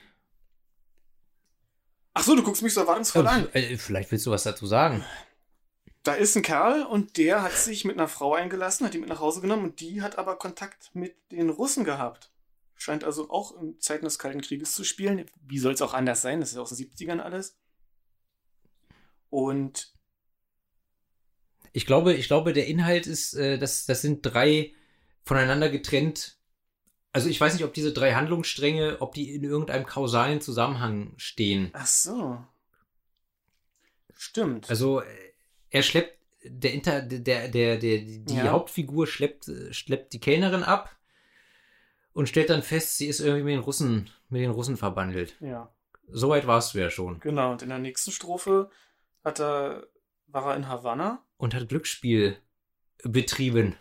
Ach 2.18 2.24
so, 2.24 2.34
du 2.34 2.42
guckst 2.42 2.62
mich 2.62 2.74
so 2.74 2.80
erwartungsvoll 2.80 3.28
an. 3.28 3.48
Äh, 3.52 3.76
vielleicht 3.76 4.10
willst 4.10 4.26
du 4.26 4.32
was 4.32 4.42
dazu 4.42 4.66
sagen. 4.66 5.04
Da 6.02 6.14
ist 6.14 6.36
ein 6.36 6.42
Kerl 6.42 6.82
und 6.82 7.16
der 7.16 7.42
hat 7.42 7.52
sich 7.52 7.84
mit 7.84 7.96
einer 7.96 8.08
Frau 8.08 8.34
eingelassen, 8.34 8.84
hat 8.84 8.92
die 8.94 8.98
mit 8.98 9.08
nach 9.08 9.20
Hause 9.20 9.40
genommen 9.40 9.62
und 9.62 9.78
die 9.78 10.02
hat 10.02 10.18
aber 10.18 10.36
Kontakt 10.36 10.90
mit 10.94 11.14
den 11.30 11.48
Russen 11.48 11.84
gehabt. 11.84 12.32
Scheint 12.74 13.04
also 13.04 13.30
auch 13.30 13.60
in 13.62 13.78
Zeiten 13.78 14.04
des 14.04 14.18
Kalten 14.18 14.40
Krieges 14.40 14.74
zu 14.74 14.82
spielen. 14.82 15.26
Wie 15.46 15.60
soll 15.60 15.74
es 15.74 15.82
auch 15.82 15.94
anders 15.94 16.20
sein? 16.20 16.40
Das 16.40 16.48
ist 16.48 16.56
ja 16.56 16.62
aus 16.62 16.70
den 16.70 16.78
70ern 16.90 17.20
alles. 17.20 17.56
Und 19.30 19.94
Ich 21.72 21.86
glaube, 21.86 22.14
ich 22.14 22.26
glaube, 22.26 22.52
der 22.52 22.66
Inhalt 22.66 23.06
ist, 23.06 23.34
äh, 23.34 23.58
das, 23.58 23.86
das 23.86 24.02
sind 24.02 24.22
drei 24.22 24.74
voneinander 25.22 25.68
getrennt. 25.68 26.38
Also 27.18 27.30
ich 27.30 27.40
weiß 27.40 27.52
nicht, 27.54 27.64
ob 27.64 27.74
diese 27.74 27.92
drei 27.92 28.14
Handlungsstränge, 28.14 28.96
ob 29.00 29.14
die 29.14 29.34
in 29.34 29.44
irgendeinem 29.44 29.86
kausalen 29.86 30.40
Zusammenhang 30.40 31.12
stehen. 31.16 31.70
ach 31.72 31.86
so. 31.86 32.38
Stimmt. 34.14 34.68
Also 34.68 35.00
äh, 35.00 35.04
er 35.70 35.82
schleppt, 35.82 36.18
der 36.44 36.72
Inter, 36.72 37.02
der, 37.02 37.48
der, 37.48 37.78
der, 37.78 37.98
die 37.98 38.24
Ja. 38.34 38.48
Hauptfigur 38.52 39.06
schleppt, 39.06 39.48
äh, 39.48 39.72
schleppt 39.72 40.12
die 40.12 40.20
Kellnerin 40.20 40.62
ab 40.62 40.96
und 42.12 42.28
stellt 42.28 42.50
dann 42.50 42.62
fest, 42.62 42.96
sie 42.96 43.06
ist 43.06 43.20
irgendwie 43.20 43.44
mit 43.44 43.52
den 43.54 43.60
Russen, 43.60 44.10
mit 44.28 44.40
den 44.42 44.50
Russen 44.50 44.76
verbandelt. 44.76 45.36
ja, 45.40 45.72
Soweit 46.10 46.46
warst 46.46 46.74
du 46.74 46.78
ja 46.78 46.90
schon. 46.90 47.20
genau. 47.20 47.52
Und 47.52 47.62
in 47.62 47.68
der 47.68 47.78
nächsten 47.78 48.10
Strophe 48.12 48.70
hat 49.24 49.40
er, 49.40 49.86
war 50.26 50.46
er 50.50 50.56
in 50.56 50.66
Havanna. 50.68 51.22
Und 51.36 51.54
hat 51.54 51.68
Glücksspiel 51.68 52.36
betrieben. 53.04 53.76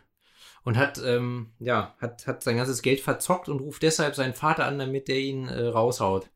Und 0.68 0.76
hat, 0.76 0.98
ähm, 0.98 1.54
ja, 1.60 1.96
hat, 2.02 2.28
hat 2.28 2.44
sein 2.44 2.58
ganzes 2.58 2.82
Geld 2.82 3.00
verzockt 3.00 3.48
und 3.48 3.62
ruft 3.62 3.84
deshalb 3.84 4.16
seinen 4.16 4.34
Vater 4.34 4.66
an, 4.66 4.78
damit 4.78 5.08
der 5.08 5.18
ihn 5.18 5.48
äh, 5.48 5.68
raushaut. 5.68 6.30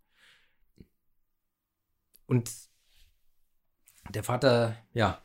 Und 2.27 2.49
der 4.09 4.23
Vater, 4.23 4.77
ja. 4.93 5.21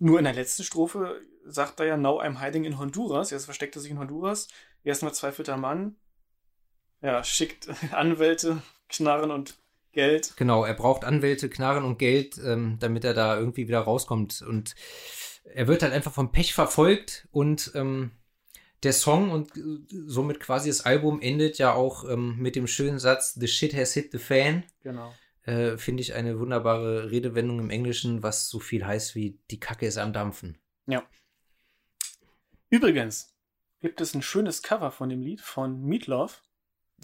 Nur 0.00 0.18
in 0.18 0.24
der 0.24 0.34
letzten 0.34 0.64
Strophe 0.64 1.20
sagt 1.46 1.78
er 1.78 1.86
ja, 1.86 1.96
now 1.96 2.20
I'm 2.20 2.40
hiding 2.44 2.64
in 2.64 2.76
Honduras. 2.76 3.30
Jetzt 3.30 3.44
versteckt 3.44 3.76
er 3.76 3.82
sich 3.82 3.92
in 3.92 4.00
Honduras. 4.00 4.48
Erstmal 4.82 5.14
zweifelter 5.14 5.56
Mann. 5.56 5.94
Ja, 7.02 7.22
schickt 7.22 7.68
Anwälte, 7.92 8.62
Knarren 8.88 9.30
und 9.30 9.60
Geld. 9.92 10.36
Genau, 10.36 10.64
er 10.64 10.74
braucht 10.74 11.04
Anwälte, 11.04 11.48
Knarren 11.48 11.84
und 11.84 12.00
Geld, 12.00 12.38
ähm, 12.44 12.78
damit 12.80 13.04
er 13.04 13.14
da 13.14 13.38
irgendwie 13.38 13.68
wieder 13.68 13.78
rauskommt. 13.78 14.42
Und 14.42 14.74
er 15.44 15.68
wird 15.68 15.84
halt 15.84 15.92
einfach 15.92 16.12
vom 16.12 16.32
Pech 16.32 16.52
verfolgt 16.52 17.28
und 17.30 17.70
ähm, 17.76 18.10
der 18.84 18.92
Song 18.92 19.30
und 19.30 19.56
äh, 19.56 19.62
somit 20.06 20.40
quasi 20.40 20.68
das 20.68 20.82
Album 20.82 21.20
endet 21.20 21.58
ja 21.58 21.72
auch 21.72 22.08
ähm, 22.08 22.36
mit 22.38 22.56
dem 22.56 22.66
schönen 22.66 22.98
Satz 22.98 23.34
The 23.34 23.48
shit 23.48 23.74
has 23.74 23.92
hit 23.94 24.12
the 24.12 24.18
fan. 24.18 24.64
Genau. 24.82 25.14
Äh, 25.42 25.76
Finde 25.76 26.02
ich 26.02 26.14
eine 26.14 26.38
wunderbare 26.38 27.10
Redewendung 27.10 27.58
im 27.58 27.70
Englischen, 27.70 28.22
was 28.22 28.48
so 28.48 28.60
viel 28.60 28.86
heißt 28.86 29.14
wie 29.14 29.38
die 29.50 29.60
Kacke 29.60 29.86
ist 29.86 29.98
am 29.98 30.12
Dampfen. 30.12 30.58
Ja. 30.86 31.06
Übrigens 32.70 33.34
gibt 33.80 34.00
es 34.00 34.14
ein 34.14 34.22
schönes 34.22 34.62
Cover 34.62 34.90
von 34.90 35.08
dem 35.08 35.20
Lied 35.20 35.40
von 35.40 35.82
Meatloaf. 35.82 36.42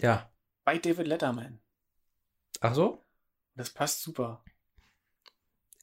Ja. 0.01 0.31
Bei 0.63 0.77
David 0.77 1.07
Letterman. 1.07 1.59
Ach 2.59 2.73
so? 2.73 3.05
Das 3.55 3.69
passt 3.69 4.01
super. 4.01 4.43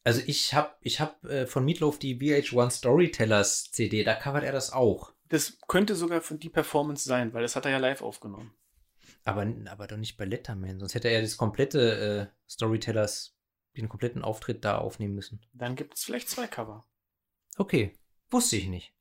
Also 0.05 0.23
ich 0.27 0.55
habe 0.55 0.75
ich 0.81 1.01
hab, 1.01 1.25
äh, 1.25 1.47
von 1.47 1.65
Meatloaf 1.65 1.99
die 1.99 2.19
VH1 2.19 2.71
Storytellers 2.71 3.71
CD, 3.71 4.05
da 4.05 4.15
covert 4.15 4.45
er 4.45 4.53
das 4.53 4.73
auch. 4.73 5.13
Das 5.29 5.59
könnte 5.69 5.95
sogar 5.95 6.21
von 6.21 6.39
die 6.39 6.49
Performance 6.49 7.07
sein, 7.07 7.33
weil 7.33 7.43
das 7.43 7.57
hat 7.57 7.67
er 7.67 7.73
ja 7.73 7.79
live 7.79 8.03
aufgenommen. 8.03 8.55
Aber, 9.25 9.47
aber 9.67 9.87
doch 9.87 9.97
nicht 9.97 10.17
bei 10.17 10.25
Letterman, 10.25 10.79
sonst 10.79 10.95
hätte 10.95 11.09
er 11.09 11.15
ja 11.17 11.21
das 11.21 11.37
komplette 11.37 12.31
äh, 12.31 12.51
Storytellers, 12.51 13.37
den 13.77 13.89
kompletten 13.89 14.23
Auftritt 14.23 14.65
da 14.65 14.79
aufnehmen 14.79 15.15
müssen. 15.15 15.41
Dann 15.53 15.77
gibt 15.77 15.95
es 15.95 16.05
vielleicht 16.05 16.29
zwei 16.29 16.47
Cover. 16.47 16.87
Okay, 17.57 17.93
wusste 18.31 18.57
ich 18.57 18.69
nicht. 18.69 18.95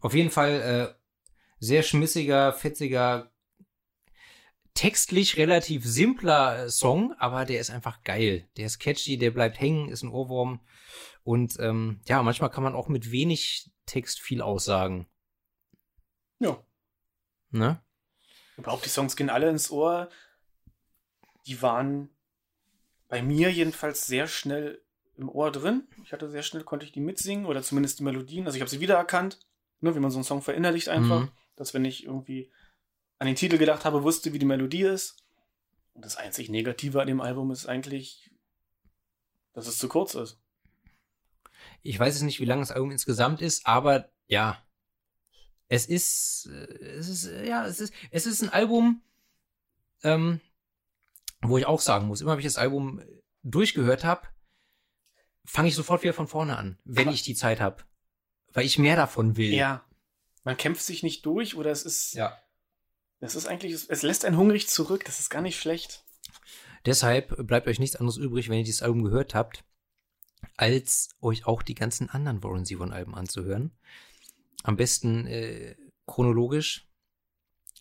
Auf 0.00 0.14
jeden 0.14 0.30
Fall 0.30 0.60
äh, 0.60 1.02
sehr 1.58 1.82
schmissiger, 1.82 2.52
fetziger, 2.52 3.32
textlich 4.74 5.36
relativ 5.36 5.84
simpler 5.84 6.64
äh, 6.64 6.70
Song, 6.70 7.12
aber 7.18 7.44
der 7.44 7.60
ist 7.60 7.70
einfach 7.70 8.02
geil. 8.02 8.48
Der 8.56 8.66
ist 8.66 8.78
catchy, 8.78 9.18
der 9.18 9.30
bleibt 9.30 9.60
hängen, 9.60 9.88
ist 9.88 10.02
ein 10.02 10.10
Ohrwurm. 10.10 10.60
Und 11.24 11.58
ähm, 11.60 12.00
ja, 12.06 12.22
manchmal 12.22 12.50
kann 12.50 12.64
man 12.64 12.74
auch 12.74 12.88
mit 12.88 13.10
wenig 13.10 13.70
Text 13.92 14.20
viel 14.20 14.40
aussagen. 14.40 15.06
Ja. 16.38 16.64
Ne? 17.50 17.84
Überhaupt, 18.56 18.86
die 18.86 18.88
Songs 18.88 19.16
gehen 19.16 19.28
alle 19.28 19.50
ins 19.50 19.70
Ohr. 19.70 20.08
Die 21.46 21.60
waren 21.60 22.08
bei 23.08 23.20
mir 23.20 23.52
jedenfalls 23.52 24.06
sehr 24.06 24.28
schnell 24.28 24.82
im 25.16 25.28
Ohr 25.28 25.52
drin. 25.52 25.86
Ich 26.04 26.14
hatte 26.14 26.30
sehr 26.30 26.42
schnell, 26.42 26.64
konnte 26.64 26.86
ich 26.86 26.92
die 26.92 27.00
mitsingen 27.00 27.44
oder 27.44 27.62
zumindest 27.62 27.98
die 27.98 28.04
Melodien. 28.04 28.46
Also 28.46 28.56
ich 28.56 28.62
habe 28.62 28.70
sie 28.70 28.80
wiedererkannt, 28.80 29.40
ne, 29.80 29.94
wie 29.94 30.00
man 30.00 30.10
so 30.10 30.16
einen 30.16 30.24
Song 30.24 30.40
verinnerlicht 30.40 30.88
einfach. 30.88 31.20
Mhm. 31.20 31.32
Dass 31.56 31.74
wenn 31.74 31.84
ich 31.84 32.04
irgendwie 32.04 32.50
an 33.18 33.26
den 33.26 33.36
Titel 33.36 33.58
gedacht 33.58 33.84
habe, 33.84 34.02
wusste, 34.02 34.32
wie 34.32 34.38
die 34.38 34.46
Melodie 34.46 34.84
ist. 34.84 35.22
Und 35.92 36.02
das 36.02 36.16
einzig 36.16 36.48
Negative 36.48 36.98
an 36.98 37.08
dem 37.08 37.20
Album 37.20 37.50
ist 37.50 37.66
eigentlich, 37.66 38.30
dass 39.52 39.66
es 39.66 39.76
zu 39.76 39.86
kurz 39.86 40.14
ist. 40.14 40.41
Ich 41.82 41.98
weiß 41.98 42.16
es 42.16 42.22
nicht, 42.22 42.40
wie 42.40 42.44
lang 42.44 42.60
das 42.60 42.70
Album 42.70 42.90
insgesamt 42.90 43.42
ist, 43.42 43.66
aber 43.66 44.10
ja, 44.26 44.62
es 45.68 45.86
ist, 45.86 46.50
äh, 46.52 46.84
es 46.98 47.08
ist, 47.08 47.30
ja, 47.46 47.66
es 47.66 47.80
ist, 47.80 47.94
es 48.10 48.26
ist 48.26 48.42
ein 48.42 48.50
Album, 48.50 49.02
ähm, 50.02 50.40
wo 51.40 51.58
ich 51.58 51.66
auch 51.66 51.80
sagen 51.80 52.06
muss, 52.06 52.20
immer 52.20 52.32
wenn 52.32 52.40
ich 52.40 52.44
das 52.44 52.58
Album 52.58 53.02
durchgehört 53.42 54.04
habe, 54.04 54.28
fange 55.44 55.68
ich 55.68 55.74
sofort 55.74 56.02
wieder 56.02 56.14
von 56.14 56.28
vorne 56.28 56.56
an, 56.56 56.78
wenn 56.84 57.08
aber 57.08 57.14
ich 57.14 57.22
die 57.22 57.34
Zeit 57.34 57.60
habe. 57.60 57.82
Weil 58.52 58.66
ich 58.66 58.78
mehr 58.78 58.96
davon 58.96 59.36
will. 59.36 59.52
Ja. 59.52 59.84
Man 60.44 60.56
kämpft 60.56 60.82
sich 60.82 61.02
nicht 61.02 61.24
durch 61.24 61.56
oder 61.56 61.70
es 61.70 61.84
ist. 61.84 62.14
Ja. 62.14 62.38
Das 63.20 63.34
ist 63.34 63.46
eigentlich, 63.46 63.72
es 63.88 64.02
lässt 64.02 64.24
einen 64.24 64.36
hungrig 64.36 64.68
zurück, 64.68 65.04
das 65.04 65.20
ist 65.20 65.30
gar 65.30 65.42
nicht 65.42 65.58
schlecht. 65.58 66.04
Deshalb 66.84 67.46
bleibt 67.46 67.68
euch 67.68 67.78
nichts 67.78 67.96
anderes 67.96 68.16
übrig, 68.16 68.48
wenn 68.48 68.58
ihr 68.58 68.64
dieses 68.64 68.82
Album 68.82 69.04
gehört 69.04 69.34
habt, 69.34 69.64
als 70.56 71.10
euch 71.20 71.46
auch 71.46 71.62
die 71.62 71.74
ganzen 71.74 72.10
anderen 72.10 72.42
Warren 72.42 72.64
Zevon 72.64 72.92
Alben 72.92 73.14
anzuhören. 73.14 73.72
Am 74.62 74.76
besten 74.76 75.26
äh, 75.26 75.76
chronologisch 76.06 76.88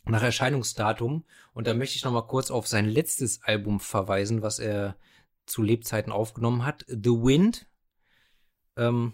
nach 0.06 0.24
Erscheinungsdatum. 0.24 1.26
Und 1.54 1.68
da 1.68 1.74
möchte 1.74 1.96
ich 1.96 2.04
noch 2.04 2.12
mal 2.12 2.28
kurz 2.28 2.52
auf 2.52 2.68
sein 2.68 2.88
letztes 2.88 3.44
Album 3.44 3.80
verweisen, 3.80 4.42
was 4.42 4.60
er 4.60 4.96
zu 5.46 5.62
Lebzeiten 5.62 6.12
aufgenommen 6.12 6.66
hat, 6.66 6.86
The 6.88 7.10
Wind, 7.10 7.68
ähm, 8.78 9.14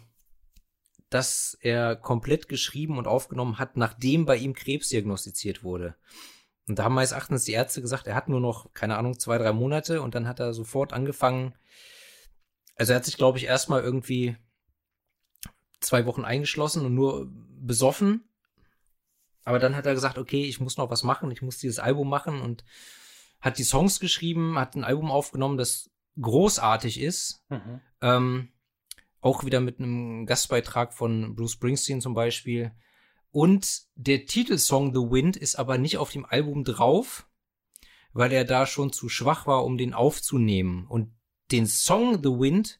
das 1.09 1.57
er 1.61 1.95
komplett 1.95 2.47
geschrieben 2.47 2.97
und 2.97 3.07
aufgenommen 3.07 3.59
hat, 3.59 3.77
nachdem 3.77 4.25
bei 4.25 4.37
ihm 4.37 4.53
Krebs 4.53 4.89
diagnostiziert 4.89 5.63
wurde. 5.63 5.95
Und 6.67 6.79
da 6.79 6.83
haben 6.83 6.95
meines 6.95 7.13
Erachtens 7.13 7.45
die 7.45 7.53
Ärzte 7.53 7.81
gesagt, 7.81 8.07
er 8.07 8.15
hat 8.15 8.27
nur 8.27 8.41
noch, 8.41 8.73
keine 8.73 8.97
Ahnung, 8.97 9.17
zwei, 9.17 9.37
drei 9.37 9.53
Monate 9.53 10.01
und 10.01 10.15
dann 10.15 10.27
hat 10.27 10.39
er 10.39 10.53
sofort 10.53 10.91
angefangen. 10.91 11.53
Also 12.77 12.93
er 12.93 12.97
hat 12.97 13.05
sich, 13.05 13.17
glaube 13.17 13.37
ich, 13.37 13.45
erstmal 13.45 13.81
irgendwie 13.81 14.37
zwei 15.79 16.05
Wochen 16.05 16.23
eingeschlossen 16.23 16.85
und 16.85 16.93
nur 16.93 17.27
besoffen. 17.31 18.23
Aber 19.43 19.59
dann 19.59 19.75
hat 19.75 19.85
er 19.85 19.93
gesagt, 19.93 20.17
okay, 20.17 20.43
ich 20.45 20.59
muss 20.59 20.77
noch 20.77 20.89
was 20.89 21.03
machen, 21.03 21.31
ich 21.31 21.41
muss 21.41 21.57
dieses 21.57 21.79
Album 21.79 22.09
machen 22.09 22.41
und 22.41 22.63
hat 23.39 23.57
die 23.57 23.63
Songs 23.63 23.99
geschrieben, 23.99 24.57
hat 24.59 24.75
ein 24.75 24.83
Album 24.83 25.11
aufgenommen, 25.11 25.57
das 25.57 25.89
großartig 26.19 26.99
ist. 26.99 27.43
Mhm. 27.49 27.81
Ähm, 28.01 28.49
auch 29.21 29.43
wieder 29.43 29.59
mit 29.59 29.79
einem 29.79 30.25
Gastbeitrag 30.25 30.93
von 30.93 31.35
Bruce 31.35 31.53
Springsteen 31.53 32.01
zum 32.01 32.13
Beispiel. 32.13 32.71
Und 33.31 33.83
der 33.95 34.25
Titelsong 34.25 34.93
The 34.93 35.11
Wind 35.11 35.37
ist 35.37 35.55
aber 35.55 35.77
nicht 35.77 35.97
auf 35.97 36.11
dem 36.11 36.25
Album 36.25 36.63
drauf, 36.63 37.27
weil 38.13 38.31
er 38.31 38.45
da 38.45 38.65
schon 38.65 38.91
zu 38.91 39.09
schwach 39.09 39.47
war, 39.47 39.63
um 39.65 39.77
den 39.77 39.93
aufzunehmen. 39.93 40.87
Und 40.87 41.13
den 41.51 41.65
Song 41.65 42.21
The 42.23 42.29
Wind 42.29 42.79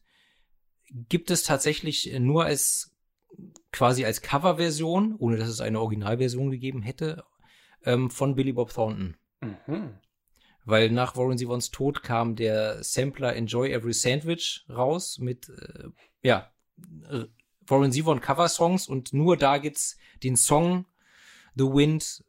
gibt 0.90 1.30
es 1.30 1.42
tatsächlich 1.42 2.12
nur 2.18 2.44
als 2.44 2.94
quasi 3.72 4.04
als 4.04 4.22
Coverversion, 4.22 5.16
ohne 5.18 5.36
dass 5.36 5.48
es 5.48 5.60
eine 5.60 5.80
Originalversion 5.80 6.50
gegeben 6.50 6.82
hätte, 6.82 7.24
ähm, 7.84 8.10
von 8.10 8.34
Billy 8.34 8.52
Bob 8.52 8.72
Thornton. 8.72 9.16
Mhm. 9.40 9.98
Weil 10.64 10.90
nach 10.90 11.16
Warren 11.16 11.38
Zevons 11.38 11.70
Tod 11.70 12.02
kam 12.02 12.36
der 12.36 12.82
Sampler 12.82 13.34
Enjoy 13.36 13.70
Every 13.70 13.92
Sandwich 13.92 14.66
raus 14.68 15.18
mit, 15.18 15.48
äh, 15.48 15.88
ja, 16.22 16.50
äh, 17.08 17.24
Warren 17.66 17.92
Zevon 17.92 18.20
Cover-Songs 18.20 18.88
und 18.88 19.12
nur 19.12 19.36
da 19.36 19.58
gibt's 19.58 19.96
den 20.22 20.36
Song 20.36 20.86
The 21.54 21.64
Wind, 21.64 22.24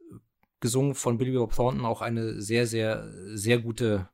gesungen 0.60 0.96
von 0.96 1.18
Billy 1.18 1.32
Bob 1.32 1.56
Thornton, 1.56 1.86
auch 1.86 2.02
eine 2.02 2.42
sehr, 2.42 2.68
sehr, 2.68 3.10
sehr 3.36 3.60
gute, 3.60 4.10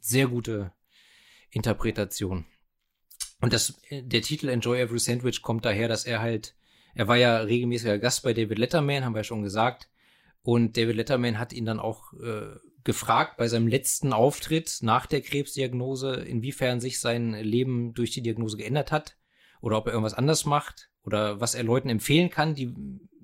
sehr 0.00 0.28
gute 0.28 0.72
Interpretation. 1.52 2.44
Und 3.40 3.52
das, 3.52 3.80
der 3.90 4.22
Titel 4.22 4.48
Enjoy 4.48 4.80
Every 4.80 4.98
Sandwich 4.98 5.42
kommt 5.42 5.64
daher, 5.64 5.88
dass 5.88 6.04
er 6.04 6.20
halt, 6.20 6.56
er 6.94 7.08
war 7.08 7.16
ja 7.16 7.38
regelmäßiger 7.38 7.98
Gast 7.98 8.22
bei 8.22 8.32
David 8.32 8.58
Letterman, 8.58 9.04
haben 9.04 9.14
wir 9.14 9.20
ja 9.20 9.24
schon 9.24 9.42
gesagt. 9.42 9.88
Und 10.42 10.76
David 10.76 10.96
Letterman 10.96 11.38
hat 11.38 11.52
ihn 11.52 11.64
dann 11.64 11.78
auch 11.78 12.12
äh, 12.14 12.56
gefragt 12.84 13.36
bei 13.36 13.48
seinem 13.48 13.68
letzten 13.68 14.12
Auftritt 14.12 14.78
nach 14.82 15.06
der 15.06 15.20
Krebsdiagnose, 15.20 16.14
inwiefern 16.14 16.80
sich 16.80 16.98
sein 17.00 17.32
Leben 17.34 17.94
durch 17.94 18.10
die 18.10 18.22
Diagnose 18.22 18.56
geändert 18.56 18.90
hat 18.90 19.16
oder 19.60 19.78
ob 19.78 19.86
er 19.86 19.92
irgendwas 19.92 20.14
anders 20.14 20.44
macht 20.44 20.90
oder 21.04 21.40
was 21.40 21.54
er 21.54 21.62
Leuten 21.62 21.88
empfehlen 21.88 22.30
kann, 22.30 22.54
die 22.54 22.74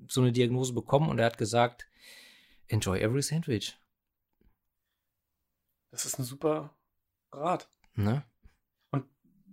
so 0.07 0.21
eine 0.21 0.31
Diagnose 0.31 0.73
bekommen. 0.73 1.09
Und 1.09 1.19
er 1.19 1.25
hat 1.25 1.37
gesagt, 1.37 1.87
enjoy 2.67 2.99
every 2.99 3.21
sandwich. 3.21 3.77
Das 5.91 6.05
ist 6.05 6.19
ein 6.19 6.23
super 6.23 6.75
Rat. 7.31 7.69
Ne? 8.03 8.23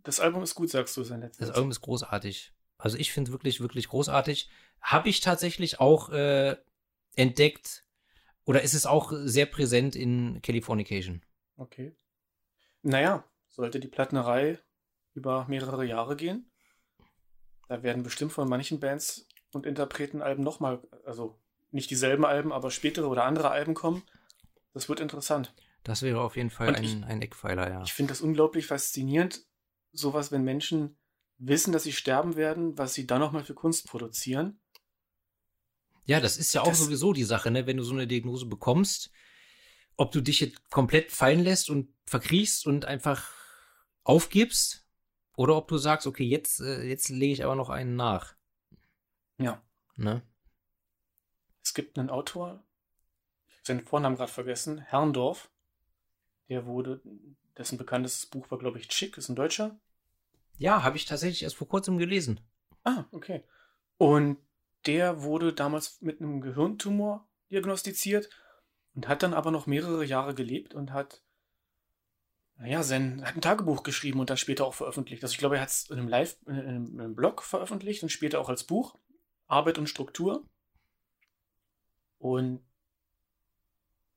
Das 0.03 0.21
Album 0.21 0.45
ist 0.45 0.55
gut, 0.55 0.71
sagst 0.71 0.97
du, 0.97 1.03
sein 1.03 1.21
letztes. 1.21 1.49
Das 1.49 1.57
Album 1.57 1.73
ist 1.73 1.81
großartig. 1.81 2.53
Also 2.79 2.97
ich 2.97 3.13
finde 3.13 3.31
es 3.31 3.33
wirklich, 3.33 3.61
wirklich 3.61 3.89
großartig. 3.89 4.49
Habe 4.81 5.09
ich 5.09 5.19
tatsächlich 5.21 5.81
auch 5.81 6.11
äh, 6.11 6.57
entdeckt 7.17 7.85
oder 8.45 8.63
ist 8.63 8.75
es 8.75 8.87
auch 8.87 9.13
sehr 9.13 9.47
präsent 9.47 9.97
in 9.97 10.41
Californication? 10.43 11.23
Okay. 11.57 11.97
Naja, 12.83 13.25
sollte 13.49 13.81
die 13.81 13.89
Plattnerei 13.89 14.61
über 15.15 15.47
mehrere 15.49 15.85
Jahre 15.85 16.15
gehen, 16.15 16.53
da 17.69 17.83
werden 17.83 18.03
bestimmt 18.03 18.33
von 18.33 18.49
manchen 18.49 18.79
Bands 18.79 19.27
und 19.53 19.67
Interpreten 19.67 20.23
Alben 20.23 20.45
nochmal, 20.45 20.81
also 21.05 21.37
nicht 21.73 21.91
dieselben 21.91 22.25
Alben, 22.25 22.53
aber 22.53 22.71
spätere 22.71 23.09
oder 23.09 23.25
andere 23.25 23.51
Alben 23.51 23.75
kommen. 23.75 24.05
Das 24.73 24.89
wird 24.89 25.01
interessant. 25.01 25.53
Das 25.87 26.03
wäre 26.03 26.21
auf 26.21 26.35
jeden 26.37 26.51
Fall 26.51 26.75
ein, 26.75 26.83
ich, 26.83 27.05
ein 27.05 27.23
Eckpfeiler, 27.23 27.71
ja. 27.71 27.83
Ich 27.85 27.93
finde 27.93 28.11
das 28.11 28.21
unglaublich 28.21 28.67
faszinierend, 28.67 29.47
sowas, 29.93 30.33
wenn 30.33 30.43
Menschen 30.43 30.99
wissen, 31.39 31.73
dass 31.73 31.85
sie 31.85 31.93
sterben 31.93 32.35
werden, 32.35 32.77
was 32.77 32.95
sie 32.95 33.07
dann 33.07 33.21
nochmal 33.21 33.45
für 33.45 33.55
Kunst 33.55 33.87
produzieren. 33.87 34.61
Ja, 36.05 36.19
das 36.19 36.39
ist 36.39 36.53
ja 36.55 36.63
auch 36.63 36.69
Das- 36.69 36.81
sowieso 36.81 37.13
die 37.13 37.23
Sache, 37.23 37.53
ne? 37.53 37.67
Wenn 37.69 37.77
du 37.77 37.85
so 37.85 37.93
eine 37.95 38.09
Diagnose 38.09 38.47
bekommst, 38.47 39.13
ob 39.97 40.11
du 40.11 40.21
dich 40.21 40.41
jetzt 40.41 40.71
komplett 40.71 41.13
fallen 41.13 41.41
lässt 41.45 41.71
und 41.71 41.95
verkriechst 42.05 42.67
und 42.67 42.85
einfach 42.85 43.31
aufgibst 44.03 44.85
oder 45.37 45.55
ob 45.55 45.69
du 45.69 45.79
sagst, 45.79 46.09
okay, 46.09 46.25
jetzt, 46.25 46.61
äh, 46.61 46.83
jetzt 46.83 47.11
lege 47.11 47.33
ich 47.33 47.45
aber 47.45 47.55
noch 47.55 47.71
einen 47.71 47.95
nach. 47.95 48.35
Ja. 49.39 49.63
Ne? 49.95 50.23
Es 51.63 51.75
gibt 51.75 51.97
einen 51.97 52.11
Autor, 52.11 52.65
seinen 53.63 53.83
Vornamen 53.87 54.17
gerade 54.17 54.33
vergessen, 54.33 54.79
Herrndorf. 54.79 55.49
Der 56.49 56.67
wurde, 56.67 57.01
dessen 57.57 57.79
bekanntestes 57.79 58.27
Buch 58.27 58.51
war, 58.51 58.59
glaube 58.59 58.79
ich, 58.79 58.89
Chick, 58.89 59.17
ist 59.17 59.29
ein 59.29 59.37
Deutscher. 59.37 59.79
Ja, 60.59 60.83
habe 60.83 60.97
ich 60.97 61.05
tatsächlich 61.05 61.43
erst 61.43 61.57
vor 61.57 61.69
kurzem 61.69 61.99
gelesen. 61.99 62.41
Ah, 62.85 63.05
okay. 63.11 63.43
Und 63.99 64.39
der 64.87 65.23
wurde 65.23 65.53
damals 65.53 66.01
mit 66.01 66.21
einem 66.21 66.41
Gehirntumor 66.41 67.27
diagnostiziert 67.51 68.31
und 68.95 69.09
hat 69.09 69.23
dann 69.23 69.35
aber 69.35 69.51
noch 69.51 69.67
mehrere 69.67 70.05
Jahre 70.05 70.35
gelebt 70.35 70.75
und 70.75 70.93
hat, 70.93 71.23
naja, 72.59 72.83
sein, 72.83 73.23
hat 73.25 73.35
ein 73.35 73.41
Tagebuch 73.41 73.83
geschrieben 73.83 74.21
und 74.21 74.31
dann 74.31 74.37
später 74.37 74.65
auch 74.65 74.75
veröffentlicht. 74.75 75.23
Also 75.23 75.33
ich 75.33 75.39
glaube, 75.39 75.57
er 75.57 75.63
hat 75.63 75.69
es 75.69 75.91
in 75.91 75.99
einem 75.99 76.09
Live, 76.09 76.37
in 76.47 76.55
einem, 76.55 76.87
in 76.95 77.01
einem 77.01 77.15
Blog 77.15 77.43
veröffentlicht 77.43 78.03
und 78.03 78.11
später 78.11 78.41
auch 78.41 78.49
als 78.49 78.65
Buch. 78.65 78.97
Arbeit 79.49 79.79
und 79.79 79.89
Struktur. 79.89 80.45
Und 82.19 82.65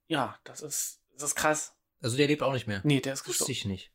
ja, 0.08 0.38
das 0.44 0.62
ist, 0.62 1.02
das 1.14 1.24
ist 1.24 1.36
krass. 1.36 1.76
Also 2.02 2.18
der 2.18 2.28
lebt 2.28 2.42
auch 2.44 2.54
nicht 2.54 2.68
mehr. 2.68 2.82
Nee, 2.84 3.00
der 3.02 3.14
ist 3.14 3.28
Wusste 3.28 3.46
gestorben. 3.46 3.52
ich 3.52 3.66
nicht. 3.66 3.92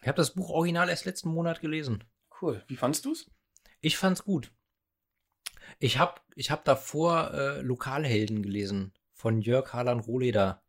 Ich 0.00 0.08
habe 0.08 0.16
das 0.16 0.34
Buch 0.34 0.50
original 0.50 0.88
erst 0.88 1.04
letzten 1.04 1.30
Monat 1.30 1.60
gelesen. 1.60 2.04
Cool. 2.40 2.64
Wie 2.68 2.76
fandst 2.76 3.04
du's? 3.04 3.30
Ich 3.80 3.96
fand's 3.96 4.24
gut. 4.24 4.52
Ich 5.78 5.98
habe 5.98 6.20
ich 6.34 6.50
hab 6.50 6.64
davor 6.64 7.32
äh, 7.32 7.60
Lokalhelden 7.60 8.42
gelesen 8.42 8.92
von 9.12 9.40
Jörg 9.40 9.72
Harlan 9.72 10.00
Rohleder. 10.00 10.62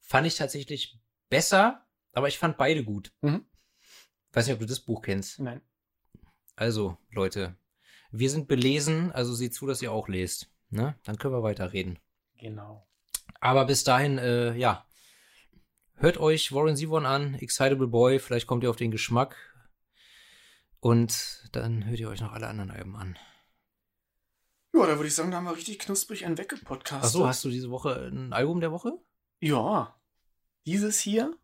Fand 0.00 0.26
ich 0.26 0.36
tatsächlich 0.36 0.98
besser, 1.28 1.86
aber 2.12 2.28
ich 2.28 2.38
fand 2.38 2.56
beide 2.56 2.84
gut. 2.84 3.12
Mhm. 3.20 3.44
Weiß 4.32 4.46
nicht, 4.46 4.54
ob 4.54 4.60
du 4.60 4.66
das 4.66 4.80
Buch 4.80 5.02
kennst. 5.02 5.40
Nein. 5.40 5.60
Also, 6.56 6.98
Leute, 7.10 7.56
wir 8.10 8.30
sind 8.30 8.48
belesen, 8.48 9.12
also 9.12 9.34
seht 9.34 9.54
zu, 9.54 9.66
dass 9.66 9.82
ihr 9.82 9.92
auch 9.92 10.08
lest. 10.08 10.50
Ne? 10.70 10.98
Dann 11.04 11.18
können 11.18 11.34
wir 11.34 11.42
weiterreden. 11.42 11.98
Genau. 12.38 12.86
Aber 13.40 13.66
bis 13.66 13.84
dahin, 13.84 14.18
äh, 14.18 14.54
ja. 14.56 14.84
Hört 16.00 16.18
euch 16.18 16.52
Warren 16.52 16.76
Zevon 16.76 17.06
an, 17.06 17.34
Excitable 17.34 17.88
Boy, 17.88 18.20
vielleicht 18.20 18.46
kommt 18.46 18.62
ihr 18.62 18.70
auf 18.70 18.76
den 18.76 18.92
Geschmack. 18.92 19.36
Und 20.78 21.48
dann 21.50 21.86
hört 21.86 21.98
ihr 21.98 22.08
euch 22.08 22.20
noch 22.20 22.30
alle 22.30 22.46
anderen 22.46 22.70
Alben 22.70 22.94
an. 22.94 23.18
Ja, 24.72 24.86
da 24.86 24.94
würde 24.94 25.08
ich 25.08 25.14
sagen, 25.16 25.32
da 25.32 25.38
haben 25.38 25.46
wir 25.46 25.56
richtig 25.56 25.80
knusprig 25.80 26.24
einen 26.24 26.38
weggepodcastet. 26.38 27.04
Achso, 27.04 27.26
hast 27.26 27.44
du 27.44 27.50
diese 27.50 27.70
Woche 27.70 28.10
ein 28.12 28.32
Album 28.32 28.60
der 28.60 28.70
Woche? 28.70 28.92
Ja, 29.40 30.00
dieses 30.66 31.00
hier. 31.00 31.36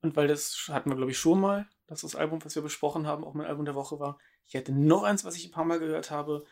Und 0.00 0.16
weil 0.16 0.26
das 0.26 0.68
hatten 0.68 0.90
wir, 0.90 0.96
glaube 0.96 1.12
ich, 1.12 1.18
schon 1.18 1.40
mal, 1.40 1.68
dass 1.86 2.00
das 2.00 2.16
Album, 2.16 2.44
was 2.44 2.56
wir 2.56 2.62
besprochen 2.62 3.06
haben, 3.06 3.22
auch 3.22 3.34
mein 3.34 3.46
Album 3.46 3.66
der 3.66 3.76
Woche 3.76 4.00
war. 4.00 4.18
Ich 4.48 4.54
hätte 4.54 4.72
noch 4.72 5.04
eins, 5.04 5.24
was 5.24 5.36
ich 5.36 5.44
ein 5.44 5.52
paar 5.52 5.64
Mal 5.64 5.78
gehört 5.78 6.10
habe. 6.10 6.44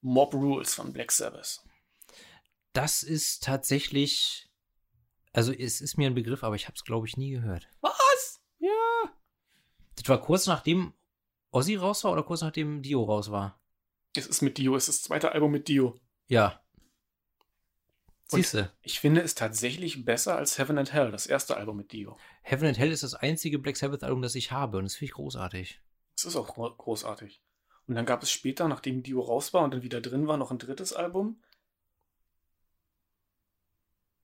Mob 0.00 0.34
Rules 0.34 0.74
von 0.74 0.92
Black 0.92 1.12
Sabbath. 1.12 1.62
Das 2.72 3.04
ist 3.04 3.44
tatsächlich, 3.44 4.45
also 5.36 5.52
es 5.52 5.80
ist 5.80 5.96
mir 5.98 6.08
ein 6.08 6.14
Begriff, 6.14 6.42
aber 6.42 6.54
ich 6.56 6.66
habe 6.66 6.74
es, 6.76 6.84
glaube 6.84 7.06
ich, 7.06 7.16
nie 7.16 7.30
gehört. 7.30 7.68
Was? 7.80 8.40
Ja. 8.58 8.70
Das 9.96 10.08
war 10.08 10.20
kurz 10.20 10.46
nachdem 10.46 10.92
Ozzy 11.50 11.76
raus 11.76 12.02
war 12.04 12.12
oder 12.12 12.22
kurz 12.22 12.40
nachdem 12.42 12.82
Dio 12.82 13.04
raus 13.04 13.30
war? 13.30 13.60
Es 14.16 14.26
ist 14.26 14.42
mit 14.42 14.58
Dio, 14.58 14.74
es 14.76 14.88
ist 14.88 15.00
das 15.02 15.08
zweite 15.08 15.32
Album 15.32 15.52
mit 15.52 15.68
Dio. 15.68 15.98
Ja. 16.28 16.60
Und- 18.32 18.38
Siehste, 18.40 18.72
Ich 18.82 18.98
finde 18.98 19.20
es 19.20 19.34
tatsächlich 19.34 20.04
besser 20.04 20.36
als 20.36 20.58
Heaven 20.58 20.78
and 20.78 20.92
Hell, 20.92 21.12
das 21.12 21.26
erste 21.26 21.56
Album 21.56 21.76
mit 21.76 21.92
Dio. 21.92 22.16
Heaven 22.42 22.66
and 22.68 22.78
Hell 22.78 22.90
ist 22.90 23.02
das 23.04 23.14
einzige 23.14 23.58
Black 23.58 23.76
Sabbath 23.76 24.02
Album, 24.02 24.22
das 24.22 24.34
ich 24.34 24.50
habe 24.50 24.78
und 24.78 24.84
das 24.84 24.94
finde 24.96 25.04
ich 25.10 25.12
großartig. 25.14 25.80
Das 26.16 26.24
ist 26.24 26.36
auch 26.36 26.48
gro- 26.48 26.74
großartig. 26.74 27.40
Und 27.86 27.94
dann 27.94 28.04
gab 28.06 28.22
es 28.22 28.30
später, 28.32 28.66
nachdem 28.68 29.02
Dio 29.04 29.20
raus 29.20 29.52
war 29.54 29.62
und 29.62 29.70
dann 29.72 29.82
wieder 29.82 30.00
drin 30.00 30.26
war, 30.26 30.36
noch 30.38 30.50
ein 30.50 30.58
drittes 30.58 30.92
Album. 30.92 31.40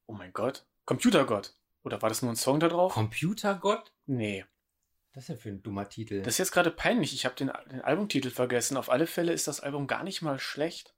Oh 0.07 0.15
mein 0.15 0.33
Gott. 0.33 0.67
Computergott. 0.85 1.57
Oder 1.85 2.01
war 2.03 2.09
das 2.09 2.23
nur 2.23 2.33
ein 2.33 2.37
Song 2.37 2.61
da 2.61 2.69
drauf? 2.69 2.93
Computergott? 2.93 3.93
Nee. 4.07 4.45
Das 5.13 5.25
ist 5.25 5.29
ja 5.29 5.37
für 5.37 5.51
ein 5.51 5.63
dummer 5.63 5.89
Titel. 5.89 6.23
Das 6.23 6.35
ist 6.35 6.39
jetzt 6.39 6.53
gerade 6.53 6.71
peinlich. 6.71 7.13
Ich 7.13 7.25
habe 7.25 7.35
den, 7.35 7.51
den 7.71 7.83
Albumtitel 7.83 8.31
vergessen. 8.31 8.77
Auf 8.77 8.89
alle 8.89 9.07
Fälle 9.07 9.33
ist 9.33 9.47
das 9.47 9.61
Album 9.61 9.87
gar 9.87 10.05
nicht 10.05 10.23
mal 10.23 10.39
schlecht. 10.39 10.95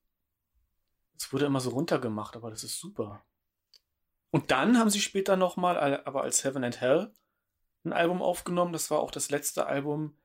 Es 1.18 1.32
wurde 1.32 1.47
immer 1.47 1.61
so 1.61 1.70
runtergemacht, 1.70 2.37
aber 2.37 2.51
das 2.51 2.64
ist 2.64 2.78
super. 2.78 3.24
Und 4.30 4.51
dann 4.51 4.78
haben 4.78 4.91
sie 4.91 5.01
später 5.01 5.37
nochmal, 5.37 6.03
aber 6.05 6.22
als 6.22 6.45
Heaven 6.45 6.64
and 6.64 6.80
Hell, 6.80 7.12
ein 7.85 7.93
Album 7.93 8.22
aufgenommen. 8.22 8.72
Das 8.72 8.91
war 8.91 9.01
auch 9.01 9.11
das 9.11 9.30
letzte 9.30 9.66
Album, 9.66 10.16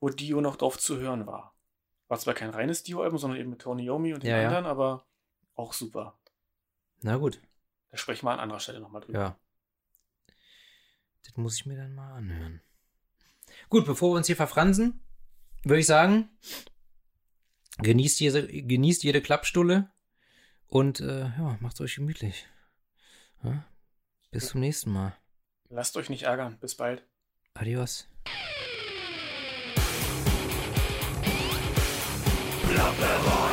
wo 0.00 0.08
Dio 0.08 0.40
noch 0.40 0.56
drauf 0.56 0.78
zu 0.78 0.98
hören 0.98 1.26
war. 1.26 1.54
War 2.08 2.18
zwar 2.18 2.34
kein 2.34 2.50
reines 2.50 2.82
Dio-Album, 2.82 3.18
sondern 3.18 3.38
eben 3.38 3.50
mit 3.50 3.60
Tony 3.60 3.84
Yomi 3.84 4.14
und 4.14 4.22
den 4.22 4.30
Ja, 4.30 4.38
ja. 4.38 4.48
anderen, 4.48 4.66
aber 4.66 5.06
auch 5.54 5.72
super. 5.72 6.18
Na 7.02 7.16
gut, 7.16 7.40
Da 7.90 7.96
sprechen 7.96 8.26
wir 8.26 8.32
an 8.32 8.40
anderer 8.40 8.60
Stelle 8.60 8.80
nochmal 8.80 9.02
drüber. 9.02 9.18
ja. 9.18 9.40
Das 11.22 11.36
muss 11.36 11.56
ich 11.56 11.66
mir 11.66 11.76
dann 11.76 11.94
mal 11.94 12.14
anhören. 12.14 12.62
Gut, 13.68 13.84
bevor 13.84 14.12
wir 14.12 14.16
uns 14.16 14.26
hier 14.26 14.36
verfransen, 14.36 15.04
würde 15.64 15.80
ich 15.80 15.86
sagen, 15.86 16.30
genießt 17.78 18.20
jede, 18.20 18.46
genießt 18.46 19.02
jede 19.04 19.20
Klappstulle 19.20 19.92
und 20.66 21.00
äh, 21.00 21.26
ja, 21.26 21.58
macht's 21.60 21.80
euch 21.80 21.96
gemütlich. 21.96 22.48
Ja? 23.42 23.64
Bis 24.30 24.48
zum 24.48 24.60
nächsten 24.60 24.92
Mal. 24.92 25.16
Lasst 25.68 25.96
euch 25.96 26.08
nicht 26.08 26.22
ärgern. 26.22 26.58
Bis 26.58 26.74
bald. 26.74 27.04
Adios. 27.54 28.08
Plapperei. 32.62 33.49